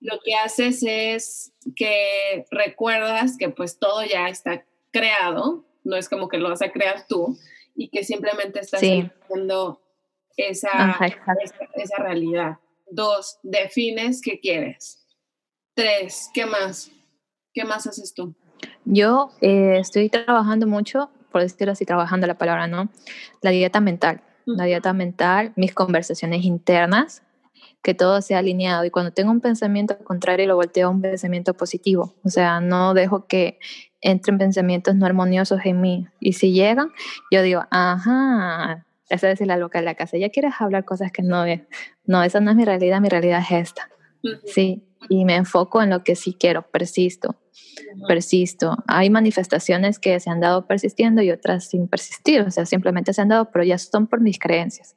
lo 0.00 0.18
que 0.24 0.34
haces 0.34 0.82
es 0.86 1.52
que 1.76 2.44
recuerdas 2.50 3.36
que 3.38 3.48
pues 3.48 3.78
todo 3.78 4.04
ya 4.04 4.28
está 4.28 4.64
creado, 4.90 5.64
no 5.82 5.96
es 5.96 6.08
como 6.08 6.28
que 6.28 6.38
lo 6.38 6.48
vas 6.48 6.62
a 6.62 6.72
crear 6.72 7.06
tú 7.06 7.38
y 7.74 7.88
que 7.88 8.04
simplemente 8.04 8.60
estás 8.60 8.80
viendo 8.80 9.82
esa, 10.36 10.98
esa, 11.74 11.96
realidad. 11.98 12.58
Dos, 12.90 13.38
defines 13.42 14.20
qué 14.22 14.40
quieres. 14.40 15.03
Tres, 15.74 16.30
¿qué 16.32 16.46
más? 16.46 16.90
¿Qué 17.52 17.64
más 17.64 17.86
haces 17.86 18.14
tú? 18.14 18.34
Yo 18.84 19.30
eh, 19.40 19.78
estoy 19.78 20.08
trabajando 20.08 20.66
mucho, 20.66 21.10
por 21.32 21.42
decirlo 21.42 21.72
así, 21.72 21.84
trabajando 21.84 22.26
la 22.26 22.38
palabra, 22.38 22.66
¿no? 22.68 22.90
La 23.42 23.50
dieta 23.50 23.80
mental. 23.80 24.22
La 24.46 24.64
dieta 24.64 24.92
mental, 24.92 25.52
mis 25.56 25.74
conversaciones 25.74 26.44
internas, 26.44 27.22
que 27.82 27.94
todo 27.94 28.22
sea 28.22 28.38
alineado 28.38 28.84
y 28.84 28.90
cuando 28.90 29.12
tengo 29.12 29.30
un 29.30 29.40
pensamiento 29.40 29.98
contrario 29.98 30.46
lo 30.46 30.56
volteo 30.56 30.88
a 30.88 30.90
un 30.90 31.02
pensamiento 31.02 31.54
positivo, 31.54 32.14
o 32.24 32.30
sea, 32.30 32.60
no 32.60 32.94
dejo 32.94 33.26
que 33.26 33.58
entren 34.00 34.38
pensamientos 34.38 34.94
no 34.94 35.06
armoniosos 35.06 35.60
en 35.64 35.80
mí 35.80 36.06
y 36.18 36.32
si 36.32 36.52
llegan, 36.52 36.92
yo 37.30 37.42
digo, 37.42 37.62
ajá, 37.70 38.86
esa 39.10 39.30
es 39.30 39.40
la 39.42 39.58
loca 39.58 39.80
de 39.80 39.84
la 39.84 39.94
casa, 39.94 40.16
ya 40.16 40.30
quieres 40.30 40.54
hablar 40.58 40.84
cosas 40.84 41.12
que 41.12 41.22
no 41.22 41.44
es, 41.44 41.60
no, 42.06 42.22
esa 42.22 42.40
no 42.40 42.50
es 42.50 42.56
mi 42.56 42.64
realidad, 42.64 43.00
mi 43.02 43.10
realidad 43.10 43.40
es 43.40 43.68
esta, 43.68 43.90
sí, 44.46 44.82
y 45.08 45.24
me 45.24 45.36
enfoco 45.36 45.82
en 45.82 45.90
lo 45.90 46.04
que 46.04 46.16
sí 46.16 46.36
quiero, 46.38 46.62
persisto, 46.70 47.36
persisto. 48.08 48.76
Hay 48.86 49.10
manifestaciones 49.10 49.98
que 49.98 50.18
se 50.20 50.30
han 50.30 50.40
dado 50.40 50.66
persistiendo 50.66 51.22
y 51.22 51.30
otras 51.30 51.68
sin 51.68 51.88
persistir, 51.88 52.42
o 52.42 52.50
sea, 52.50 52.66
simplemente 52.66 53.12
se 53.12 53.22
han 53.22 53.28
dado, 53.28 53.50
pero 53.50 53.64
ya 53.64 53.78
son 53.78 54.06
por 54.06 54.20
mis 54.20 54.38
creencias. 54.38 54.96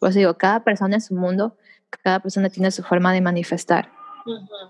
Pues 0.00 0.14
digo, 0.14 0.34
cada 0.34 0.64
persona 0.64 0.96
en 0.96 1.00
su 1.00 1.14
mundo 1.14 1.56
cada 2.02 2.20
persona 2.20 2.48
tiene 2.48 2.70
su 2.70 2.82
forma 2.82 3.12
de 3.12 3.20
manifestar. 3.20 3.90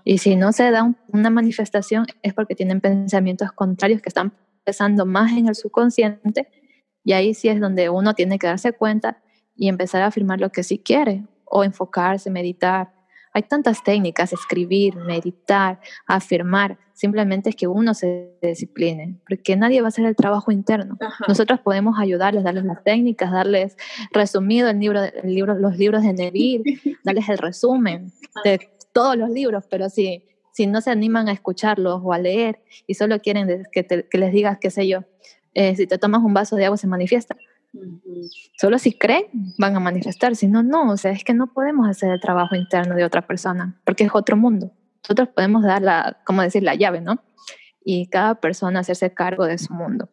Y 0.03 0.17
si 0.17 0.35
no 0.35 0.51
se 0.51 0.69
da 0.69 0.93
una 1.07 1.29
manifestación 1.29 2.05
es 2.21 2.33
porque 2.33 2.55
tienen 2.55 2.81
pensamientos 2.81 3.51
contrarios 3.53 4.01
que 4.01 4.09
están 4.09 4.33
pesando 4.65 5.05
más 5.05 5.31
en 5.31 5.47
el 5.47 5.55
subconsciente 5.55 6.49
y 7.03 7.13
ahí 7.13 7.33
sí 7.33 7.47
es 7.47 7.61
donde 7.61 7.89
uno 7.89 8.13
tiene 8.15 8.37
que 8.37 8.47
darse 8.47 8.73
cuenta 8.73 9.21
y 9.55 9.69
empezar 9.69 10.01
a 10.01 10.07
afirmar 10.07 10.41
lo 10.41 10.49
que 10.51 10.63
sí 10.63 10.79
quiere 10.79 11.23
o 11.45 11.63
enfocarse, 11.63 12.29
meditar, 12.29 12.91
hay 13.35 13.43
tantas 13.43 13.83
técnicas, 13.83 14.31
escribir, 14.31 14.95
meditar, 14.95 15.81
afirmar, 16.07 16.77
simplemente 16.93 17.49
es 17.49 17.57
que 17.57 17.67
uno 17.67 17.93
se 17.93 18.31
discipline, 18.41 19.19
porque 19.27 19.57
nadie 19.57 19.81
va 19.81 19.87
a 19.87 19.89
hacer 19.89 20.05
el 20.05 20.15
trabajo 20.15 20.53
interno. 20.53 20.97
Nosotros 21.27 21.59
podemos 21.59 21.99
ayudarles, 21.99 22.45
darles 22.45 22.63
las 22.63 22.81
técnicas, 22.85 23.33
darles 23.33 23.75
resumido 24.11 24.69
el 24.69 24.79
libro, 24.79 25.03
el 25.03 25.35
libro 25.35 25.53
los 25.53 25.77
libros 25.77 26.03
de 26.03 26.13
Neville, 26.13 26.63
darles 27.03 27.27
el 27.27 27.37
resumen 27.37 28.13
de 28.45 28.69
todos 28.93 29.17
los 29.17 29.29
libros, 29.29 29.65
pero 29.69 29.89
si, 29.89 30.23
si 30.53 30.65
no 30.65 30.79
se 30.79 30.91
animan 30.91 31.27
a 31.27 31.33
escucharlos 31.33 31.99
o 32.05 32.13
a 32.13 32.19
leer 32.19 32.61
y 32.87 32.93
solo 32.93 33.19
quieren 33.19 33.65
que, 33.73 33.85
que 33.85 34.17
les 34.17 34.31
digas, 34.31 34.59
qué 34.61 34.69
sé 34.69 34.87
yo, 34.87 35.03
eh, 35.53 35.75
si 35.75 35.87
te 35.87 35.97
tomas 35.97 36.23
un 36.23 36.33
vaso 36.33 36.55
de 36.55 36.63
agua 36.63 36.77
se 36.77 36.87
manifiesta, 36.87 37.35
Solo 38.57 38.79
si 38.79 38.93
creen 38.93 39.25
van 39.57 39.75
a 39.75 39.79
manifestar, 39.79 40.35
si 40.35 40.47
no, 40.47 40.63
no. 40.63 40.91
O 40.91 40.97
sea, 40.97 41.11
es 41.11 41.23
que 41.23 41.33
no 41.33 41.47
podemos 41.53 41.87
hacer 41.87 42.11
el 42.11 42.19
trabajo 42.19 42.55
interno 42.55 42.95
de 42.95 43.03
otra 43.03 43.25
persona, 43.25 43.79
porque 43.83 44.03
es 44.03 44.11
otro 44.13 44.37
mundo. 44.37 44.71
Nosotros 45.03 45.29
podemos 45.29 45.63
dar 45.63 45.81
la, 45.81 46.17
como 46.25 46.41
decir, 46.41 46.63
la 46.63 46.75
llave, 46.75 47.01
¿no? 47.01 47.23
Y 47.83 48.07
cada 48.07 48.35
persona 48.35 48.79
hacerse 48.79 49.13
cargo 49.13 49.45
de 49.45 49.57
su 49.57 49.73
mundo. 49.73 50.09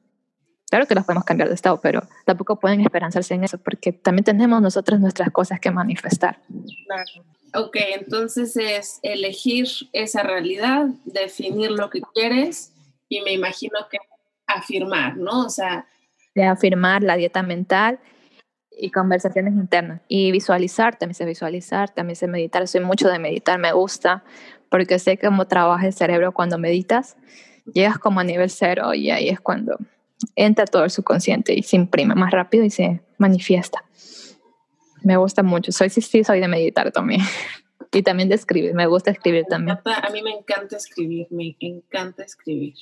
Claro 0.68 0.86
que 0.86 0.94
los 0.94 1.04
podemos 1.04 1.24
cambiar 1.24 1.48
de 1.48 1.54
estado, 1.54 1.80
pero 1.82 2.02
tampoco 2.24 2.58
pueden 2.58 2.80
esperanzarse 2.80 3.34
en 3.34 3.44
eso, 3.44 3.58
porque 3.58 3.92
también 3.92 4.24
tenemos 4.24 4.60
nosotros 4.62 5.00
nuestras 5.00 5.30
cosas 5.30 5.60
que 5.60 5.70
manifestar. 5.70 6.38
Claro. 6.86 7.26
Ok, 7.54 7.76
entonces 7.94 8.56
es 8.56 8.98
elegir 9.02 9.68
esa 9.92 10.22
realidad, 10.22 10.86
definir 11.04 11.70
lo 11.70 11.90
que 11.90 12.00
quieres 12.14 12.72
y 13.10 13.20
me 13.20 13.32
imagino 13.32 13.78
que 13.90 13.98
afirmar, 14.46 15.18
¿no? 15.18 15.44
O 15.44 15.50
sea, 15.50 15.86
de 16.34 16.44
afirmar 16.44 17.02
la 17.02 17.16
dieta 17.16 17.42
mental 17.42 18.00
y 18.70 18.90
conversaciones 18.90 19.54
internas. 19.54 20.00
Y 20.08 20.32
visualizar, 20.32 20.96
también 20.96 21.14
sé 21.14 21.24
visualizar, 21.24 21.90
también 21.90 22.16
sé 22.16 22.26
meditar. 22.26 22.66
Soy 22.66 22.80
mucho 22.80 23.08
de 23.08 23.18
meditar, 23.18 23.58
me 23.58 23.72
gusta, 23.72 24.24
porque 24.68 24.98
sé 24.98 25.18
cómo 25.18 25.46
trabaja 25.46 25.86
el 25.86 25.92
cerebro 25.92 26.32
cuando 26.32 26.58
meditas. 26.58 27.16
Llegas 27.72 27.98
como 27.98 28.20
a 28.20 28.24
nivel 28.24 28.50
cero 28.50 28.94
y 28.94 29.10
ahí 29.10 29.28
es 29.28 29.40
cuando 29.40 29.76
entra 30.36 30.66
todo 30.66 30.84
el 30.84 30.90
subconsciente 30.90 31.54
y 31.54 31.62
se 31.62 31.76
imprime 31.76 32.14
más 32.14 32.30
rápido 32.30 32.64
y 32.64 32.70
se 32.70 33.02
manifiesta. 33.18 33.84
Me 35.02 35.16
gusta 35.16 35.42
mucho. 35.42 35.72
Soy 35.72 35.90
sí, 35.90 36.00
sí, 36.00 36.24
soy 36.24 36.40
de 36.40 36.48
meditar 36.48 36.90
también. 36.92 37.20
y 37.92 38.02
también 38.02 38.28
de 38.28 38.36
escribir. 38.36 38.74
Me 38.74 38.86
gusta 38.86 39.10
escribir 39.10 39.44
también. 39.48 39.78
A 39.84 40.10
mí 40.10 40.22
me 40.22 40.30
encanta 40.30 40.76
escribir, 40.76 41.26
me 41.30 41.56
encanta 41.60 42.22
escribir. 42.22 42.74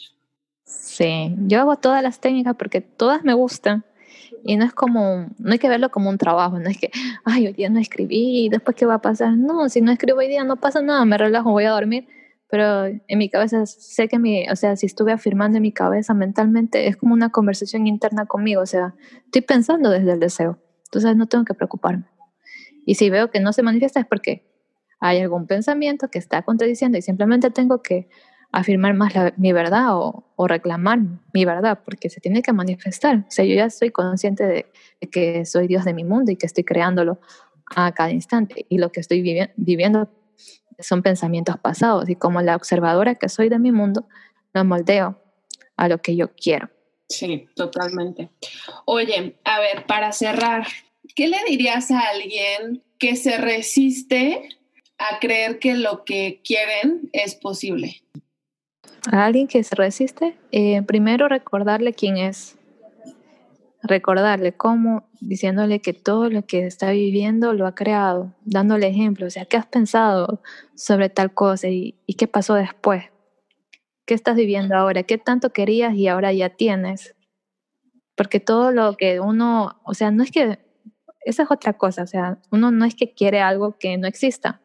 Sí, 0.70 1.34
yo 1.46 1.60
hago 1.60 1.76
todas 1.76 2.02
las 2.02 2.20
técnicas 2.20 2.54
porque 2.56 2.80
todas 2.80 3.24
me 3.24 3.34
gustan 3.34 3.84
y 4.44 4.56
no 4.56 4.64
es 4.64 4.72
como, 4.72 5.28
no 5.38 5.52
hay 5.52 5.58
que 5.58 5.68
verlo 5.68 5.90
como 5.90 6.08
un 6.08 6.18
trabajo, 6.18 6.58
no 6.58 6.68
es 6.70 6.78
que, 6.78 6.90
ay, 7.24 7.46
hoy 7.48 7.52
día 7.52 7.68
no 7.68 7.80
escribí, 7.80 8.48
después 8.48 8.76
qué 8.76 8.86
va 8.86 8.94
a 8.94 9.02
pasar. 9.02 9.36
No, 9.36 9.68
si 9.68 9.80
no 9.80 9.92
escribo 9.92 10.18
hoy 10.18 10.28
día 10.28 10.44
no 10.44 10.56
pasa 10.56 10.80
nada, 10.80 11.04
me 11.04 11.18
relajo, 11.18 11.50
voy 11.50 11.64
a 11.64 11.70
dormir. 11.70 12.06
pero 12.48 12.86
en 12.86 13.18
mi 13.18 13.28
cabeza 13.28 13.66
sé 13.66 14.08
que 14.08 14.18
mi, 14.18 14.48
o 14.48 14.56
sea, 14.56 14.76
si 14.76 14.86
estuve 14.86 15.12
afirmando 15.12 15.58
en 15.58 15.62
mi 15.62 15.72
cabeza 15.72 16.14
mentalmente, 16.14 16.86
es 16.88 16.96
como 16.96 17.14
una 17.14 17.30
conversación 17.30 17.86
interna 17.86 18.26
conmigo, 18.26 18.62
o 18.62 18.66
sea, 18.66 18.94
estoy 19.24 19.42
pensando 19.42 19.90
desde 19.90 20.12
el 20.12 20.20
deseo, 20.20 20.58
entonces 20.86 21.16
no 21.16 21.26
tengo 21.26 21.44
que 21.44 21.54
preocuparme. 21.54 22.04
Y 22.86 22.94
si 22.96 23.10
veo 23.10 23.30
que 23.30 23.40
no 23.40 23.52
se 23.52 23.62
manifiesta 23.62 24.00
es 24.00 24.06
porque 24.06 24.46
hay 25.00 25.20
algún 25.20 25.46
pensamiento 25.46 26.08
que 26.08 26.18
está 26.18 26.42
contradiciendo 26.42 26.98
y 26.98 27.02
simplemente 27.02 27.50
tengo 27.50 27.82
que 27.82 28.08
afirmar 28.52 28.94
más 28.94 29.12
mi 29.36 29.52
verdad 29.52 29.90
o, 29.92 30.24
reclamar 30.48 31.00
mi 31.34 31.44
verdad, 31.44 31.80
porque 31.84 32.08
se 32.08 32.20
tiene 32.20 32.42
que 32.42 32.52
manifestar. 32.52 33.18
O 33.18 33.30
sea, 33.30 33.44
yo 33.44 33.54
ya 33.54 33.66
estoy 33.66 33.90
consciente 33.90 34.46
de, 34.46 34.66
que 35.10 35.44
soy 35.44 35.66
Dios 35.66 35.84
de 35.84 35.92
mi 35.92 36.02
mundo 36.02 36.32
y 36.32 36.36
que 36.36 36.46
estoy 36.46 36.64
creándolo 36.64 37.20
a 37.76 37.92
cada 37.92 38.10
instante. 38.10 38.64
Y 38.70 38.78
lo 38.78 38.90
que 38.90 39.00
estoy 39.00 39.22
viviendo 39.56 40.10
son 40.78 41.02
pensamientos 41.02 41.58
pasados. 41.58 42.08
Y 42.08 42.16
como 42.16 42.40
la 42.40 42.56
observadora 42.56 43.16
que 43.16 43.28
soy 43.28 43.50
de 43.50 43.58
mi 43.58 43.70
mundo, 43.70 44.08
lo 44.54 44.64
moldeo 44.64 45.20
a 45.76 45.88
lo 45.88 45.98
que 45.98 46.16
yo 46.16 46.32
quiero. 46.34 46.70
Sí, 47.08 47.48
totalmente. 47.54 48.30
Oye, 48.86 49.36
a 49.44 49.60
ver, 49.60 49.84
para 49.86 50.12
cerrar, 50.12 50.66
¿qué 51.14 51.28
le 51.28 51.38
dirías 51.48 51.90
a 51.90 52.00
alguien 52.00 52.82
que 52.98 53.16
se 53.16 53.36
resiste 53.36 54.48
a 54.96 55.18
creer 55.18 55.58
que 55.58 55.74
lo 55.74 56.04
que 56.04 56.40
quieren 56.44 57.10
es 57.12 57.34
posible? 57.34 58.02
A 59.10 59.24
alguien 59.24 59.46
que 59.46 59.62
se 59.62 59.74
resiste, 59.74 60.38
eh, 60.52 60.82
primero 60.82 61.28
recordarle 61.28 61.92
quién 61.92 62.16
es, 62.16 62.58
recordarle 63.82 64.52
cómo, 64.52 65.08
diciéndole 65.20 65.80
que 65.80 65.92
todo 65.92 66.28
lo 66.28 66.46
que 66.46 66.66
está 66.66 66.90
viviendo 66.90 67.52
lo 67.52 67.66
ha 67.66 67.74
creado, 67.74 68.34
dándole 68.44 68.88
ejemplo, 68.88 69.26
o 69.26 69.30
sea, 69.30 69.44
¿qué 69.46 69.56
has 69.56 69.66
pensado 69.66 70.42
sobre 70.74 71.08
tal 71.08 71.32
cosa 71.32 71.68
y, 71.68 71.98
y 72.06 72.14
qué 72.14 72.26
pasó 72.26 72.54
después? 72.54 73.04
¿Qué 74.06 74.14
estás 74.14 74.36
viviendo 74.36 74.76
ahora? 74.76 75.02
¿Qué 75.04 75.18
tanto 75.18 75.50
querías 75.50 75.94
y 75.94 76.08
ahora 76.08 76.32
ya 76.32 76.50
tienes? 76.50 77.14
Porque 78.16 78.40
todo 78.40 78.72
lo 78.72 78.96
que 78.96 79.20
uno, 79.20 79.80
o 79.84 79.94
sea, 79.94 80.10
no 80.10 80.22
es 80.22 80.30
que, 80.30 80.58
esa 81.22 81.42
es 81.42 81.50
otra 81.50 81.74
cosa, 81.74 82.02
o 82.02 82.06
sea, 82.06 82.38
uno 82.50 82.70
no 82.70 82.84
es 82.84 82.94
que 82.94 83.14
quiere 83.14 83.40
algo 83.40 83.76
que 83.78 83.96
no 83.98 84.06
exista, 84.06 84.60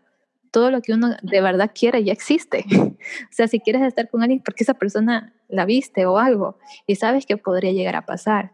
todo 0.55 0.71
lo 0.71 0.81
que 0.81 0.93
uno 0.93 1.09
de 1.21 1.41
verdad 1.41 1.71
quiere 1.77 2.01
ya 2.05 2.13
existe. 2.13 2.63
o 2.71 3.33
sea, 3.33 3.49
si 3.49 3.59
quieres 3.59 3.81
estar 3.81 4.09
con 4.09 4.21
alguien 4.21 4.41
porque 4.41 4.63
esa 4.63 4.73
persona 4.73 5.33
la 5.49 5.65
viste 5.65 6.05
o 6.05 6.17
algo 6.17 6.57
y 6.87 6.95
sabes 6.95 7.25
que 7.25 7.35
podría 7.35 7.73
llegar 7.73 7.97
a 7.97 8.05
pasar. 8.05 8.53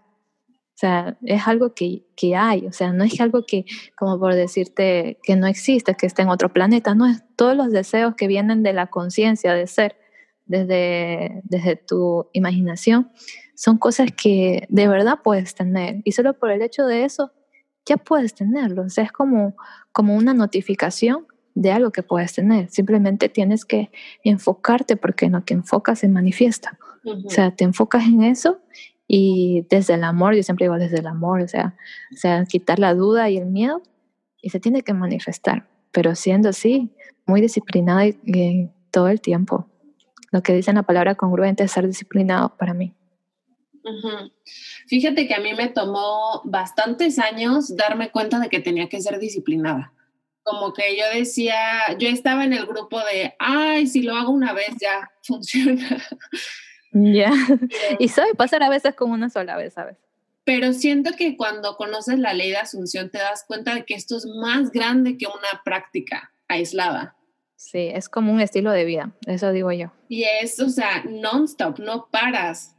O 0.50 0.78
sea, 0.82 1.16
es 1.24 1.48
algo 1.48 1.76
que, 1.76 2.08
que 2.16 2.36
hay, 2.36 2.66
o 2.66 2.72
sea, 2.72 2.92
no 2.92 3.04
es 3.04 3.22
algo 3.22 3.46
que, 3.46 3.66
como 3.96 4.20
por 4.20 4.34
decirte, 4.34 5.20
que 5.22 5.36
no 5.36 5.46
existe, 5.46 5.94
que 5.94 6.08
está 6.08 6.24
en 6.24 6.30
otro 6.30 6.52
planeta, 6.52 6.96
no 6.96 7.06
es 7.06 7.22
todos 7.36 7.56
los 7.56 7.72
deseos 7.72 8.16
que 8.16 8.26
vienen 8.26 8.64
de 8.64 8.74
la 8.74 8.88
conciencia 8.88 9.54
de 9.54 9.68
ser, 9.68 9.96
desde, 10.48 11.42
desde 11.44 11.76
tu 11.76 12.30
imaginación, 12.34 13.12
son 13.54 13.78
cosas 13.78 14.10
que 14.12 14.66
de 14.70 14.88
verdad 14.88 15.20
puedes 15.24 15.54
tener. 15.54 16.02
Y 16.04 16.14
solo 16.14 16.34
por 16.34 16.50
el 16.50 16.64
hecho 16.64 16.88
de 16.88 17.04
eso, 17.04 17.32
ya 17.86 17.98
puedes 17.98 18.34
tenerlo. 18.34 18.82
O 18.82 18.90
sea, 18.90 19.04
es 19.04 19.12
como, 19.12 19.56
como 19.92 20.16
una 20.16 20.34
notificación 20.34 21.28
de 21.56 21.72
algo 21.72 21.92
que 21.92 22.04
puedes 22.04 22.34
tener. 22.34 22.70
Simplemente 22.70 23.30
tienes 23.30 23.66
que 23.66 23.92
enfocarte 24.24 24.96
porque 24.96 25.26
en 25.26 25.34
lo 25.34 25.44
que 25.44 25.54
enfocas 25.54 26.00
se 26.00 26.08
manifiesta. 26.08 26.78
O 27.04 27.30
sea, 27.30 27.52
te 27.52 27.64
enfocas 27.64 28.06
en 28.06 28.24
eso 28.24 28.60
y 29.08 29.66
desde 29.70 29.96
el 29.96 30.04
amor, 30.04 30.36
yo 30.36 30.44
siempre 30.44 30.66
digo 30.66 30.78
desde 30.78 31.00
el 31.00 31.08
amor, 31.08 31.42
o 31.42 31.48
sea, 31.48 31.76
o 32.14 32.16
sea, 32.16 32.46
quitar 32.46 32.80
la 32.80 32.94
duda 32.94 33.30
y 33.30 33.38
el 33.38 33.48
miedo 33.48 33.82
y 34.42 34.52
se 34.52 34.60
tiene 34.60 34.84
que 34.84 34.94
manifestar, 34.94 35.68
pero 35.92 36.16
siendo 36.16 36.50
así, 36.50 36.92
muy 37.26 37.42
disciplinado 37.42 38.06
y, 38.06 38.70
todo 38.92 39.08
el 39.08 39.22
tiempo. 39.22 39.70
Lo 40.32 40.44
que 40.44 40.54
dice 40.54 40.74
la 40.74 40.84
palabra 40.84 41.16
congruente 41.16 41.64
es 41.64 41.72
ser 41.72 41.88
disciplinado 41.88 42.58
para 42.58 42.74
mí. 42.74 42.94
Fíjate 44.88 45.28
que 45.28 45.34
a 45.34 45.40
mí 45.40 45.54
me 45.54 45.70
tomó 45.70 46.42
bastantes 46.44 47.20
años 47.20 47.76
darme 47.76 48.12
cuenta 48.12 48.38
de 48.40 48.50
que 48.50 48.60
tenía 48.60 48.90
que 48.90 49.00
ser 49.02 49.18
disciplinada 49.18 49.94
como 50.44 50.74
que 50.74 50.98
yo 50.98 51.04
decía, 51.14 51.96
yo 51.98 52.08
estaba 52.08 52.44
en 52.44 52.54
el 52.54 52.66
grupo 52.66 53.00
de, 53.00 53.36
ay, 53.40 53.88
si 53.88 54.02
lo 54.02 54.16
hago 54.16 54.32
una 54.32 54.54
vez 54.54 54.70
ya 54.80 55.12
funciona. 55.24 56.04
Ya, 56.92 57.32
y 58.00 58.08
sabe 58.10 58.34
pasar 58.36 58.64
a 58.64 58.70
veces 58.70 58.96
con 58.96 59.12
una 59.12 59.30
sola 59.30 59.56
vez, 59.56 59.74
¿sabes? 59.74 59.98
Pero 60.44 60.74
siento 60.74 61.12
que 61.16 61.38
cuando 61.38 61.78
conoces 61.78 62.18
la 62.18 62.34
ley 62.34 62.50
de 62.50 62.58
asunción 62.58 63.10
te 63.10 63.20
das 63.20 63.46
cuenta 63.48 63.76
de 63.76 63.86
que 63.86 63.94
esto 63.94 64.18
es 64.18 64.26
más 64.26 64.72
grande 64.72 65.18
que 65.18 65.28
una 65.28 65.62
práctica 65.64 66.34
aislada. 66.48 67.16
Sí, 67.56 67.90
es 67.94 68.10
como 68.10 68.34
un 68.34 68.42
estilo 68.42 68.72
de 68.72 68.86
vida, 68.86 69.16
eso 69.28 69.52
digo 69.52 69.72
yo. 69.72 69.92
Y 70.10 70.24
es, 70.24 70.60
o 70.60 70.68
sea, 70.68 71.04
non-stop, 71.08 71.78
no 71.78 72.08
paras, 72.12 72.76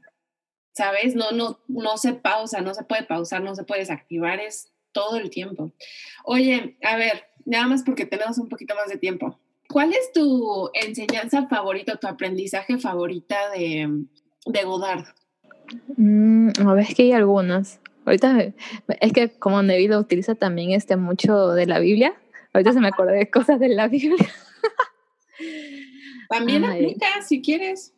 ¿sabes? 0.72 1.14
No, 1.14 1.30
no, 1.30 1.60
no 1.68 1.96
se 1.98 2.14
pausa, 2.14 2.60
no 2.60 2.74
se 2.74 2.82
puede 2.82 3.04
pausar, 3.04 3.42
no 3.42 3.54
se 3.54 3.62
puede 3.62 3.82
desactivar, 3.82 4.40
es 4.40 4.72
todo 4.92 5.16
el 5.16 5.30
tiempo. 5.30 5.72
Oye, 6.24 6.76
a 6.82 6.96
ver, 6.96 7.24
nada 7.44 7.66
más 7.66 7.82
porque 7.82 8.06
tenemos 8.06 8.38
un 8.38 8.48
poquito 8.48 8.74
más 8.74 8.88
de 8.88 8.98
tiempo. 8.98 9.38
¿Cuál 9.68 9.92
es 9.92 10.12
tu 10.12 10.70
enseñanza 10.74 11.46
favorita, 11.48 11.96
tu 11.96 12.06
aprendizaje 12.06 12.78
favorita 12.78 13.50
de, 13.50 14.04
de 14.46 14.64
Godard? 14.64 15.06
Mm, 15.96 16.50
a 16.66 16.74
ver, 16.74 16.84
es 16.84 16.94
que 16.94 17.04
hay 17.04 17.12
algunas. 17.12 17.80
Ahorita 18.04 18.52
es 19.00 19.12
que 19.12 19.30
como 19.38 19.62
Neville 19.62 19.96
utiliza 19.96 20.34
también 20.34 20.72
este 20.72 20.96
mucho 20.96 21.52
de 21.52 21.66
la 21.66 21.78
Biblia, 21.78 22.14
ahorita 22.52 22.72
se 22.72 22.80
me 22.80 22.88
acordé 22.88 23.16
de 23.16 23.30
cosas 23.30 23.60
de 23.60 23.68
la 23.68 23.86
Biblia. 23.88 24.16
También 26.28 26.64
aplica 26.64 27.06
si 27.26 27.42
quieres. 27.42 27.94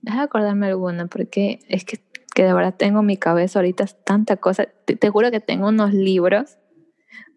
Deja 0.00 0.22
acordarme 0.22 0.68
alguna, 0.68 1.08
porque 1.08 1.58
es 1.68 1.84
que, 1.84 2.00
que 2.34 2.44
de 2.44 2.54
verdad 2.54 2.74
tengo 2.76 3.00
en 3.00 3.06
mi 3.06 3.16
cabeza 3.16 3.58
ahorita 3.58 3.86
tanta 3.86 4.36
cosa. 4.36 4.66
Te, 4.84 4.94
te, 4.96 5.10
juro 5.10 5.32
que 5.32 5.40
tengo 5.40 5.68
unos 5.68 5.92
libros 5.92 6.56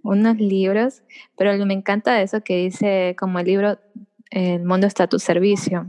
unos 0.03 0.37
libros, 0.37 1.01
pero 1.37 1.53
me 1.65 1.73
encanta 1.73 2.21
eso 2.21 2.43
que 2.43 2.57
dice 2.57 3.15
como 3.17 3.39
el 3.39 3.45
libro 3.45 3.79
El 4.29 4.63
mundo 4.63 4.87
está 4.87 5.05
a 5.05 5.07
tu 5.07 5.19
servicio, 5.19 5.87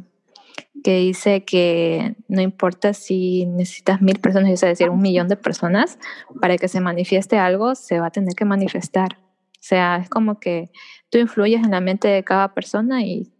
que 0.82 0.98
dice 0.98 1.44
que 1.44 2.16
no 2.28 2.40
importa 2.40 2.94
si 2.94 3.46
necesitas 3.46 4.00
mil 4.00 4.20
personas, 4.20 4.50
es 4.50 4.60
decir, 4.60 4.90
un 4.90 5.00
millón 5.00 5.28
de 5.28 5.36
personas, 5.36 5.98
para 6.40 6.56
que 6.56 6.68
se 6.68 6.80
manifieste 6.80 7.38
algo, 7.38 7.74
se 7.74 8.00
va 8.00 8.06
a 8.06 8.10
tener 8.10 8.34
que 8.34 8.44
manifestar. 8.44 9.18
O 9.18 9.66
sea, 9.66 9.96
es 9.96 10.10
como 10.10 10.38
que 10.38 10.70
tú 11.10 11.18
influyes 11.18 11.64
en 11.64 11.70
la 11.70 11.80
mente 11.80 12.08
de 12.08 12.22
cada 12.22 12.52
persona 12.54 13.02
y, 13.02 13.32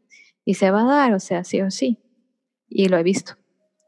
y 0.45 0.55
se 0.55 0.71
va 0.71 0.83
a 0.83 0.97
dar, 0.97 1.15
o 1.15 1.21
sea, 1.21 1.45
sí 1.45 1.61
o 1.61 1.71
sí. 1.71 1.99
Y 2.69 2.89
lo 2.89 2.97
he 2.97 3.03
visto, 3.03 3.35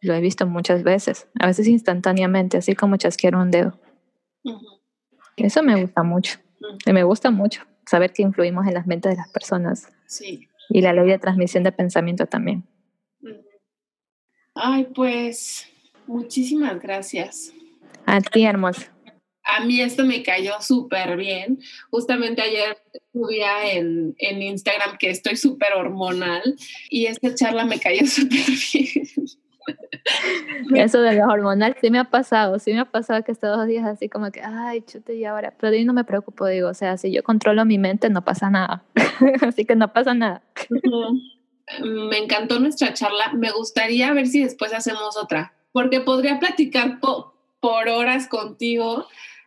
lo 0.03 0.15
he 0.15 0.21
visto 0.21 0.47
muchas 0.47 0.83
veces, 0.83 1.29
a 1.41 1.47
veces 1.47 1.67
instantáneamente, 1.67 2.59
así 2.59 2.75
como 2.75 2.97
chasquear 2.97 3.37
un 3.37 3.51
dedo. 3.51 3.81
Eso 5.37 5.63
me 5.63 5.81
gusta 5.81 6.03
mucho. 6.03 6.39
Y 6.87 6.93
me 6.93 7.05
gusta 7.05 7.31
mucho 7.31 7.63
saber 7.87 8.13
que 8.13 8.23
influimos 8.23 8.67
en 8.67 8.75
las 8.75 8.87
mentes 8.87 9.13
de 9.13 9.17
las 9.17 9.31
personas. 9.31 9.89
Sí. 10.07 10.49
Y 10.69 10.81
la 10.81 10.93
ley 10.93 11.07
de 11.07 11.19
transmisión 11.19 11.63
de 11.63 11.73
pensamiento 11.73 12.27
también. 12.27 12.65
Ay, 14.55 14.89
pues 14.95 15.69
muchísimas 16.07 16.81
gracias. 16.81 17.53
A 18.07 18.21
ti, 18.21 18.45
hermosa. 18.45 18.93
A 19.45 19.65
mí 19.65 19.81
esto 19.81 20.05
me 20.05 20.23
cayó 20.23 20.55
súper 20.61 21.17
bien. 21.17 21.61
Justamente 21.91 22.43
ayer 22.43 22.77
subía 23.13 23.71
en, 23.73 24.15
en 24.19 24.43
Instagram 24.43 24.97
que 24.99 25.11
estoy 25.11 25.37
súper 25.37 25.75
hormonal 25.75 26.57
y 26.91 27.07
esta 27.07 27.33
charla 27.35 27.65
me 27.65 27.79
cayó 27.79 28.05
súper 28.07 28.45
bien. 28.73 29.09
Eso 30.75 31.01
de 31.01 31.15
lo 31.15 31.27
hormonal 31.27 31.77
sí 31.81 31.91
me 31.91 31.99
ha 31.99 32.05
pasado, 32.05 32.59
sí 32.59 32.73
me 32.73 32.81
ha 32.81 32.85
pasado 32.85 33.23
que 33.25 33.33
estos 33.33 33.57
dos 33.57 33.67
días 33.67 33.85
así 33.85 34.09
como 34.09 34.31
que, 34.31 34.41
ay, 34.41 34.83
chute, 34.83 35.15
y 35.15 35.25
ahora, 35.25 35.55
pero 35.59 35.75
yo 35.75 35.85
no 35.85 35.93
me 35.93 36.05
preocupo, 36.05 36.47
digo, 36.47 36.69
o 36.69 36.75
sea, 36.75 36.97
si 36.97 37.13
yo 37.13 37.23
controlo 37.23 37.65
mi 37.65 37.79
mente 37.79 38.09
no 38.11 38.25
pasa 38.25 38.51
nada, 38.51 38.85
así 39.43 39.65
que 39.65 39.77
no 39.77 39.93
pasa 39.93 40.15
nada. 40.15 40.43
Me 41.83 42.19
encantó 42.19 42.61
nuestra 42.61 42.95
charla, 42.95 43.33
me 43.33 43.51
gustaría 43.51 44.13
ver 44.13 44.27
si 44.29 44.43
después 44.43 44.73
hacemos 44.73 45.17
otra, 45.17 45.55
porque 45.73 46.01
podría 46.01 46.39
platicar 46.39 47.01
por 47.01 47.89
horas 47.89 48.29
contigo. 48.29 49.07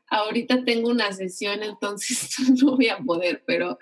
Ahorita 0.10 0.66
tengo 0.66 0.90
una 0.90 1.12
sesión, 1.14 1.64
entonces 1.64 2.36
no 2.64 2.76
voy 2.76 2.90
a 2.90 2.98
poder, 2.98 3.44
pero 3.46 3.78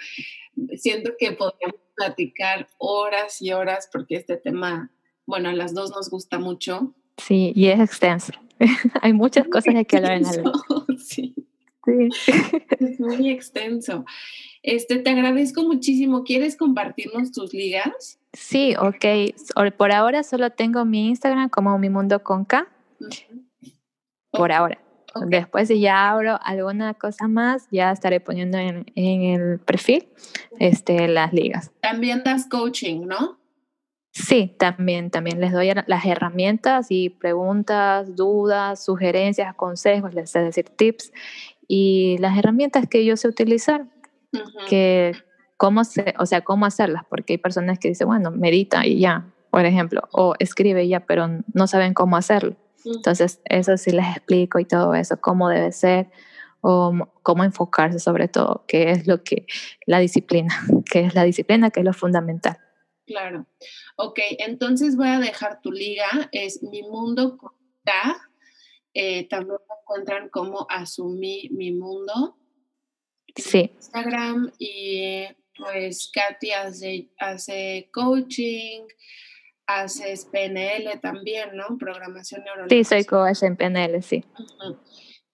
siento 0.76 1.14
que 1.18 1.32
podríamos 1.32 1.82
platicar 1.96 2.68
horas 2.78 3.42
y 3.42 3.52
horas 3.52 3.90
porque 3.92 4.18
este 4.18 4.38
tema 4.38 4.92
bueno, 5.28 5.50
a 5.50 5.54
las 5.54 5.76
dos 5.76 5.92
nos 5.92 6.10
gusta 6.10 6.40
mucho. 6.40 6.96
Sí, 7.18 7.52
y 7.56 7.68
es 7.68 7.80
extenso. 7.80 8.34
Hay 9.02 9.14
muchas 9.14 9.48
cosas 9.48 9.76
de 9.76 9.86
que 9.86 9.98
hablar 9.98 10.14
en 10.14 10.24
la 10.24 10.32
Sí. 10.98 11.36
sí. 11.86 12.10
Es 12.80 13.00
muy 13.00 13.30
extenso. 13.30 14.06
Este, 14.64 14.98
te 14.98 15.10
agradezco 15.10 15.64
muchísimo. 15.64 16.24
¿Quieres 16.24 16.58
compartirnos 16.58 17.32
tus 17.32 17.54
ligas? 17.54 18.20
Sí, 18.34 18.76
ok. 18.80 19.06
Por 19.78 19.92
ahora 19.92 20.24
solo 20.24 20.50
tengo 20.50 20.86
mi 20.86 21.10
Instagram 21.10 21.50
como 21.50 21.78
mi 21.78 21.90
mundo 21.90 22.24
con 22.24 22.46
K. 22.46 22.68
Por 24.32 24.52
ahora. 24.52 24.80
Después 25.26 25.68
si 25.68 25.80
ya 25.80 26.10
abro 26.10 26.40
alguna 26.44 26.94
cosa 26.94 27.28
más, 27.28 27.68
ya 27.72 27.92
estaré 27.92 28.20
poniendo 28.20 28.58
en, 28.58 28.86
en 28.96 29.22
el 29.24 29.60
perfil 29.60 30.08
este, 30.60 31.08
las 31.08 31.34
ligas. 31.34 31.72
También 31.82 32.22
das 32.24 32.48
coaching, 32.48 33.08
¿no? 33.08 33.37
Sí, 34.18 34.56
también, 34.58 35.12
también 35.12 35.40
les 35.40 35.52
doy 35.52 35.70
las 35.86 36.06
herramientas 36.06 36.88
y 36.90 37.12
preguntas, 37.12 38.16
dudas, 38.16 38.84
sugerencias, 38.84 39.54
consejos, 39.54 40.16
les 40.16 40.32
sé 40.32 40.40
decir 40.40 40.66
tips 40.70 41.12
y 41.68 42.18
las 42.18 42.36
herramientas 42.36 42.88
que 42.88 43.06
yo 43.06 43.16
sé 43.16 43.28
utilizar, 43.28 43.86
que 44.68 45.14
cómo 45.56 45.84
se, 45.84 46.16
o 46.18 46.26
sea, 46.26 46.42
cómo 46.42 46.66
hacerlas, 46.66 47.04
porque 47.08 47.34
hay 47.34 47.38
personas 47.38 47.78
que 47.78 47.90
dicen, 47.90 48.08
bueno, 48.08 48.32
medita 48.32 48.88
y 48.88 49.00
ya, 49.00 49.28
por 49.52 49.66
ejemplo, 49.66 50.02
o 50.12 50.34
escribe 50.40 50.86
y 50.86 50.90
ya, 50.90 51.02
pero 51.02 51.28
no 51.54 51.68
saben 51.68 51.94
cómo 51.94 52.18
hacerlo. 52.18 52.56
Entonces, 52.86 53.40
eso 53.46 53.78
sí 53.78 53.92
les 53.92 54.08
explico 54.08 54.58
y 54.58 54.66
todo 54.66 54.96
eso, 54.96 55.22
cómo 55.22 55.50
debe 55.50 55.72
ser 55.74 56.10
o 56.62 56.92
cómo 57.22 57.44
enfocarse 57.44 58.00
sobre 58.00 58.30
todo, 58.30 58.66
qué 58.68 58.90
es 58.90 59.06
lo 59.06 59.24
que 59.24 59.46
la 59.86 60.00
disciplina, 60.00 60.56
qué 60.92 61.02
es 61.02 61.14
la 61.14 61.24
disciplina, 61.24 61.70
que 61.70 61.82
es 61.82 61.86
lo 61.86 61.94
fundamental. 61.94 62.58
Claro. 63.08 63.48
Ok, 63.96 64.20
entonces 64.38 64.96
voy 64.96 65.08
a 65.08 65.20
dejar 65.20 65.62
tu 65.62 65.72
liga, 65.72 66.30
es 66.32 66.62
mi 66.62 66.84
mundo 66.84 67.38
con 67.38 67.58
eh, 68.94 69.28
también 69.28 69.60
me 69.70 69.76
encuentran 69.82 70.30
como 70.30 70.66
asumí 70.70 71.50
mi 71.52 71.72
mundo. 71.72 72.38
Sí. 73.36 73.72
Instagram 73.76 74.52
y 74.58 75.26
pues 75.56 76.10
Katy 76.12 76.52
hace, 76.52 77.10
hace 77.20 77.90
coaching, 77.94 78.82
haces 79.68 80.26
PNL 80.26 81.00
también, 81.00 81.56
¿no? 81.56 81.78
Programación 81.78 82.44
neurolingüística. 82.44 82.98
Sí, 82.98 83.04
soy 83.04 83.06
coach 83.06 83.44
en 83.44 83.56
PNL, 83.56 84.02
sí. 84.02 84.26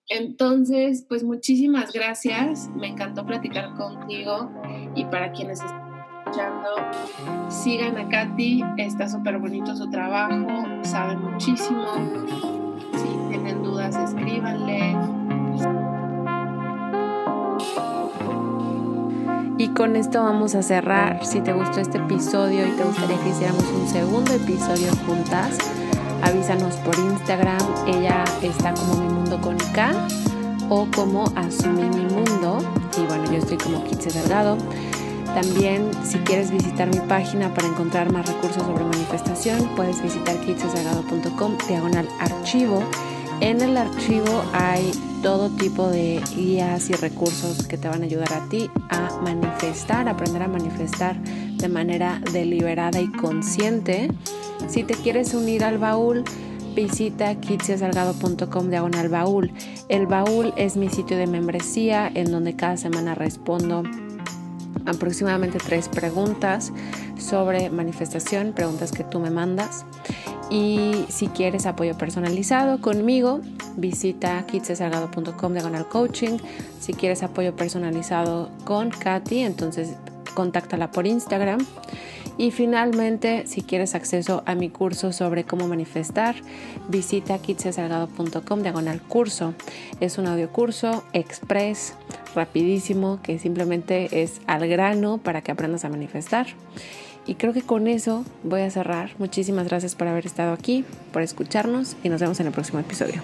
Entonces, 0.10 1.06
pues 1.08 1.24
muchísimas 1.24 1.94
gracias. 1.94 2.68
Me 2.76 2.88
encantó 2.88 3.26
platicar 3.26 3.74
contigo 3.76 4.52
y 4.96 5.06
para 5.06 5.32
quienes 5.32 5.62
están 5.62 5.83
Sigan 7.50 7.98
a 7.98 8.10
Katy, 8.10 8.64
está 8.78 9.08
súper 9.08 9.38
bonito 9.38 9.76
su 9.76 9.90
trabajo, 9.90 10.48
sabe 10.82 11.16
muchísimo. 11.16 11.86
Si 12.96 13.30
tienen 13.30 13.62
dudas, 13.62 13.96
escríbanle. 13.96 14.98
Y 19.60 19.68
con 19.70 19.96
esto 19.96 20.24
vamos 20.24 20.56
a 20.56 20.64
cerrar. 20.64 21.24
Si 21.24 21.40
te 21.40 21.54
gustó 21.54 21.80
este 21.80 22.00
episodio 22.00 22.68
y 22.68 22.72
te 22.72 22.84
gustaría 22.84 23.18
que 23.22 23.30
hiciéramos 23.30 23.66
un 23.66 23.88
segundo 23.88 24.34
episodio 24.34 24.92
juntas, 25.06 25.58
avísanos 26.24 26.76
por 26.78 26.98
Instagram. 26.98 27.62
Ella 27.86 28.24
está 28.42 28.74
como 28.74 28.96
Mi 28.96 29.14
Mundo 29.14 29.40
con 29.40 29.58
K 29.74 29.92
o 30.70 30.88
como 30.96 31.26
Asumí 31.36 31.84
Mi 31.84 32.06
Mundo. 32.12 32.58
Y 32.98 33.06
bueno, 33.06 33.26
yo 33.26 33.38
estoy 33.38 33.58
como 33.58 33.84
Kitse 33.84 34.10
Delgado. 34.10 34.58
También, 35.34 35.90
si 36.04 36.20
quieres 36.20 36.52
visitar 36.52 36.88
mi 36.94 37.00
página 37.08 37.52
para 37.54 37.68
encontrar 37.68 38.12
más 38.12 38.28
recursos 38.28 38.62
sobre 38.64 38.84
manifestación, 38.84 39.68
puedes 39.76 40.02
visitar 40.04 40.40
kitsesagado.com 40.42 41.58
diagonal 41.68 42.08
archivo. 42.20 42.84
En 43.42 43.62
el 43.62 43.76
archivo 43.76 44.44
hay 44.54 44.92
todo 45.24 45.50
tipo 45.50 45.90
de 45.90 46.22
guías 46.36 46.90
y 46.92 46.94
recursos 46.94 47.66
que 47.66 47.78
te 47.80 47.88
van 47.88 48.04
a 48.04 48.06
ayudar 48.06 48.32
a 48.32 48.48
ti 48.48 48.70
a 48.90 49.10
manifestar, 49.24 50.08
aprender 50.08 50.44
a 50.44 50.48
manifestar 50.48 51.20
de 51.24 51.68
manera 51.68 52.22
deliberada 52.32 53.02
y 53.02 53.12
consciente. 53.12 54.10
Si 54.68 54.84
te 54.84 54.94
quieres 54.94 55.34
unir 55.34 55.64
al 55.64 55.80
baúl, 55.80 56.24
visita 56.76 57.36
kitsesalgado.com 57.36 58.70
diagonal 58.70 59.10
baúl. 59.10 59.52
El 59.90 60.06
baúl 60.06 60.54
es 60.58 60.78
mi 60.78 60.90
sitio 60.90 61.18
de 61.18 61.26
membresía 61.26 62.12
en 62.14 62.32
donde 62.32 62.56
cada 62.56 62.78
semana 62.78 63.16
respondo 63.16 63.84
aproximadamente 64.86 65.58
tres 65.60 65.90
preguntas 65.90 66.72
sobre 67.18 67.70
manifestación, 67.70 68.54
preguntas 68.54 68.92
que 68.92 69.04
tú 69.04 69.20
me 69.20 69.30
mandas. 69.30 69.86
Y 70.50 71.06
si 71.10 71.28
quieres 71.28 71.66
apoyo 71.66 71.98
personalizado 71.98 72.80
conmigo, 72.80 73.42
visita 73.76 74.46
kitsesalgado.com 74.46 75.54
diagonal 75.54 75.88
coaching. 75.88 76.38
Si 76.80 76.94
quieres 76.94 77.24
apoyo 77.24 77.56
personalizado 77.56 78.52
con 78.66 78.90
Katy, 78.90 79.40
entonces 79.40 79.96
contáctala 80.34 80.92
por 80.92 81.08
Instagram. 81.08 81.60
Y 82.38 82.52
finalmente, 82.52 83.46
si 83.46 83.62
quieres 83.62 83.94
acceso 83.94 84.44
a 84.46 84.56
mi 84.56 84.70
curso 84.70 85.14
sobre 85.14 85.44
cómo 85.44 85.68
manifestar, 85.68 86.36
visita 86.90 87.38
kitsesalgado.com 87.38 88.62
diagonal 88.62 89.02
curso. 89.02 89.54
Es 90.00 90.18
un 90.18 90.28
audio 90.28 90.50
curso 90.50 91.04
express, 91.14 91.94
rapidísimo, 92.36 93.20
que 93.22 93.40
simplemente 93.40 94.22
es 94.24 94.42
al 94.48 94.68
grano 94.68 95.18
para 95.18 95.42
que 95.42 95.52
aprendas 95.52 95.86
a 95.86 95.90
manifestar. 95.90 96.48
Y 97.26 97.36
creo 97.36 97.54
que 97.54 97.62
con 97.62 97.88
eso 97.88 98.26
voy 98.44 98.62
a 98.62 98.70
cerrar. 98.70 99.12
Muchísimas 99.18 99.68
gracias 99.68 99.96
por 99.96 100.08
haber 100.08 100.26
estado 100.26 100.54
aquí, 100.54 100.84
por 101.12 101.22
escucharnos 101.22 101.96
y 102.04 102.10
nos 102.10 102.20
vemos 102.20 102.40
en 102.40 102.48
el 102.48 102.54
próximo 102.54 102.80
episodio. 102.80 103.22